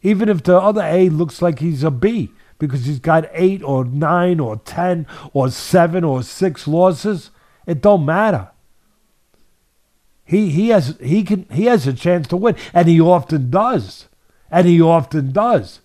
[0.03, 3.85] even if the other A looks like he's a B because he's got eight or
[3.85, 7.31] nine or ten or seven or six losses.
[7.67, 8.51] It don't matter.
[10.25, 14.09] He he has he can he has a chance to win, and he often does,
[14.51, 15.81] and he often does.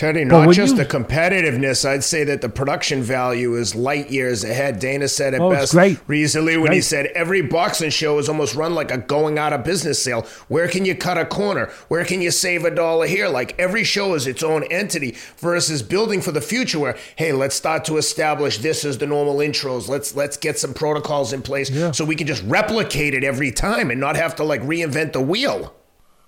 [0.00, 4.08] Teddy, But not just you- the competitiveness, I'd say that the production value is light
[4.10, 4.78] years ahead.
[4.78, 5.98] Dana said it Oh, best great.
[6.06, 9.62] recently when he said every boxing show is almost run like a going out of
[9.62, 10.26] business sale.
[10.48, 11.68] Where can you cut a corner?
[11.88, 13.28] Where can you save a dollar here?
[13.28, 17.54] Like every show is its own entity versus building for the future where, hey, let's
[17.54, 19.86] start to establish this as the normal intros.
[19.86, 21.90] Let's let's get some protocols in place Yeah.
[21.90, 25.20] so we can just replicate it every time and not have to like reinvent the
[25.20, 25.74] wheel.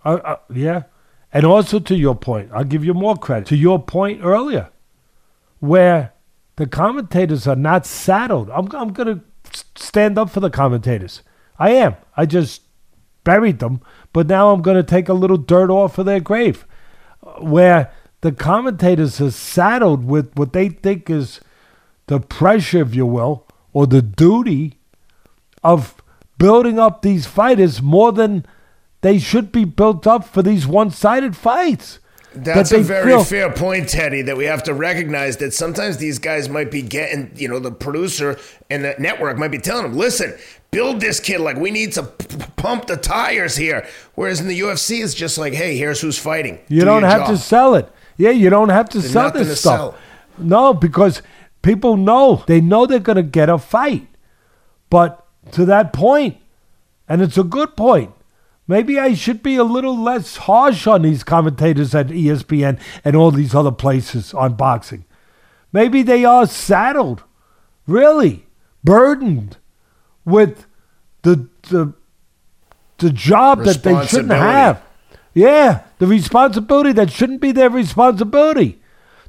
[0.05, 0.82] Uh, uh, yeah.
[1.32, 3.48] And also to your point, I'll give you more credit.
[3.48, 4.70] To your point earlier,
[5.60, 6.12] where
[6.56, 8.50] the commentators are not saddled.
[8.50, 9.24] I'm, I'm going to
[9.74, 11.22] stand up for the commentators.
[11.59, 11.96] I am.
[12.16, 12.62] I just
[13.24, 13.80] buried them,
[14.12, 16.66] but now I'm going to take a little dirt off of their grave.
[17.38, 21.40] Where the commentators are saddled with what they think is
[22.06, 24.78] the pressure, if you will, or the duty
[25.64, 26.02] of
[26.38, 28.44] building up these fighters more than
[29.03, 31.99] they should be built up for these one-sided fights.
[32.35, 35.99] That's That a very feel- fair point, Teddy, that we have to recognize that sometimes
[35.99, 38.39] these guys might be getting, you know, the producer
[38.70, 40.33] and the network might be telling them, listen,
[40.70, 43.87] build this kid like we need to p- pump the tires here.
[44.15, 46.59] Whereas in the UFC, it's just like, hey, here's who's fighting.
[46.69, 47.91] You Do don't have to sell it.
[48.16, 49.77] Yeah, you don't have to sell this stuff.
[49.79, 49.95] sell.
[50.39, 51.20] No, because
[51.61, 52.45] people know.
[52.47, 54.07] They know they're going to get a fight.
[54.89, 55.23] But
[55.53, 56.39] to that point,
[57.09, 58.12] and it's a good point,
[58.73, 63.31] maybe I should be a little less harsh on these commentators at ESPN and all
[63.31, 65.05] these other places on boxing.
[65.74, 67.23] Maybe they are saddled,
[67.86, 68.47] really
[68.82, 69.59] burdened
[70.24, 70.65] with
[71.20, 71.93] the the
[72.97, 74.82] the job that they shouldn't have.
[75.35, 78.81] Yeah, the responsibility that shouldn't be their responsibility.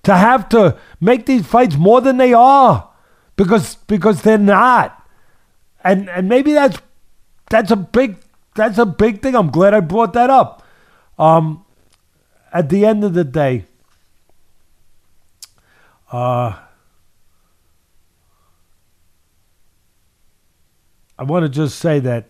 [0.03, 2.89] To have to make these fights more than they are
[3.35, 5.05] because because they're not.
[5.83, 6.77] And and maybe that's
[7.49, 8.22] that's a big
[8.55, 9.35] that's a big thing.
[9.35, 10.63] I'm glad I brought that up.
[11.17, 11.65] Um
[12.53, 13.65] at the end of the day,
[16.11, 16.59] uh
[21.17, 22.29] I want to just say that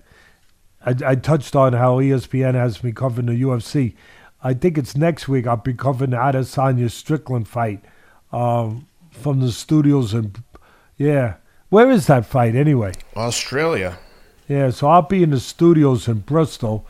[0.85, 3.95] I, I touched on how ESPN has me covering the UFC.
[4.43, 7.83] I think it's next week I'll be covering the Adesanya Strickland fight
[8.31, 10.41] um, from the studios and
[10.97, 11.35] yeah.
[11.69, 12.91] Where is that fight anyway?
[13.15, 13.97] Australia.
[14.48, 16.86] Yeah, so I'll be in the studios in Bristol.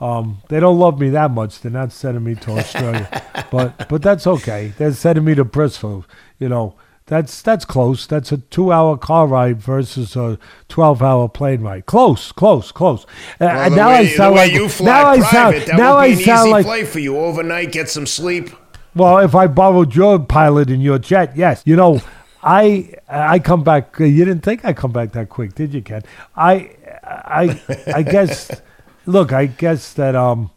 [0.00, 1.60] Um, they don't love me that much.
[1.60, 4.72] They're not sending me to Australia, but but that's okay.
[4.76, 6.04] They're sending me to Bristol.
[6.38, 6.74] You know,
[7.06, 8.06] that's that's close.
[8.06, 10.38] That's a two-hour car ride versus a
[10.68, 11.86] twelve-hour plane ride.
[11.86, 13.04] Close, close, close.
[13.40, 16.14] Uh, Well, the now way, I sound like now I private, sound that now I
[16.14, 17.16] sound like flight for you.
[17.16, 18.50] Overnight, get some sleep.
[18.94, 21.62] well, if I borrowed your pilot in your jet, yes.
[21.64, 22.02] You know,
[22.42, 23.98] I I come back.
[23.98, 26.02] You didn't think I come back that quick, did you, Ken?
[26.36, 26.72] I
[27.06, 27.60] I
[27.94, 28.50] I guess.
[29.08, 30.50] Look, I guess that um,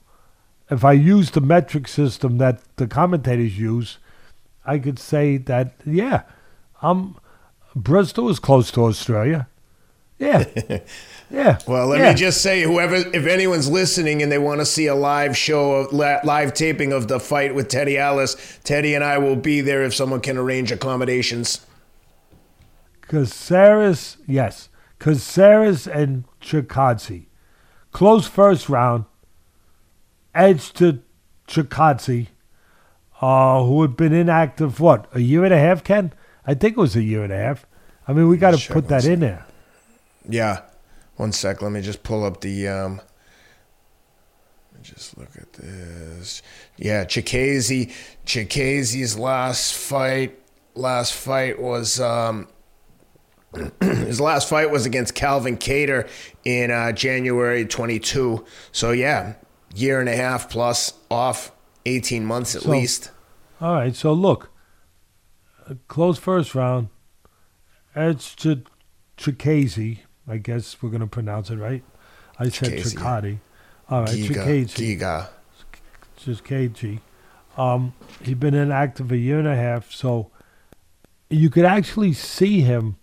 [0.71, 3.99] if I use the metric system that the commentators use,
[4.65, 6.23] I could say that yeah,
[6.81, 7.19] um,
[7.75, 9.47] Bristol is close to Australia.
[10.19, 10.43] Yeah,
[11.31, 11.59] yeah.
[11.65, 12.09] Well, let yeah.
[12.11, 15.75] me just say, whoever, if anyone's listening and they want to see a live show,
[15.75, 19.83] of, live taping of the fight with Teddy Atlas, Teddy and I will be there
[19.83, 21.65] if someone can arrange accommodations.
[23.01, 24.67] Caceres, yes.
[24.99, 27.27] Caceres and Chikadze.
[27.91, 29.05] Close first round.
[30.33, 31.01] Edge to
[31.47, 32.27] Chikadze,
[33.19, 36.13] uh, who had been inactive, what, a year and a half, Ken?
[36.45, 37.65] I think it was a year and a half.
[38.07, 39.11] I mean, we got to put that sec.
[39.11, 39.45] in there.
[40.27, 40.61] Yeah,
[41.15, 41.61] one sec.
[41.61, 42.67] Let me just pull up the.
[42.67, 43.01] Um,
[44.71, 46.41] let me just look at this.
[46.77, 47.91] Yeah, Chikaze.
[48.25, 50.39] Chikaze's last fight.
[50.75, 51.99] Last fight was.
[51.99, 52.47] Um,
[53.81, 56.07] his last fight was against Calvin Kattar
[56.49, 58.43] in uh, January 22.
[58.71, 59.33] So yeah,
[59.75, 61.51] year and a half plus off,
[61.85, 63.11] 18 months at So- least.
[63.61, 64.49] All right, so look.
[65.87, 66.87] Close first round.
[67.95, 68.63] Edge to
[69.17, 69.99] Chikaze.
[70.27, 71.83] I guess we're going to pronounce it right.
[72.39, 72.69] I said.
[72.79, 73.39] Chikadi.
[73.89, 74.73] All right, Chikaze.
[74.75, 75.27] Giga.
[76.15, 76.99] just KG.
[77.57, 77.93] Um,
[78.23, 80.31] he'd been inactive a year and a half, so
[81.29, 82.95] you could actually see him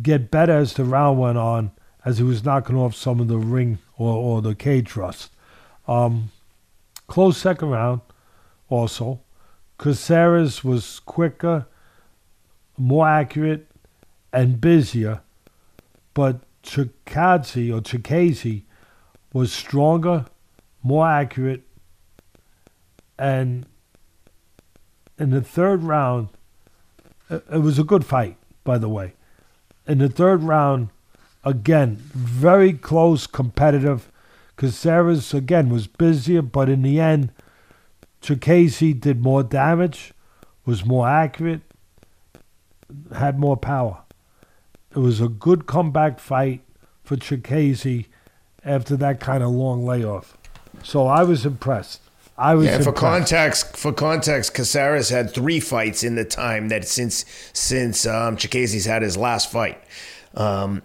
[0.00, 1.72] get better as the round went on,
[2.04, 5.30] as he was knocking off some of the ring or, or the cage rust.
[5.86, 6.30] Um,
[7.06, 8.00] close second round,
[8.68, 9.20] also.
[9.78, 11.66] Caceres was quicker,
[12.76, 13.66] more accurate,
[14.32, 15.20] and busier,
[16.14, 18.62] but Chikadze or Chikaze
[19.32, 20.26] was stronger,
[20.82, 21.62] more accurate,
[23.18, 23.66] And
[25.18, 26.28] in the third round,
[27.30, 29.14] it was a good fight, by the way.
[29.86, 30.88] In the third round,
[31.44, 34.10] again, very close, competitive.
[34.56, 37.30] Caceres, again, was busier, but in the end,
[38.22, 40.12] Chikese did more damage,
[40.64, 41.62] was more accurate,
[43.14, 43.98] had more power.
[44.94, 46.60] It was a good comeback fight
[47.02, 48.06] for Chikese
[48.64, 50.36] after that kind of long layoff.
[50.82, 52.00] So I was impressed.
[52.38, 56.88] I was Yeah, for context, for context, Caceres had three fights in the time that
[56.88, 59.82] since since um, had his last fight.
[60.34, 60.82] Um,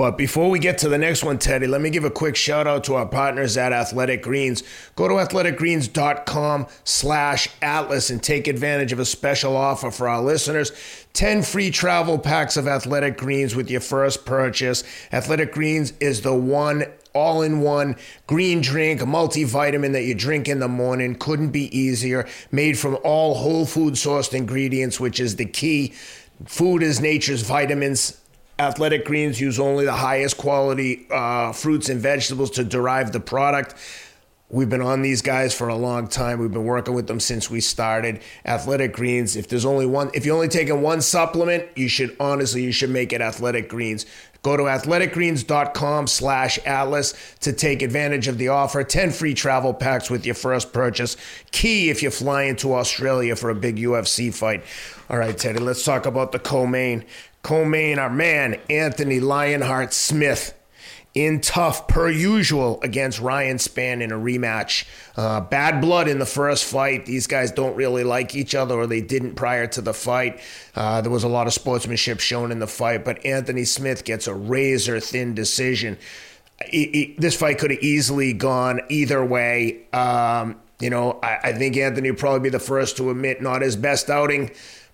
[0.00, 2.66] but before we get to the next one, Teddy, let me give a quick shout
[2.66, 4.62] out to our partners at Athletic Greens.
[4.96, 10.72] Go to athleticgreens.com slash atlas and take advantage of a special offer for our listeners.
[11.12, 14.84] 10 free travel packs of Athletic Greens with your first purchase.
[15.12, 17.94] Athletic Greens is the one all in one
[18.26, 21.14] green drink, multivitamin that you drink in the morning.
[21.14, 22.26] Couldn't be easier.
[22.50, 25.92] Made from all whole food sourced ingredients, which is the key.
[26.46, 28.19] Food is nature's vitamins.
[28.60, 33.74] Athletic Greens use only the highest quality uh, fruits and vegetables to derive the product.
[34.50, 36.40] We've been on these guys for a long time.
[36.40, 38.20] We've been working with them since we started.
[38.44, 39.34] Athletic Greens.
[39.34, 42.90] If there's only one, if you're only taking one supplement, you should honestly, you should
[42.90, 44.04] make it Athletic Greens.
[44.42, 48.82] Go to athleticgreens.com slash atlas to take advantage of the offer.
[48.82, 51.16] 10 free travel packs with your first purchase.
[51.52, 54.64] Key if you're flying to Australia for a big UFC fight.
[55.08, 57.04] All right, Teddy, let's talk about the co-main.
[57.42, 60.54] Co-main, our man, Anthony Lionheart Smith
[61.14, 64.84] in tough per usual against Ryan Spann in a rematch.
[65.16, 67.04] Uh, bad blood in the first fight.
[67.06, 70.40] These guys don't really like each other, or they didn't prior to the fight.
[70.76, 74.28] Uh, there was a lot of sportsmanship shown in the fight, but Anthony Smith gets
[74.28, 75.98] a razor thin decision.
[76.66, 79.78] He- he- this fight could have easily gone either way.
[79.92, 83.62] Um, you know, I, I think Anthony would probably be the first to admit not
[83.62, 84.50] his best outing,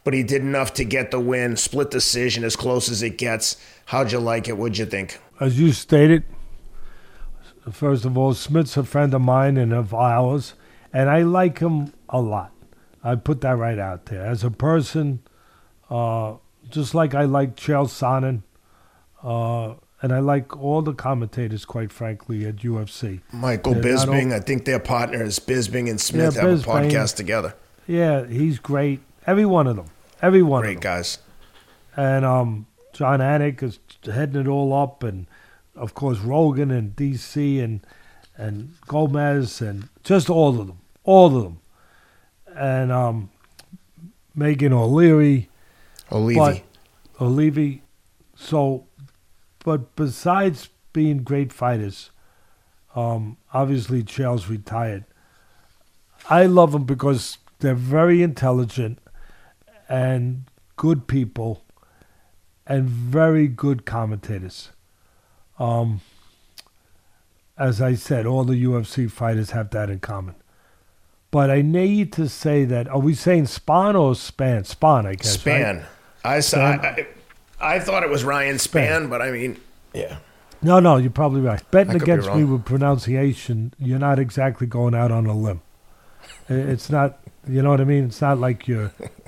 [0.07, 1.57] but he did enough to get the win.
[1.57, 3.57] Split decision, as close as it gets.
[3.87, 4.57] How'd you like it?
[4.57, 5.19] What'd you think?
[5.41, 6.23] as you stated,
[7.73, 10.55] first of all, Smith's a friend of mine and of ours,
[10.93, 12.53] and I like him a lot.
[13.03, 14.25] I put that right out there.
[14.25, 15.23] As a person,
[15.91, 16.35] uh,
[16.71, 18.43] just like I like Chael Sonnen,
[19.25, 23.23] uh, and I like all the commentators, quite frankly, at UFC.
[23.33, 24.33] Michael I don't- Bisping.
[24.33, 27.55] I think their partners, Bisping and Smith, Yeah, have a podcast together.
[27.89, 29.01] Yeah, he's great.
[29.27, 29.87] Every one of them.
[30.23, 31.19] Every one Great guys.
[31.97, 35.27] and um, Jon Anik is heading it all up, and
[35.75, 37.81] of course Rogan and DC and
[38.37, 41.61] and Gomez and just all of them, all of them,
[42.55, 43.31] and um,
[44.35, 45.49] Megan Olivi,
[46.11, 46.63] but
[47.21, 47.83] Olivi.
[48.37, 48.85] So,
[49.65, 52.11] but besides being great fighters,
[52.95, 55.05] um, obviously Charles retired.
[56.29, 58.99] I love them because they're very intelligent
[59.89, 60.45] and
[60.77, 61.63] good people
[62.67, 64.71] and very good commentators.
[65.59, 66.01] Um,
[67.59, 70.35] as I said, all the UFC fighters have that in common.
[71.31, 74.65] But I need to say that are we saying Spawn or Spann?
[74.67, 75.45] Spawn, I guess.
[75.47, 75.63] right?
[75.63, 75.85] Spann.
[76.25, 77.07] I, saw, I,
[77.61, 79.59] I, I thought it was Ryan Spann, but I mean,
[79.93, 80.19] yeah.
[80.63, 81.63] No, no, you're probably right.
[81.71, 85.61] Betting could be against me with pronunciation, you're not exactly going out on a limb.
[86.49, 88.05] It's not, you know what I mean?
[88.05, 88.93] It's not like you're,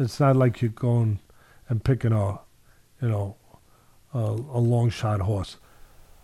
[0.00, 1.20] it's not like you're going
[1.68, 2.40] and picking a,
[3.00, 3.36] you know,
[4.12, 5.56] a, a long shot horse.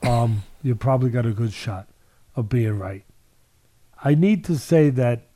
[0.02, 1.88] Um, you probably got a good shot
[2.34, 3.04] of being right.
[4.02, 5.28] I need to say that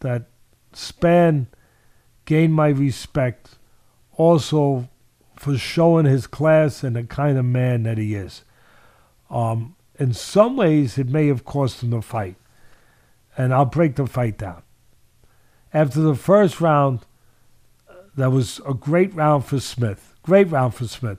[0.00, 0.28] that
[0.72, 1.46] Spann
[2.24, 3.58] gained my respect
[4.16, 4.88] also
[5.36, 8.42] for showing his class and the kind of man that he is.
[9.30, 12.36] Um, in some ways, it may have cost him the fight,
[13.36, 14.62] and I'll break the fight down.
[15.72, 17.00] After the first round,
[18.16, 20.14] that was a great round for Smith.
[20.22, 21.18] Great round for Smith,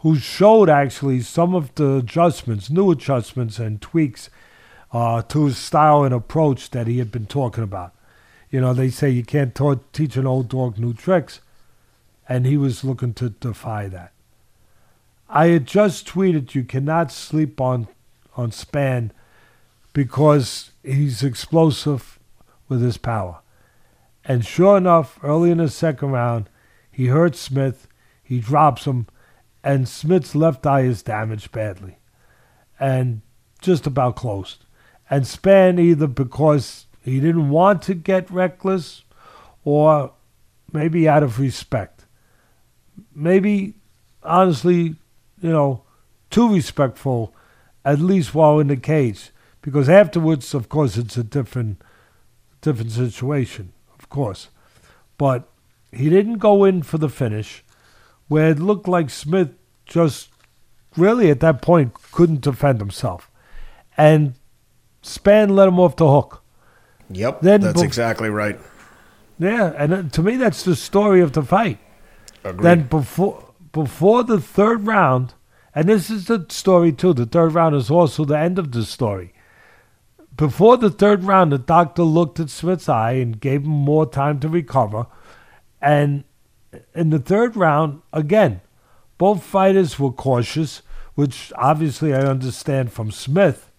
[0.00, 4.30] who showed actually some of the adjustments, new adjustments and tweaks
[4.92, 7.94] uh, to his style and approach that he had been talking about.
[8.50, 11.40] You know, they say you can't ta- teach an old dog new tricks,
[12.28, 14.12] and he was looking to defy that.
[15.28, 17.86] I had just tweeted you cannot sleep on
[18.36, 19.10] on Spann
[19.92, 22.18] because he's explosive
[22.68, 23.40] with his power.
[24.30, 26.48] And sure enough, early in the second round,
[26.88, 27.88] he hurts Smith,
[28.22, 29.08] he drops him,
[29.64, 31.98] and Smith's left eye is damaged badly.
[32.78, 33.22] And
[33.60, 34.66] just about closed.
[35.10, 39.02] And Spann either because he didn't want to get reckless
[39.64, 40.12] or
[40.72, 42.04] maybe out of respect.
[43.12, 43.74] Maybe
[44.22, 44.94] honestly,
[45.42, 45.82] you know,
[46.30, 47.34] too respectful,
[47.84, 49.30] at least while in the cage.
[49.60, 51.82] Because afterwards, of course, it's a different
[52.60, 53.72] different situation,
[54.10, 54.48] course.
[55.16, 55.48] But
[55.92, 57.64] he didn't go in for the finish,
[58.28, 59.50] where it looked like Smith
[59.86, 60.28] just
[60.96, 63.30] really at that point couldn't defend himself.
[63.96, 64.34] And
[65.02, 66.42] Spann let him off the hook.
[67.10, 68.58] Yep, Then that's exactly right.
[69.38, 71.78] Yeah, and uh, to me, that's the story of the fight.
[72.44, 72.62] Agreed.
[72.62, 75.34] Then before before the third round,
[75.74, 77.14] and this is the story too.
[77.14, 79.32] The third round is also the end of the story.
[80.40, 84.40] Before the third round, the doctor looked at Smith's eye and gave him more time
[84.40, 85.04] to recover.
[85.82, 86.24] And
[86.94, 88.62] in the third round, again,
[89.18, 90.80] both fighters were cautious,
[91.14, 93.70] which obviously I understand from Smith.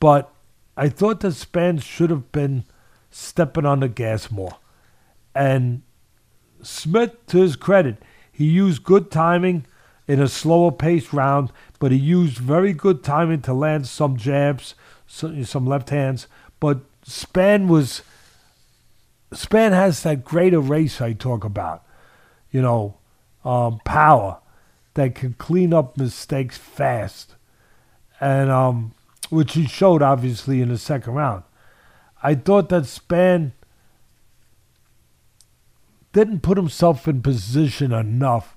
[0.00, 0.32] But
[0.76, 2.64] I thought that Spann should have been
[3.12, 4.56] stepping on the gas more.
[5.32, 5.82] And
[6.60, 7.98] Smith, to his credit,
[8.32, 9.64] he used good timing
[10.08, 14.74] in a slower paced round, but he used very good timing to land some jabs,
[15.08, 16.28] some, left hands.
[16.60, 18.02] But Spann was
[19.32, 21.82] Spann has that great erase I talk about,
[22.50, 22.96] you know,
[23.44, 24.38] um, power
[24.94, 27.34] that can clean up mistakes fast,
[28.20, 28.92] and um,
[29.30, 31.42] which he showed obviously in the second round.
[32.22, 33.52] I thought that Spann
[36.12, 38.56] didn't put himself in position enough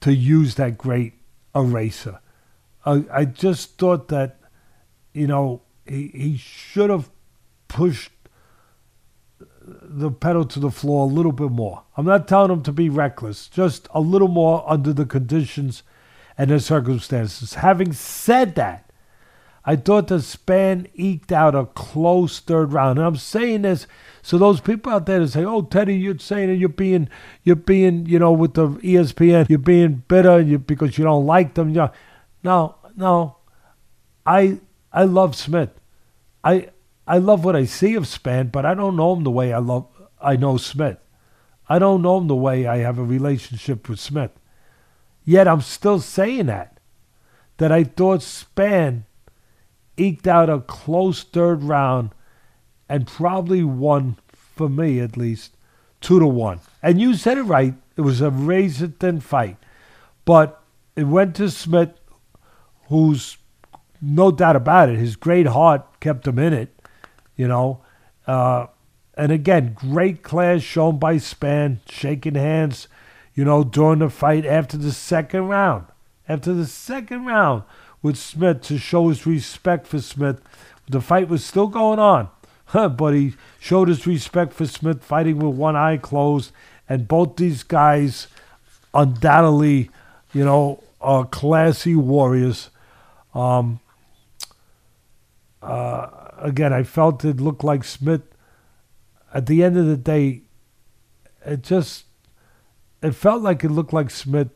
[0.00, 1.14] to use that great
[1.54, 2.20] eraser.
[2.84, 4.38] I, I just thought that,
[5.12, 7.10] you know, he, he should have
[7.68, 8.12] pushed
[9.64, 11.84] the pedal to the floor a little bit more.
[11.96, 15.82] I'm not telling him to be reckless, just a little more under the conditions
[16.36, 17.54] and the circumstances.
[17.54, 18.90] Having said that,
[19.64, 22.98] I thought the Spann eked out a close third round.
[22.98, 23.86] And I'm saying this
[24.22, 27.08] so those people out there that say, "Oh, Teddy, you're saying that you're being,
[27.42, 31.54] you're being, you know, with the ESPN, you're being bitter you, because you don't like
[31.54, 31.88] them." Yeah,
[32.44, 33.36] no, no,
[34.24, 34.60] I
[34.92, 35.70] I love Smith.
[36.44, 36.68] I
[37.06, 39.58] I love what I see of Spann, but I don't know him the way I
[39.58, 39.86] love
[40.20, 40.98] I know Smith.
[41.68, 44.32] I don't know him the way I have a relationship with Smith.
[45.24, 46.78] Yet I'm still saying that
[47.58, 49.04] that I thought Spann
[49.96, 52.10] eked out a close third round
[52.88, 55.56] and probably won, for me at least,
[56.00, 56.60] two to one.
[56.82, 57.74] And you said it right.
[57.96, 59.56] It was a razor thin fight.
[60.24, 60.60] But
[60.96, 61.92] it went to Smith,
[62.88, 63.36] who's
[64.02, 66.76] no doubt about it, his great heart kept him in it,
[67.36, 67.80] you know.
[68.26, 68.66] Uh,
[69.14, 72.88] and again, great class shown by Spann, shaking hands,
[73.34, 75.86] you know, during the fight after the second round.
[76.28, 77.62] After the second round
[78.02, 80.40] with Smith to show his respect for Smith.
[80.88, 82.28] The fight was still going on,
[82.72, 86.50] but he showed his respect for Smith fighting with one eye closed.
[86.88, 88.26] And both these guys,
[88.92, 89.90] undoubtedly,
[90.32, 92.70] you know, are classy warriors.
[93.34, 93.80] Um,
[95.62, 96.08] uh,
[96.38, 98.22] again, I felt it looked like Smith.
[99.32, 100.42] At the end of the day,
[101.44, 102.04] it just
[103.02, 104.50] it felt like it looked like Smith,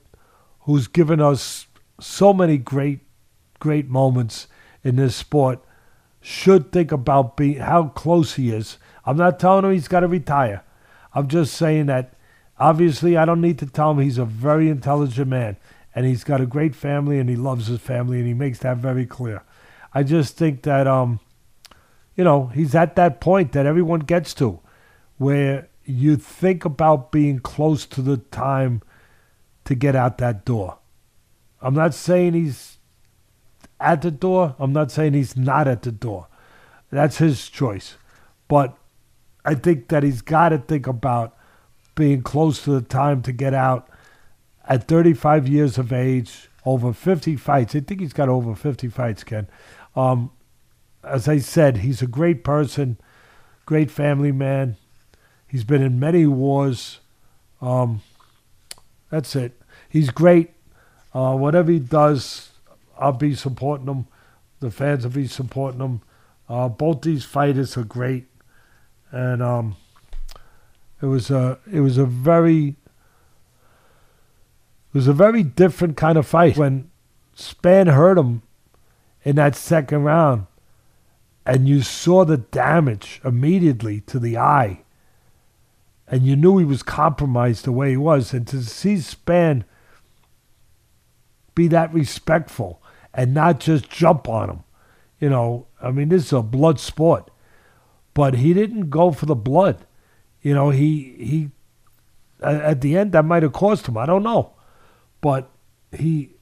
[0.60, 1.66] who's given us
[2.00, 3.00] so many great,
[3.58, 4.46] great moments
[4.84, 5.60] in this sport,
[6.20, 8.78] should think about being how close he is.
[9.04, 10.62] I'm not telling him he's got to retire.
[11.14, 12.14] I'm just saying that
[12.58, 15.56] obviously I don't need to tell him he's a very intelligent man
[15.94, 18.76] and he's got a great family and he loves his family and he makes that
[18.76, 19.42] very clear.
[19.96, 21.20] I just think that um
[22.16, 24.60] you know, he's at that point that everyone gets to
[25.16, 28.82] where you think about being close to the time
[29.64, 30.78] to get out that door.
[31.62, 32.76] I'm not saying he's
[33.80, 34.54] at the door.
[34.58, 36.26] I'm not saying he's not at the door.
[36.90, 37.96] That's his choice.
[38.48, 38.76] But
[39.46, 41.34] I think that he's got to think about
[41.94, 43.88] being close to the time to get out
[44.68, 47.74] at 35 years of age, over 50 fights.
[47.74, 49.48] I think he's got over 50 fights, Ken.
[49.96, 50.30] Um,
[51.02, 52.98] as I said, he's a great person,
[53.64, 54.76] great family man.
[55.48, 57.00] He's been in many wars.
[57.62, 58.02] Um,
[59.10, 59.58] that's it.
[59.88, 60.50] He's great.
[61.14, 62.50] Uh, whatever he does,
[62.98, 64.06] I'll be supporting him.
[64.60, 66.02] The fans will be supporting him.
[66.48, 68.26] Uh, both these fighters are great,
[69.10, 69.76] and um,
[71.02, 72.76] it was a it was a very it
[74.92, 76.90] was a very different kind of fight when
[77.36, 78.42] Spann hurt him
[79.26, 80.46] in that second round,
[81.44, 84.84] and you saw the damage immediately to the eye,
[86.06, 89.64] and you knew he was compromised the way he was, and to see Spann
[91.56, 92.80] be that respectful
[93.12, 94.62] and not just jump on him.
[95.18, 97.28] You know, I mean, this is a blood sport,
[98.14, 99.86] but he didn't go for the blood.
[100.40, 101.50] You know, he he
[102.40, 103.96] at the end that might have cost him.
[103.98, 104.52] I don't know,
[105.20, 105.50] but
[105.90, 106.35] he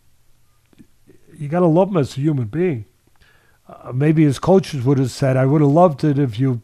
[1.38, 2.84] you got to love him as a human being.
[3.68, 6.60] Uh, maybe his coaches would have said, "I would have loved it if you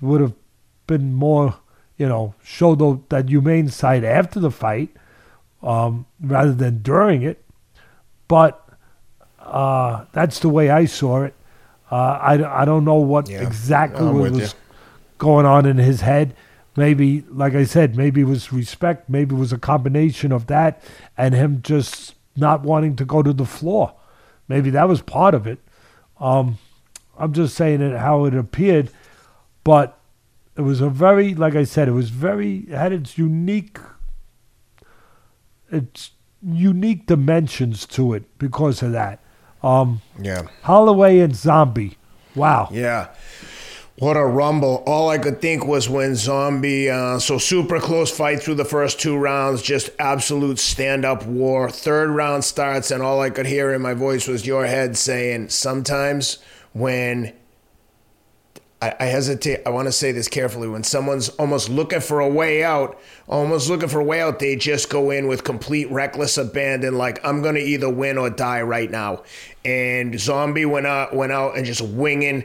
[0.00, 0.34] would have
[0.86, 1.56] been more,
[1.96, 4.90] you know, show the, that humane side after the fight
[5.62, 7.44] um, rather than during it.
[8.28, 8.60] But
[9.40, 11.34] uh, that's the way I saw it.
[11.90, 14.54] Uh, I, I don't know what Yeah, exactly I'm was,
[15.18, 16.34] going on in his head.
[16.76, 19.08] Maybe, like I said, maybe it was respect.
[19.08, 20.82] Maybe it was a combination of that
[21.16, 23.94] and him just not wanting to go to the floor.
[24.48, 25.58] Maybe that was part of it.
[26.20, 26.58] Um,
[27.18, 28.90] I'm just saying it how it appeared,
[29.62, 29.98] but
[30.56, 33.78] it was a very, like I said, it was very it had its unique,
[35.70, 36.10] its
[36.42, 39.20] unique dimensions to it because of that.
[39.62, 40.42] Um, Yeah.
[40.62, 41.96] Holloway and Zombie,
[42.34, 42.68] wow.
[42.70, 43.08] Yeah.
[43.96, 44.82] What a rumble.
[44.86, 49.00] All I could think was when Zombie, uh, so super close fight through the first
[49.00, 51.70] two rounds, just absolute stand up war.
[51.70, 55.50] Third round starts, and all I could hear in my voice was your head saying,
[55.50, 56.38] sometimes
[56.72, 57.34] when
[58.82, 62.28] I, I hesitate, I want to say this carefully, when someone's almost looking for a
[62.28, 66.36] way out, almost looking for a way out, they just go in with complete reckless
[66.36, 69.22] abandon, like, I'm going to either win or die right now.
[69.64, 72.44] And Zombie went out, went out and just winging.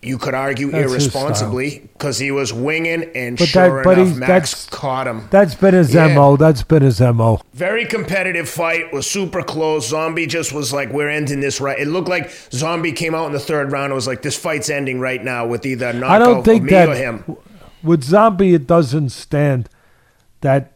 [0.00, 4.16] You could argue That's irresponsibly because he was winging, and But sure that- but enough,
[4.16, 5.22] Max caught him.
[5.30, 6.06] That's been his Yeah.
[6.14, 6.36] MO.
[6.36, 7.40] That's been his MO.
[7.52, 8.92] Very competitive fight.
[8.92, 9.88] Was super close.
[9.88, 13.32] Zombie just was like, "We're ending this right." It looked like Zombie came out in
[13.32, 13.90] the third round.
[13.90, 16.88] It was like, "This fight's ending right now with either knockout I don't think that
[16.90, 17.24] or him."
[17.82, 19.68] with Zombie it doesn't stand
[20.42, 20.72] that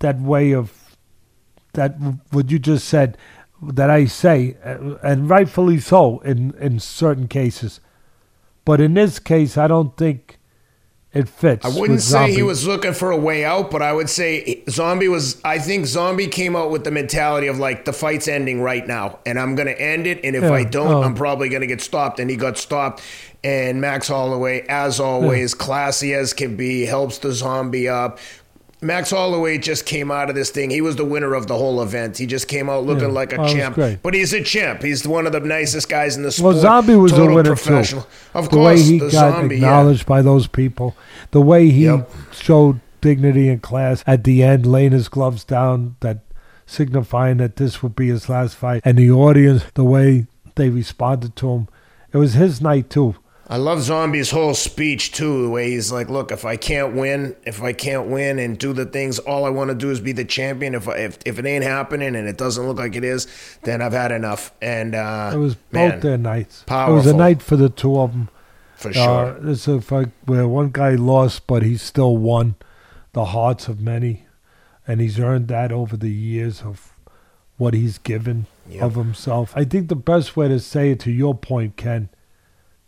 [0.00, 0.72] that way of
[1.74, 1.96] that
[2.30, 3.16] what you just said
[3.62, 4.56] that I say
[5.02, 7.80] and rightfully so in in certain cases.
[8.68, 10.38] But in this case I don't think
[11.14, 11.64] it fits.
[11.64, 15.08] I wouldn't say he was looking for a way out, but I would say Zombie
[15.08, 15.40] was.
[15.42, 19.20] I think Zombie came out with the mentality of like the fight's ending right now,
[19.24, 20.20] and I'm gonna end it.
[20.22, 21.02] And if Yeah, I don't, oh.
[21.02, 22.20] I'm probably gonna get stopped.
[22.20, 23.02] And he got stopped.
[23.42, 28.18] And Max Holloway, as always, classy as can be, helps the Zombie up.
[28.80, 30.70] Max Holloway just came out of this thing.
[30.70, 32.16] He was the winner of the whole event.
[32.18, 33.74] He just came out looking Yeah, like a oh, was champ.
[33.74, 34.02] great.
[34.02, 34.82] But he's a champ.
[34.82, 36.54] He's one of the nicest guys in the sport.
[36.54, 38.02] Well, Zombie was a winner professional.
[38.02, 38.08] too.
[38.34, 40.96] Of the course, way he the got zombie, acknowledged by those people,
[41.32, 42.08] the way he Yep.
[42.32, 46.18] showed dignity and class at the end, laying his gloves down, that
[46.66, 51.34] signifying that this would be his last fight, and the audience, the way they responded
[51.36, 51.68] to him,
[52.12, 53.14] it was his night too.
[53.50, 57.34] I love Zombie's whole speech too, the way he's like, "Look, if I can't win,
[57.46, 60.12] if I can't win and do the things, all I want to do is be
[60.12, 60.74] the champion.
[60.74, 63.26] If I, if if it ain't happening and it doesn't look like it is,
[63.62, 66.64] then I've had enough." And uh, It was man, both their nights.
[66.68, 68.28] It was a night for the two of them.
[68.76, 69.38] for sure.
[69.38, 72.54] Uh, it's a fight where one guy lost, but he still won
[73.14, 74.26] the hearts of many,
[74.86, 76.92] and he's earned that over the years of
[77.56, 78.82] what he's given Yep.
[78.82, 79.52] of himself.
[79.56, 82.10] I think the best way to say it, to your point, Ken,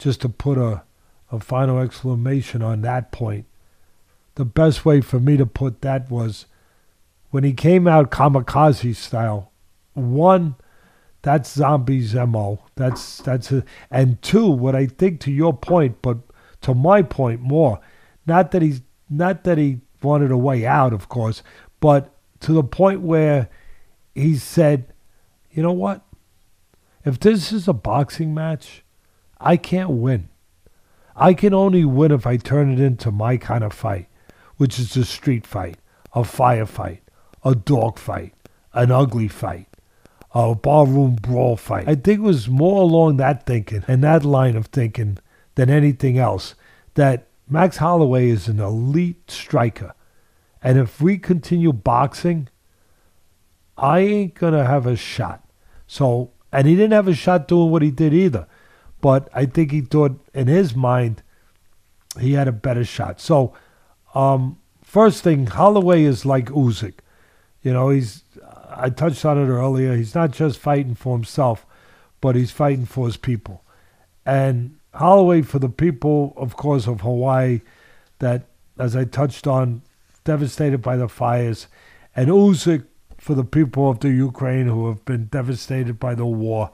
[0.01, 0.83] just to put a,
[1.31, 3.47] a final exclamation on that point,
[4.35, 6.47] the best way for me to put that was
[7.31, 9.53] when he came out kamikaze style.
[9.95, 10.57] One,
[11.23, 12.65] that's zombies mo.
[12.77, 16.19] That's that's a, and two, what I think to your point, but
[16.63, 17.81] to my point more,
[18.27, 21.43] not that he's not that he wanted a way out, of course,
[21.81, 23.51] but to the point where
[24.15, 24.93] he said,
[25.51, 26.03] you know what?
[27.05, 28.83] If this is a boxing match,
[29.41, 30.29] I can't win.
[31.17, 34.09] I can only win if I turn it into my kind of fight,
[34.57, 35.79] which is a street fight,
[36.15, 37.01] a firefight,
[37.45, 38.35] a dog fight,
[38.73, 39.67] an ugly fight,
[40.35, 41.89] a barroom brawl fight.
[41.89, 45.19] I think it was more along that thinking and that line of thinking
[45.55, 46.55] than anything else
[46.95, 49.95] that Max Holloway is an elite striker.
[50.63, 52.49] And if we continue boxing,
[53.77, 55.43] I ain't going to have a shot.
[55.87, 58.47] So, and he didn't have a shot doing what he did either.
[59.01, 61.23] But I think he thought in his mind
[62.19, 63.21] he had a better shot.
[63.21, 63.55] So,
[64.15, 66.95] um, first thing, Holloway is like Usyk.
[67.63, 68.25] You know, he's,
[68.69, 69.97] I touched on it earlier.
[69.97, 71.67] He's not just fighting for himself,
[72.21, 73.63] but he's fighting for his people.
[74.27, 77.61] And Holloway, for the people, of course, of Hawaii,
[78.19, 78.47] that,
[78.79, 79.83] as I touched on,
[80.25, 81.69] devastated by the fires,
[82.17, 82.85] and Usyk
[83.19, 86.71] for the people of the Ukraine who have been devastated by the war.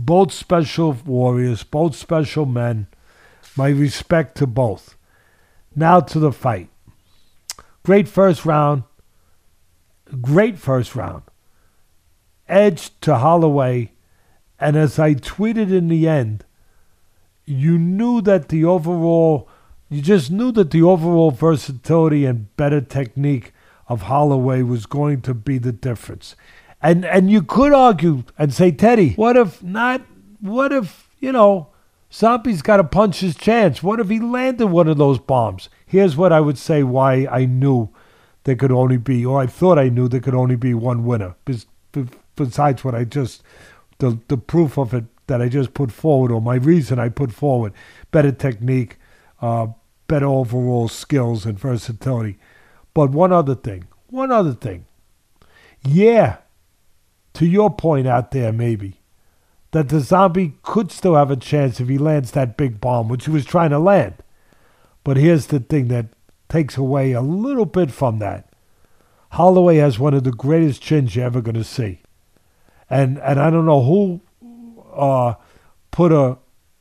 [0.00, 2.86] Both special warriors, both special men.
[3.56, 4.96] My respect to both.
[5.74, 6.68] Now to the fight.
[7.82, 8.84] Great first round.
[10.20, 11.24] Great first round.
[12.48, 13.90] Edge to Holloway.
[14.60, 16.44] And as I tweeted in the end,
[17.44, 19.48] you knew that the overall,
[19.88, 23.52] you just knew that the overall versatility and better technique
[23.88, 26.36] of Holloway was going to be the difference.
[26.80, 30.02] And and you could argue and say, Teddy, what if not?
[30.40, 31.68] What if you know
[32.12, 33.82] Zombie's got to punch his chance.
[33.82, 35.68] What if he landed one of those bombs?
[35.86, 37.90] Here's what I would say why I knew
[38.44, 41.34] there could only be, or I thought I knew there could only be one winner.
[42.36, 43.42] Besides what I just,
[43.98, 47.32] the, the proof of it that I just put forward, or my reason I put
[47.32, 47.74] forward
[48.10, 48.96] better technique,
[49.42, 49.66] uh,
[50.06, 52.38] better overall skills and versatility.
[52.94, 54.86] But one other thing, one other thing.
[55.84, 56.38] Yeah,
[57.38, 58.98] to your point out there, maybe,
[59.70, 63.26] that the zombie could still have a chance if he lands that big bomb, which
[63.26, 64.14] he was trying to land.
[65.04, 66.06] But here's the thing that
[66.48, 68.52] takes away a little bit from that.
[69.30, 72.00] Holloway has one of the greatest chins you're ever going to see.
[72.90, 74.20] And and I don't know who
[74.92, 75.34] uh,
[75.92, 76.38] put a,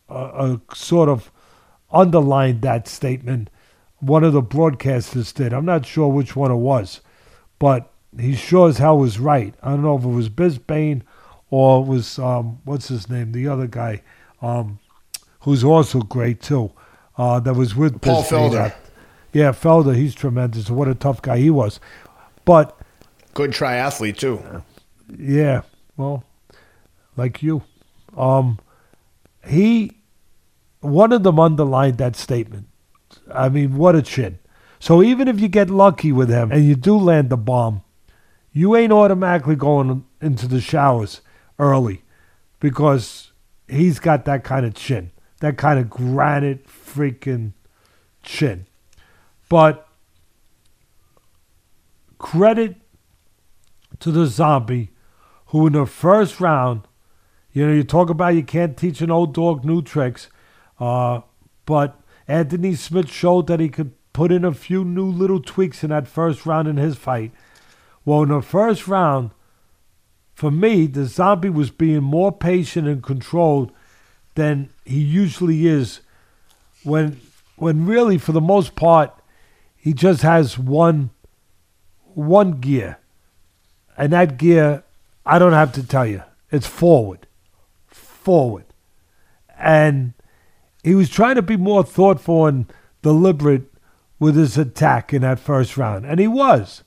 [0.10, 1.32] a, a sort of
[1.92, 3.52] underlined that statement.
[4.00, 5.54] One of the broadcasters did.
[5.54, 7.02] I'm not sure which one it was,
[7.60, 9.54] but he sure as hell was right.
[9.62, 11.02] I don't know if it was Bisping
[11.50, 14.02] or it was um, what's his name, the other guy,
[14.42, 14.80] um,
[15.42, 16.72] who's also great too.
[17.18, 18.52] Uh, that was with Paul Bisping.
[18.52, 18.74] Felder.
[19.34, 20.70] Yeah, Felder, he's tremendous.
[20.70, 21.80] What a tough guy he was.
[22.46, 22.78] But
[23.34, 24.64] good triathlete too.
[25.18, 25.62] Yeah,
[25.96, 26.24] well,
[27.16, 27.64] like you.
[28.16, 28.60] Um,
[29.46, 29.98] he,
[30.82, 32.68] one of them underlined that statement.
[33.34, 34.40] I mean, what a chin.
[34.80, 37.84] So even if you get lucky with him and you do land the bomb,
[38.58, 41.22] you ain't automatically going into the showers
[41.60, 42.04] early
[42.60, 43.32] because
[43.68, 45.12] he's got that kind of chin,
[45.42, 47.54] that kind of granite freaking
[48.24, 48.66] chin.
[49.48, 49.88] But
[52.18, 52.78] credit
[54.00, 54.90] to the zombie
[55.48, 56.82] who in the first round
[57.54, 60.30] you know, you talk about you can't teach an old dog new tricks,
[60.80, 61.22] uh,
[61.66, 65.90] but Anthony Smith showed that he could put in a few new little tweaks in
[65.90, 67.32] that first round in his fight.
[68.08, 69.32] Well, in the first round,
[70.34, 73.74] for me, the zombie was being more patient and controlled
[74.36, 76.00] than he usually is
[76.84, 77.20] when
[77.58, 79.14] when really for the most part
[79.76, 81.10] he just has one
[82.14, 82.98] one gear.
[83.98, 84.86] And that gear
[85.26, 86.24] I don't have to tell you.
[86.50, 87.28] It's forward
[87.88, 88.68] forward.
[89.60, 90.14] And
[90.82, 92.72] he was trying to be more thoughtful and
[93.02, 93.66] deliberate
[94.18, 96.06] with his attack in that first round.
[96.06, 96.84] And he was.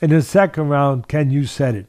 [0.00, 1.86] In the second round, Ken, you said it.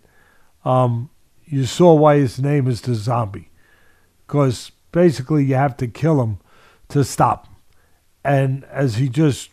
[0.66, 1.10] Um,
[1.46, 3.50] you saw why his name is the zombie.
[4.28, 6.40] Because basically, you have to kill him
[6.90, 7.56] to stop him.
[8.24, 9.50] And as he just,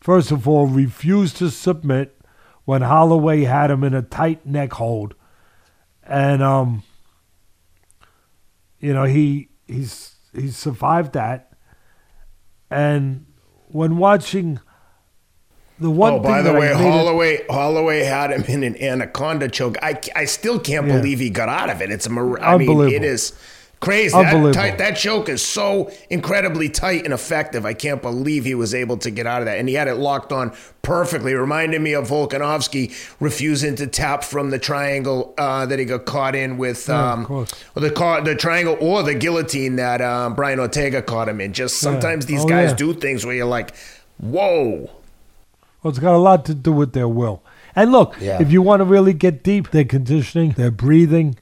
[0.00, 2.16] first of all, refused to submit
[2.64, 5.14] when Holloway had him in a tight neck hold.
[6.04, 6.82] And um,
[8.78, 11.52] you know, he he's he's survived that.
[12.70, 13.26] And
[13.68, 14.60] when watching
[15.82, 19.76] the one oh, by the way, Holloway it, Holloway had him in an anaconda choke.
[19.82, 20.96] I, I still can't yeah.
[20.96, 21.90] believe he got out of it.
[21.90, 23.32] It's a I mean, it is
[23.82, 24.16] Crazy.
[24.16, 27.66] That, tight, that choke is so incredibly tight and effective.
[27.66, 29.58] I can't believe he was able to get out of that.
[29.58, 31.34] And he had it locked on perfectly.
[31.34, 36.36] Reminded me of Volkanovski refusing to tap from the triangle uh, that he got caught
[36.36, 37.44] in with um, yeah,
[37.74, 41.52] the the triangle or the guillotine that um, Brian Ortega caught him in.
[41.52, 42.36] Just sometimes yeah.
[42.36, 42.76] these oh, guys yeah.
[42.76, 43.74] do things where you're like,
[44.18, 44.88] whoa.
[45.82, 47.42] Well, it's got a lot to do with their will.
[47.74, 51.36] And look, if you want to really get deep, their conditioning, their breathing,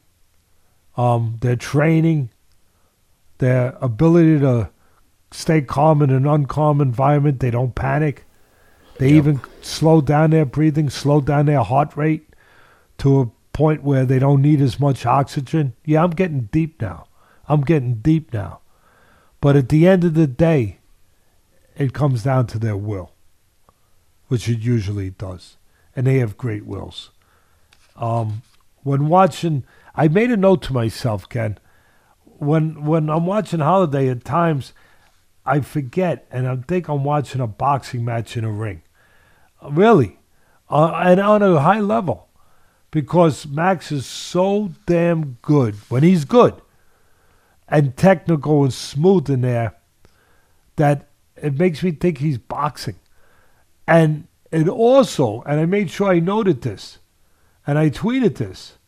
[0.96, 2.30] um, their training,
[3.38, 4.70] their ability to
[5.32, 7.40] stay calm in an uncalm environment.
[7.40, 8.24] They don't panic.
[8.98, 9.16] They yep.
[9.16, 12.28] even slow down their breathing, slow down their heart rate
[12.98, 15.74] to a point where they don't need as much oxygen.
[15.84, 17.06] Yeah, I'm getting deep now.
[17.48, 18.60] I'm getting deep now.
[19.40, 20.78] But at the end of the day,
[21.76, 23.12] it comes down to their will,
[24.30, 25.56] which it usually does.
[25.96, 27.10] And they have great wills.
[27.96, 28.42] Um,
[28.84, 29.64] when watching
[29.96, 31.58] I made a note to myself, Ken.
[32.24, 34.72] When when I'm watching Holloway, at times
[35.44, 38.82] I forget and I think I'm watching a boxing match in a ring.
[39.68, 40.20] Really,
[40.70, 42.28] uh, and on a high level,
[42.92, 46.54] because Max is so damn good when he's good,
[47.68, 49.74] and technical and smooth in there,
[50.76, 52.94] that it makes me think he's boxing.
[53.90, 57.00] And it also, and I made sure I noted this,
[57.66, 58.78] and I tweeted this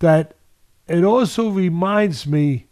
[0.00, 0.34] that
[0.86, 2.66] it also reminds me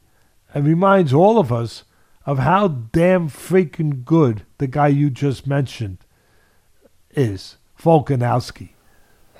[0.52, 1.84] and reminds all of us
[2.26, 5.98] of how damn freaking good the guy you just mentioned
[7.12, 8.70] is, Volkanovski.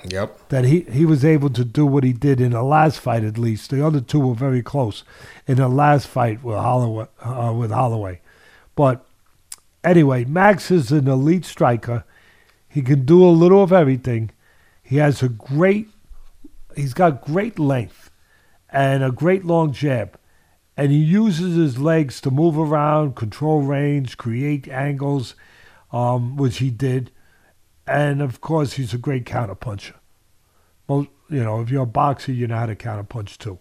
[0.09, 0.48] Yep.
[0.48, 3.36] That he, he was able to do what he did in the last fight, at
[3.36, 3.68] least.
[3.68, 5.05] The other two were very close
[5.47, 7.09] in the last fight with Holloway.
[7.20, 8.22] Uh, with Holloway.
[8.74, 9.05] But
[9.85, 12.05] anyway, Max is an elite striker.
[12.69, 14.31] He can do a little of everything.
[14.82, 15.89] He has a great
[16.77, 18.11] he's got great length
[18.70, 20.19] and a great long jab.
[20.77, 25.35] and he uses his legs to move around, control range, create angles,
[25.93, 27.11] um, which he did.
[27.86, 29.94] And of course, he's a great counterpuncher.
[30.89, 33.59] Most, you know, if you're a boxer, you know how to counterpunch too.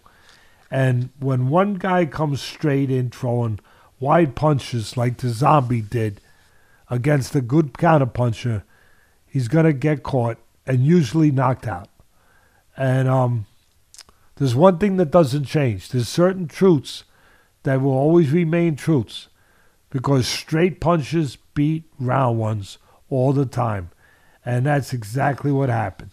[0.71, 3.59] And when one guy comes straight in throwing
[3.99, 6.21] wide punches like the zombie did
[6.89, 8.63] against a good counterpuncher,
[9.25, 11.89] he's gonna get caught and usually knocked out.
[12.77, 13.45] And um,
[14.35, 15.89] there's one thing that doesn't change.
[15.89, 17.03] There's certain truths
[17.63, 19.27] that will always remain truths
[19.89, 22.77] because straight punches beat round ones
[23.09, 23.89] all the time.
[24.45, 26.11] And that's exactly what happened.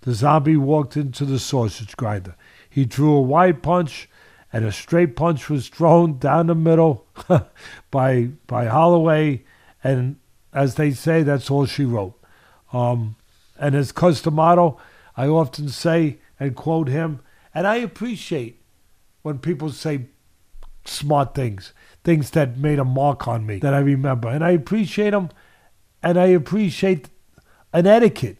[0.00, 2.34] The zombie walked into the sausage grinder.
[2.68, 4.08] He drew a wide punch,
[4.52, 7.06] and a straight punch was thrown down the middle
[7.90, 9.44] by by Holloway.
[9.84, 10.16] And
[10.52, 12.18] as they say, that's all she wrote.
[12.72, 13.16] Um,
[13.58, 14.78] and as Cus D'Amato,
[15.16, 17.20] I often say and quote him,
[17.54, 18.60] and I appreciate
[19.22, 20.06] when people say
[20.84, 21.72] smart things,
[22.04, 24.28] things that made a mark on me that I remember.
[24.28, 25.30] And I appreciate them,
[26.02, 27.08] and I appreciate
[27.72, 28.38] an etiquette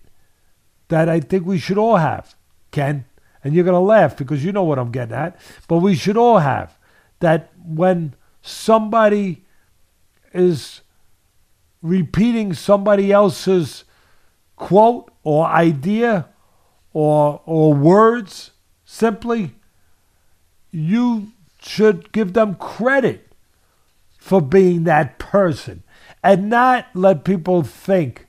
[0.88, 2.34] that I think we should all have,
[2.70, 3.04] Ken.
[3.42, 5.38] And you're going to laugh because you know what I'm getting at.
[5.68, 6.76] But we should all have
[7.20, 9.44] that when somebody
[10.32, 10.80] is
[11.82, 13.84] repeating somebody else's
[14.56, 16.28] quote or idea
[16.92, 18.50] or, or words
[18.84, 19.54] simply,
[20.70, 21.28] you
[21.60, 23.32] should give them credit
[24.16, 25.82] for being that person
[26.22, 28.26] and not let people think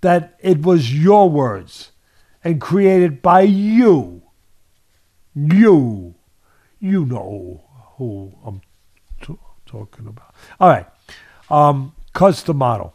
[0.00, 1.92] that it was your words
[2.44, 4.22] and created by you.
[5.34, 6.14] You.
[6.78, 7.64] You know
[7.96, 8.62] who I'm
[9.20, 10.34] t- talking about.
[10.58, 10.86] All right.
[11.50, 12.94] Um, Cus D'Amato.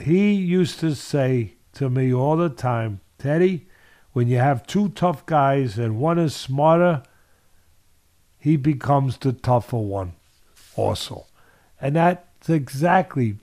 [0.00, 3.68] He used to say to me all the time, Teddy,
[4.12, 7.02] when you have two tough guys and one is smarter,
[8.38, 10.14] he becomes the tougher one
[10.74, 11.26] also.
[11.80, 13.38] And that's exactly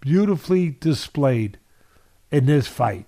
[0.00, 1.58] beautifully displayed
[2.30, 3.06] in this fight.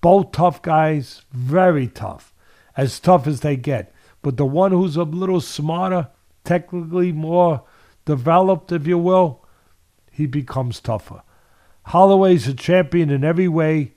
[0.00, 2.34] Both tough guys, very tough,
[2.76, 3.92] as tough as they get.
[4.22, 6.08] But the one who's a little smarter,
[6.44, 7.62] technically more
[8.04, 9.44] developed, if you will,
[10.10, 11.22] he becomes tougher.
[11.84, 13.94] Holloway's a champion in every way,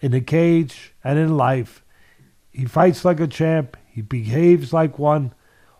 [0.00, 1.82] in the cage and in life.
[2.50, 3.76] He fights like a champ.
[3.86, 5.32] He behaves like one.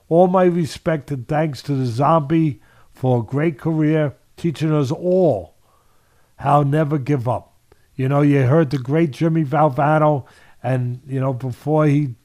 [0.08, 2.62] All my respect and thanks to the zombie
[2.92, 5.54] for a great career, teaching us all
[6.36, 7.51] how never give up.
[8.02, 10.26] You know, you heard the great Jimmy Valvano,
[10.60, 12.16] and you know before he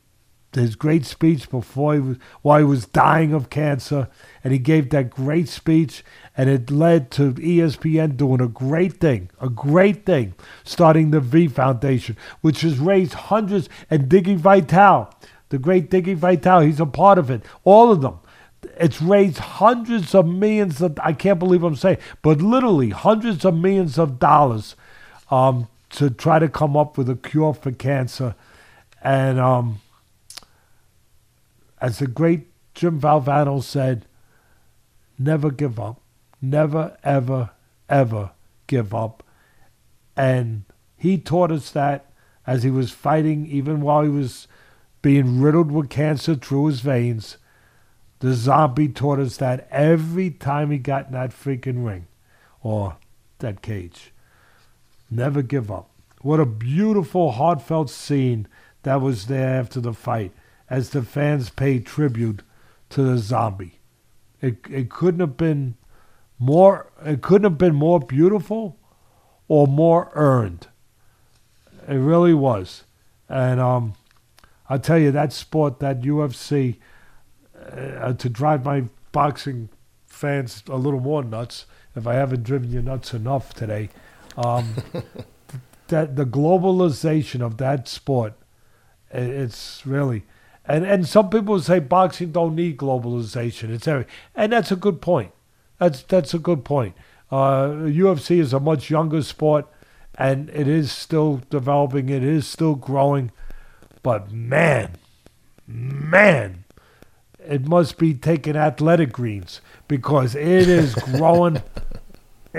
[0.52, 4.08] his great speech before he was while he was dying of cancer,
[4.44, 6.04] and he gave that great speech,
[6.36, 10.34] and it led to ESPN doing a great thing, a great thing,
[10.64, 15.14] starting the V Foundation, which has raised hundreds, and Dickie Vitale,
[15.50, 18.18] the great Dickie Vitale, he's a part of it, all of them.
[18.80, 23.54] It's raised hundreds of millions of, I can't believe I'm saying, but literally hundreds of
[23.54, 24.76] millions of dollars
[25.30, 28.36] um, to try to come up with a cure for cancer.
[29.02, 29.82] And um,
[31.80, 34.06] as the great Jim Valvano said,
[35.18, 36.00] never give up.
[36.42, 37.52] Never, ever,
[37.90, 38.32] ever
[38.68, 39.24] give up.
[40.16, 40.64] And
[40.96, 42.06] he taught us that
[42.46, 44.48] as he was fighting, even while he was
[45.02, 47.38] being riddled with cancer through his veins.
[48.20, 52.08] The zombie taught us that every time he got in that freaking ring
[52.64, 52.98] or
[53.40, 54.12] that cage.
[55.10, 55.90] Never give up.
[56.22, 58.48] What a beautiful, heartfelt scene
[58.84, 60.32] that was there after the fight
[60.70, 62.42] as the fans paid tribute
[62.90, 63.80] to the zombie.
[64.42, 65.76] It, it couldn't have been
[66.40, 68.78] more it couldn't have been more beautiful
[69.48, 70.68] or more earned.
[71.88, 72.84] It really was.
[73.30, 73.94] And um,
[74.70, 76.78] I'll tell you that sport, that UFC,
[77.72, 79.70] uh, to drive my boxing
[80.06, 81.66] fans a little more nuts,
[81.96, 83.90] if I haven't driven you nuts enough today,
[84.38, 84.76] um,
[85.88, 88.34] that the globalization of that sport,
[89.12, 90.24] it's really,
[90.66, 93.70] and and some people say boxing don't need globalization.
[93.70, 94.06] It's every,
[94.36, 95.32] and that's a good point.
[95.80, 96.96] That's that's a good point.
[97.32, 99.66] Uh, UFC is a much younger sport,
[100.16, 102.10] and it is still developing.
[102.10, 103.32] It is still growing,
[104.04, 104.92] but man,
[105.68, 106.64] man,
[107.46, 111.62] it must be taking athletic greens because it is growing.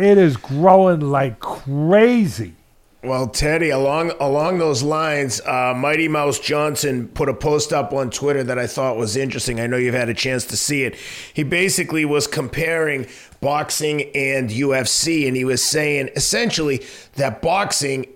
[0.03, 2.55] It is growing like crazy.
[3.03, 8.11] Well, Teddy, along along those lines, uh, Mighty Mouse Johnson put a post up on
[8.11, 9.61] Twitter that I thought was interesting.
[9.61, 10.97] I know you've had a chance to see it.
[11.33, 13.07] He basically was comparing
[13.41, 16.85] boxing and UFC, and he was saying essentially
[17.15, 18.07] that boxing,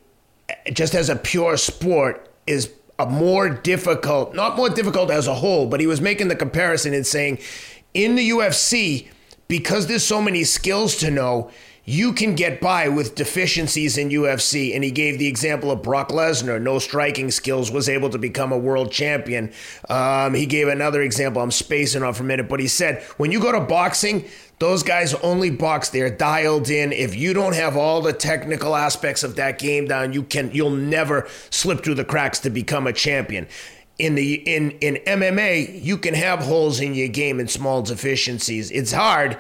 [0.73, 5.67] just as a pure sport, is a more difficult, not more difficult as a whole,
[5.67, 7.39] but he was making the comparison and saying
[7.95, 9.09] in the UFC,
[9.49, 11.51] because there's so many skills to know,
[11.85, 14.75] you can get by with deficiencies in UFC.
[14.75, 18.53] And he gave the example of Brock Lesnar, no striking skills, was able to become
[18.53, 19.53] a world champion.
[19.89, 21.43] Um, he gave another example.
[21.43, 24.25] I'm spacing off for a minute, but he said when you go to boxing,
[24.61, 25.89] those guys only box.
[25.89, 26.93] They're dialed in.
[26.93, 30.71] If you don't have all the technical aspects of that game down, you can you'll
[30.71, 33.49] never slip through the cracks to become a champion
[33.99, 38.71] in the in in MMA, you can have holes in your game and small deficiencies.
[38.71, 39.37] It's hard,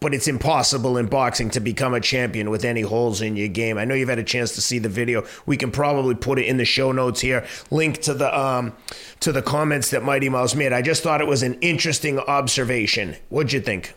[0.00, 3.76] but it's impossible in boxing to become a champion with any holes in your game.
[3.76, 5.26] I know you've had a chance to see the video.
[5.44, 7.46] We can probably put it in the show notes here.
[7.70, 8.72] Link to the um
[9.20, 10.72] to the comments that Mighty Mouse made.
[10.72, 13.16] I just thought it was an interesting observation.
[13.28, 13.94] What'd you think?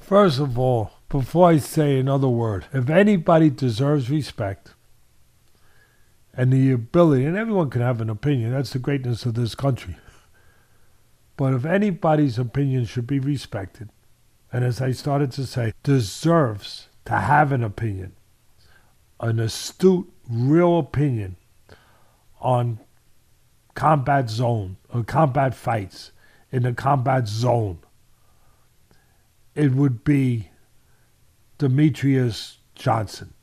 [0.00, 4.70] First of all, before I say another word, if anybody deserves respect
[6.32, 9.96] and the ability, and everyone can have an opinion, that's the greatness of this country.
[11.36, 13.90] But if anybody's opinion should be respected,
[14.52, 18.12] and as I started to say, deserves to have an opinion,
[19.20, 21.36] an astute, real opinion
[22.40, 22.80] on
[23.74, 26.12] combat zone or combat fights
[26.50, 27.78] in the combat zone
[29.58, 30.50] it would be
[31.58, 33.34] Demetrious Johnson.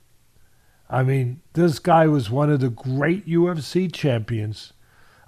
[0.90, 4.72] I mean, this guy was one of the great UFC champions.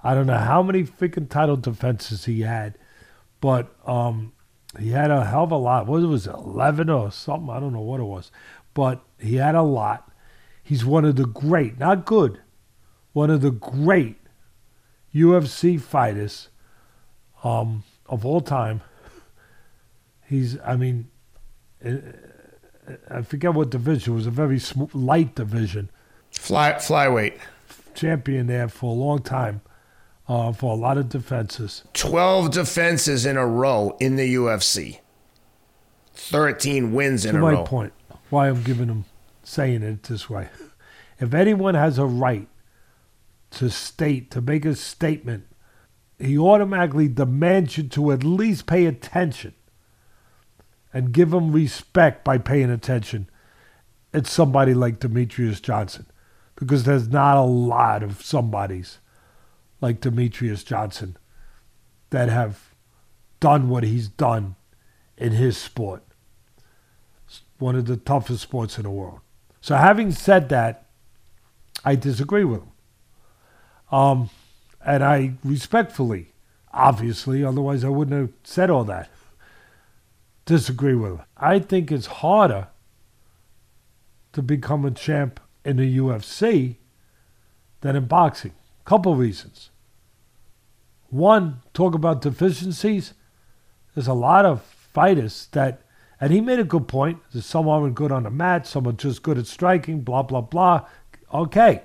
[0.02, 2.78] I don't know how many freaking title defenses he had,
[3.42, 4.32] but um,
[4.78, 5.86] he had a hell of a lot.
[5.86, 7.50] What was it, 11 or something?
[7.50, 8.30] I don't know what it was.
[8.74, 10.10] But he had a lot.
[10.62, 12.40] He's one of the great, not good,
[13.12, 14.16] one of the great
[15.14, 16.48] UFC fighters
[17.42, 18.82] um, of all time.
[20.26, 21.08] He's, I mean,
[21.84, 21.96] uh,
[23.10, 24.12] I forget what division.
[24.12, 25.90] It was a very sm- light division.
[26.30, 27.38] Fly flyweight.
[27.94, 29.60] Champion there for a long time,
[30.28, 31.84] uh, for a lot of defenses.
[31.94, 35.00] Twelve defenses in a row in the UFC.
[36.12, 37.64] Thirteen wins in to a my row.
[37.64, 37.92] point,
[38.30, 39.04] why I'm giving him
[39.42, 40.48] saying it this way.
[41.20, 42.48] If anyone has a right
[43.52, 45.46] to state, to make a statement,
[46.18, 49.54] he automatically demands you to at least pay attention
[50.92, 53.28] and give him respect by paying attention,
[54.12, 56.06] it's somebody like Demetrious Johnson.
[56.56, 58.98] Because there's not a lot of somebodies
[59.80, 61.16] like Demetrious Johnson
[62.10, 62.74] that have
[63.40, 64.56] done what he's done
[65.16, 66.02] in his sport.
[67.26, 69.20] It's one of the toughest sports in the world.
[69.60, 70.86] So, having said that,
[71.84, 72.72] I disagree with him.
[73.90, 74.30] Um,
[74.84, 76.32] and I respectfully,
[76.72, 79.10] obviously, otherwise I wouldn't have said all that
[80.48, 81.26] disagree with her.
[81.36, 82.68] I think it's harder
[84.32, 86.76] to become a champ in the UFC
[87.82, 88.52] than in boxing.
[88.88, 89.68] Couple reasons.
[91.10, 93.12] One, talk about deficiencies.
[93.94, 95.82] There's a lot of fighters that,
[96.18, 97.18] and he made a good point.
[97.32, 100.40] That some aren't good on the mat, some are just good at striking, blah, blah,
[100.40, 100.86] blah.
[101.34, 101.82] Okay.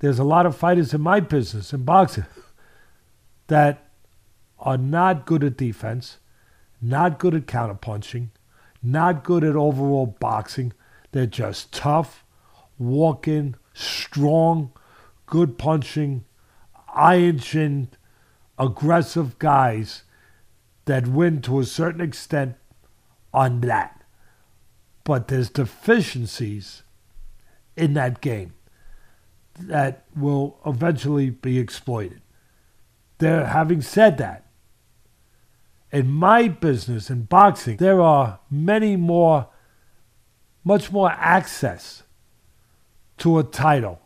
[0.00, 2.26] There's a lot of fighters in my business, in boxing,
[3.46, 3.88] that
[4.58, 6.18] are not good at defense
[6.84, 8.28] not good at counterpunching,
[8.82, 10.72] not good at overall boxing.
[11.12, 12.24] They're just tough,
[12.78, 14.72] walking, strong,
[15.26, 16.24] good punching,
[16.94, 17.96] iron chinned,
[18.58, 20.04] aggressive guys
[20.84, 22.56] that win to a certain extent
[23.32, 24.02] on that.
[25.02, 26.82] But there's deficiencies
[27.76, 28.54] in that game
[29.58, 32.20] that will eventually be exploited.
[33.18, 34.46] There, having said that,
[35.92, 39.48] in my business in boxing, there are many more,
[40.64, 42.02] much more access
[43.18, 44.00] to a title.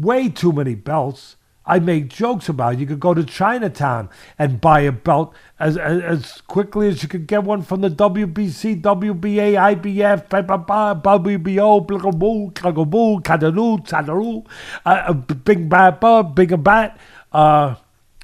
[0.00, 1.36] Way too many belts.
[1.64, 2.80] I make jokes about it.
[2.80, 7.08] You could go to Chinatown and buy a belt as, as, as quickly as you
[7.08, 14.44] could get one from the WBC, WBA, IBF, WBO, Blagaboo, Kagaboo, Kadanu, Tadaru,
[14.84, 16.98] uh, Big Bat, Big Bat,
[17.32, 17.76] uh,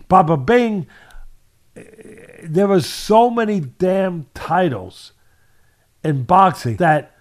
[0.09, 0.89] Baba Bing
[2.43, 5.12] there are so many damn titles
[6.05, 7.15] in boxing that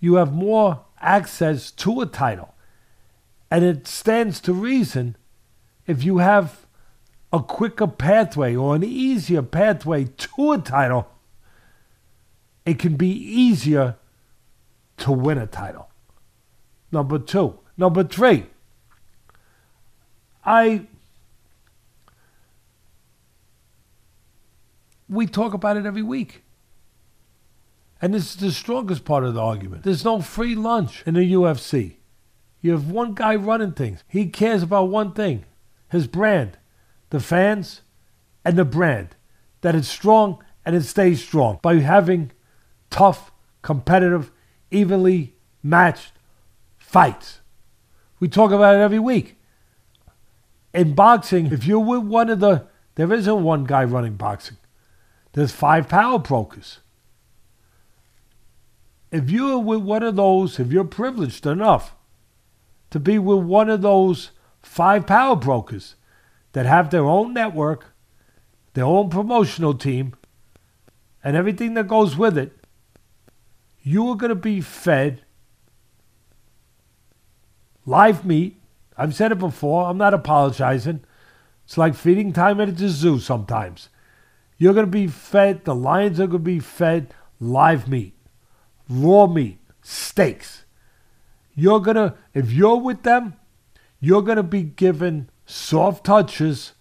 [0.00, 2.51] you have more access to a title.
[3.52, 5.14] And it stands to reason
[5.86, 6.64] if you have
[7.34, 11.06] a quicker pathway or an easier pathway to a title,
[12.64, 13.96] it can be easier
[14.96, 15.90] to win a title.
[16.90, 17.58] Number two.
[17.76, 18.46] Number three,
[20.46, 20.86] I
[25.10, 26.42] we talk about it every week.
[28.00, 29.82] And this is the strongest part of the argument.
[29.82, 31.96] There's no free lunch in the UFC.
[32.62, 34.04] You have one guy running things.
[34.08, 35.44] He cares about one thing
[35.90, 36.56] his brand,
[37.10, 37.82] the fans,
[38.44, 39.16] and the brand.
[39.60, 42.30] That it's strong and it stays strong by having
[42.88, 44.30] tough, competitive,
[44.70, 46.12] evenly matched
[46.78, 47.40] fights.
[48.20, 49.36] We talk about it every week.
[50.72, 54.56] In boxing, if you're with one of the, there isn't one guy running boxing.
[55.32, 56.78] There's five power brokers.
[59.10, 61.94] If you're with one of those, if you're privileged enough
[62.92, 65.96] to be with one of those five power brokers
[66.52, 67.86] that have their own network,
[68.74, 70.14] their own promotional team,
[71.24, 72.52] and everything that goes with it,
[73.82, 75.22] you are going to be fed
[77.86, 78.60] live meat.
[78.96, 79.88] I've said it before.
[79.88, 81.00] I'm not apologizing.
[81.64, 83.88] It's like feeding time at the zoo sometimes.
[84.58, 88.14] You're going to be fed, the lions are going to be fed live meat,
[88.88, 90.61] raw meat, steaks.
[91.54, 93.34] You're to, if you're with them,
[94.00, 96.72] you're to be given soft touches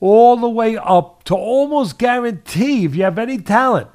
[0.00, 3.88] all the way up to almost guarantee if you have any talent.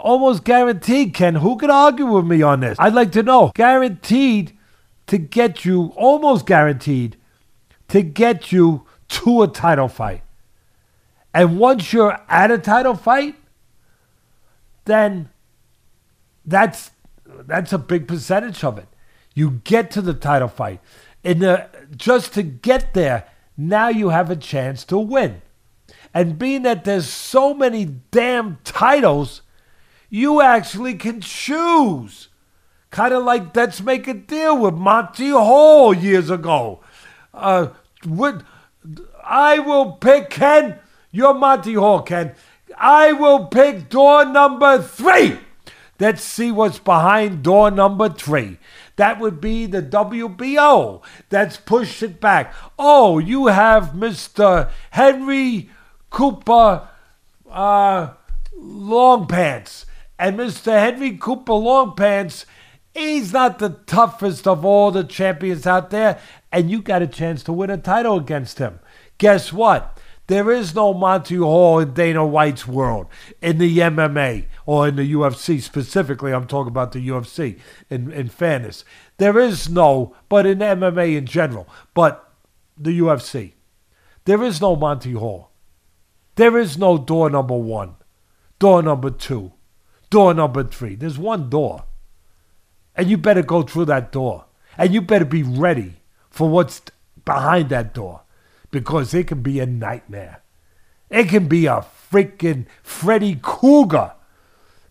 [0.00, 1.36] Almost guaranteed, Ken.
[1.36, 2.76] Who could argue with me on this?
[2.80, 3.52] I'd like to know.
[3.54, 4.56] Guaranteed
[5.06, 7.16] to get you, almost guaranteed
[7.88, 10.22] to get you to a title fight.
[11.32, 13.36] And once you're at a title fight,
[14.84, 15.30] then
[16.44, 16.90] that's
[17.26, 18.88] that's a big percentage of it.
[19.34, 20.80] You get to the title fight.
[21.22, 25.42] And the, just to get there, now you have a chance to win.
[26.12, 29.42] And being that there's so many damn titles,
[30.08, 32.28] you actually can choose.
[32.90, 36.80] Kind of like let's make a deal with Monty Hall years ago.
[37.32, 37.68] Uh,
[38.06, 38.44] with,
[39.24, 40.78] I will pick Ken.
[41.10, 42.34] You're Monty Hall, Ken.
[42.78, 45.38] I will pick door number three.
[45.98, 48.58] Let's see what's behind door number three.
[48.96, 51.02] That would be the WBO.
[51.28, 52.54] That's pushed it back.
[52.78, 54.70] Oh, you have Mr.
[54.90, 55.70] Henry
[56.10, 56.88] Cooper
[57.50, 58.10] uh,
[58.56, 59.86] Long Pants.
[60.18, 60.78] And Mr.
[60.78, 62.46] Henry Cooper Long Pants,
[62.94, 66.20] he's not the toughest of all the champions out there.
[66.52, 68.78] And you got a chance to win a title against him.
[69.18, 69.98] Guess what?
[70.26, 73.08] There is no Monty Hall in Dana White's world
[73.42, 76.32] in the MMA or in the UFC specifically.
[76.32, 77.58] I'm talking about the UFC
[77.90, 78.84] in, in fairness.
[79.18, 82.32] There is no, but in MMA in general, but
[82.76, 83.52] the UFC.
[84.24, 85.50] There is no Monty Hall.
[86.36, 87.94] There is no door number one,
[88.58, 89.52] door number two,
[90.10, 90.94] door number three.
[90.94, 91.84] There's one door.
[92.96, 94.46] And you better go through that door.
[94.76, 95.94] And you better be ready
[96.30, 96.82] for what's
[97.24, 98.22] behind that door
[98.70, 100.42] because it can be a nightmare.
[101.10, 104.12] It can be a freaking Freddy Krueger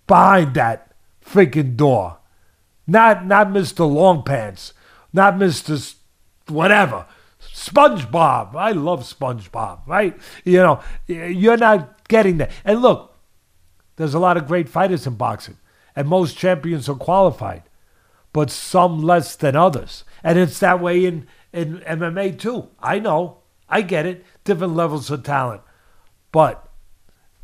[0.08, 0.92] behind that
[1.26, 2.18] freaking door.
[2.86, 3.90] Not not Mr.
[3.90, 4.74] Longpants,
[5.12, 5.96] not Mr.
[6.48, 7.06] whatever.
[7.54, 8.56] SpongeBob.
[8.56, 10.18] I love SpongeBob, right?
[10.44, 12.52] You know, you're not getting that.
[12.66, 13.16] And look,
[13.96, 15.58] there's a lot of great fighters in boxing,
[15.96, 17.64] and most champions are qualified,
[18.32, 20.04] but some less than others.
[20.24, 22.70] And it's that way in, in MMA too.
[22.80, 23.38] I know.
[23.70, 25.62] I get it, different levels of talent.
[26.32, 26.70] But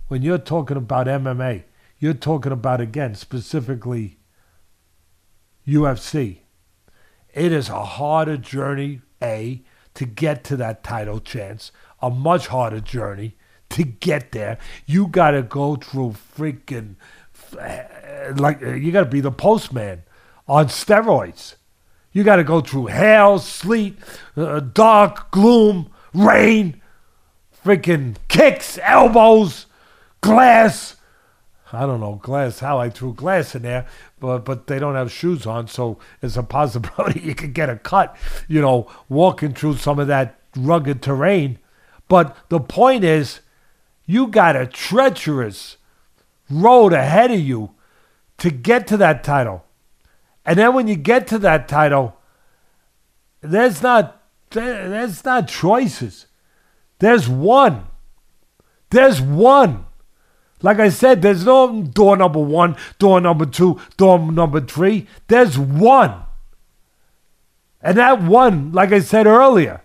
[0.08, 1.64] when you're talking about MMA,
[2.00, 4.18] you're talking about, again, specifically
[5.68, 6.40] UFC.
[7.34, 9.64] It is a harder journey, A,
[9.94, 11.72] to get to that title chance,
[12.02, 13.36] a much harder journey
[13.70, 14.58] to get there.
[14.86, 16.96] You got to go through freaking,
[18.40, 20.04] like, you got to be the postman
[20.48, 21.56] on steroids.
[22.12, 23.98] You got to go through hail, sleet,
[24.36, 26.82] uh, dark, gloom, rain,
[27.64, 29.68] freaking kicks, elbows,
[30.22, 30.96] glass.
[31.72, 33.86] I don't know glass how I threw glass in there,
[34.20, 37.78] but but they don't have shoes on, so it's a possibility you could get a
[37.78, 38.16] cut,
[38.48, 41.60] you know, walking through some of that rugged terrain.
[42.08, 43.42] But the point is,
[44.06, 45.78] you got a treacherous
[46.50, 47.72] road ahead of you
[48.40, 49.64] to get to that title.
[50.46, 52.18] And then when you get to that title,
[53.42, 54.20] there's not
[54.50, 56.26] that's not choices.
[56.98, 57.86] There's one.
[58.90, 59.86] There's one.
[60.62, 65.08] Like I said, there's no door number one, door number two, door number three.
[65.28, 66.24] There's one.
[67.82, 69.82] And that one, like I said earlier,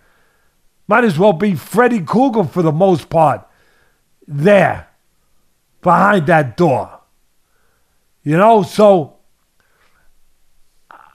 [0.88, 3.46] might as well be Freddy Krueger for the most part.
[4.26, 4.88] There,
[5.80, 7.00] behind that door.
[8.22, 9.18] You know, so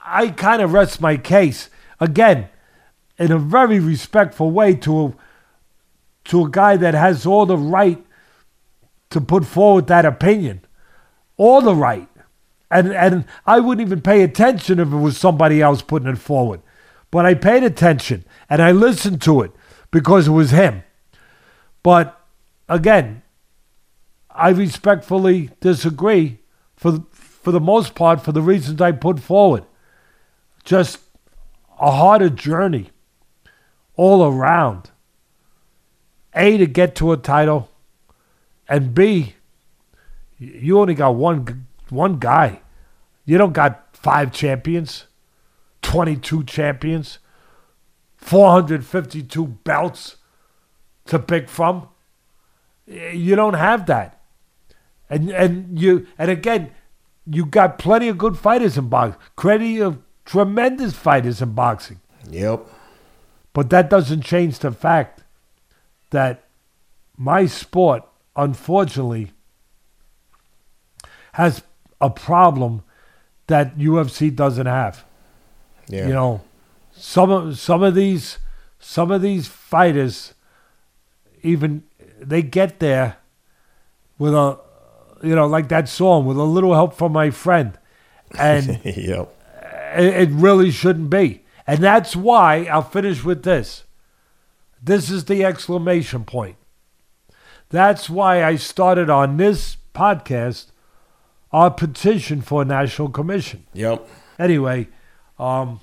[0.02, 1.68] I kind of rest my case.
[1.98, 2.48] Again,
[3.18, 5.14] in a very respectful way to a,
[6.24, 8.02] to a guy that has all the right
[9.10, 10.60] to put forward that opinion.
[11.36, 12.08] All the right.
[12.70, 16.60] And, and I wouldn't even pay attention if it was somebody else putting it forward.
[17.10, 19.52] but I paid attention and I listened to it
[19.90, 20.82] because it was him.
[21.82, 22.20] But
[22.68, 23.22] again,
[24.30, 26.38] I respectfully disagree
[26.76, 29.64] for for the most part for the reasons I put forward.
[30.62, 30.98] Just
[31.80, 32.90] a harder journey
[33.96, 34.90] all around.
[36.34, 37.69] A to get to a title,
[38.70, 39.34] and B,
[40.38, 42.60] you only got one one guy.
[43.26, 45.06] You don't got five champions,
[45.82, 47.18] twenty two champions,
[48.16, 50.16] four hundred fifty two belts
[51.06, 51.88] to pick from.
[52.86, 54.22] You don't have that,
[55.10, 56.70] and and you and again,
[57.26, 59.20] you got plenty of good fighters in boxing.
[59.36, 62.00] Plenty of tremendous fighters in boxing.
[62.30, 62.66] Yep.
[63.52, 65.24] But that doesn't change the fact
[66.10, 66.44] that
[67.16, 68.04] my sport,
[68.40, 69.32] unfortunately,
[71.32, 71.62] has
[72.00, 72.82] a problem
[73.46, 75.04] that UFC doesn't have.
[75.88, 76.06] Yeah.
[76.06, 76.40] You know,
[76.92, 78.38] some of some of these
[78.78, 80.34] some of these fighters
[81.42, 81.82] even
[82.20, 83.16] they get there
[84.18, 84.58] with a
[85.22, 87.78] you know like that song with a little help from my friend
[88.38, 89.34] and yep.
[89.96, 93.84] it, it really shouldn't be and that's why i'll finish with this
[94.82, 96.56] this is the exclamation point
[97.70, 100.66] that's why i started on this podcast
[101.52, 103.64] our petition for a national commission.
[103.72, 104.06] Yep.
[104.38, 104.88] anyway
[105.38, 105.80] um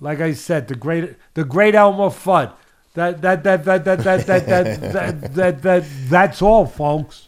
[0.00, 2.52] like i said the great the great elmer fudd.
[2.94, 7.25] That that that that that that that that that, that, that that's all folks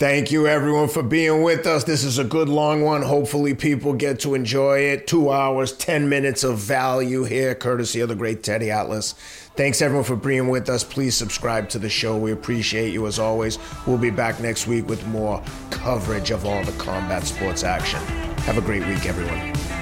[0.00, 1.84] Thank you, everyone, for being with us.
[1.84, 3.02] This is a good long one.
[3.02, 5.06] Hopefully, people get to enjoy it.
[5.06, 9.12] Two hours, 10 minutes of value here, courtesy of the great Teddy Atlas.
[9.56, 10.82] Thanks, everyone, for being with us.
[10.82, 12.16] Please subscribe to the show.
[12.16, 13.58] We appreciate you as always.
[13.86, 18.00] We'll be back next week with more coverage of all the combat sports action.
[18.46, 19.79] Have a great week, everyone.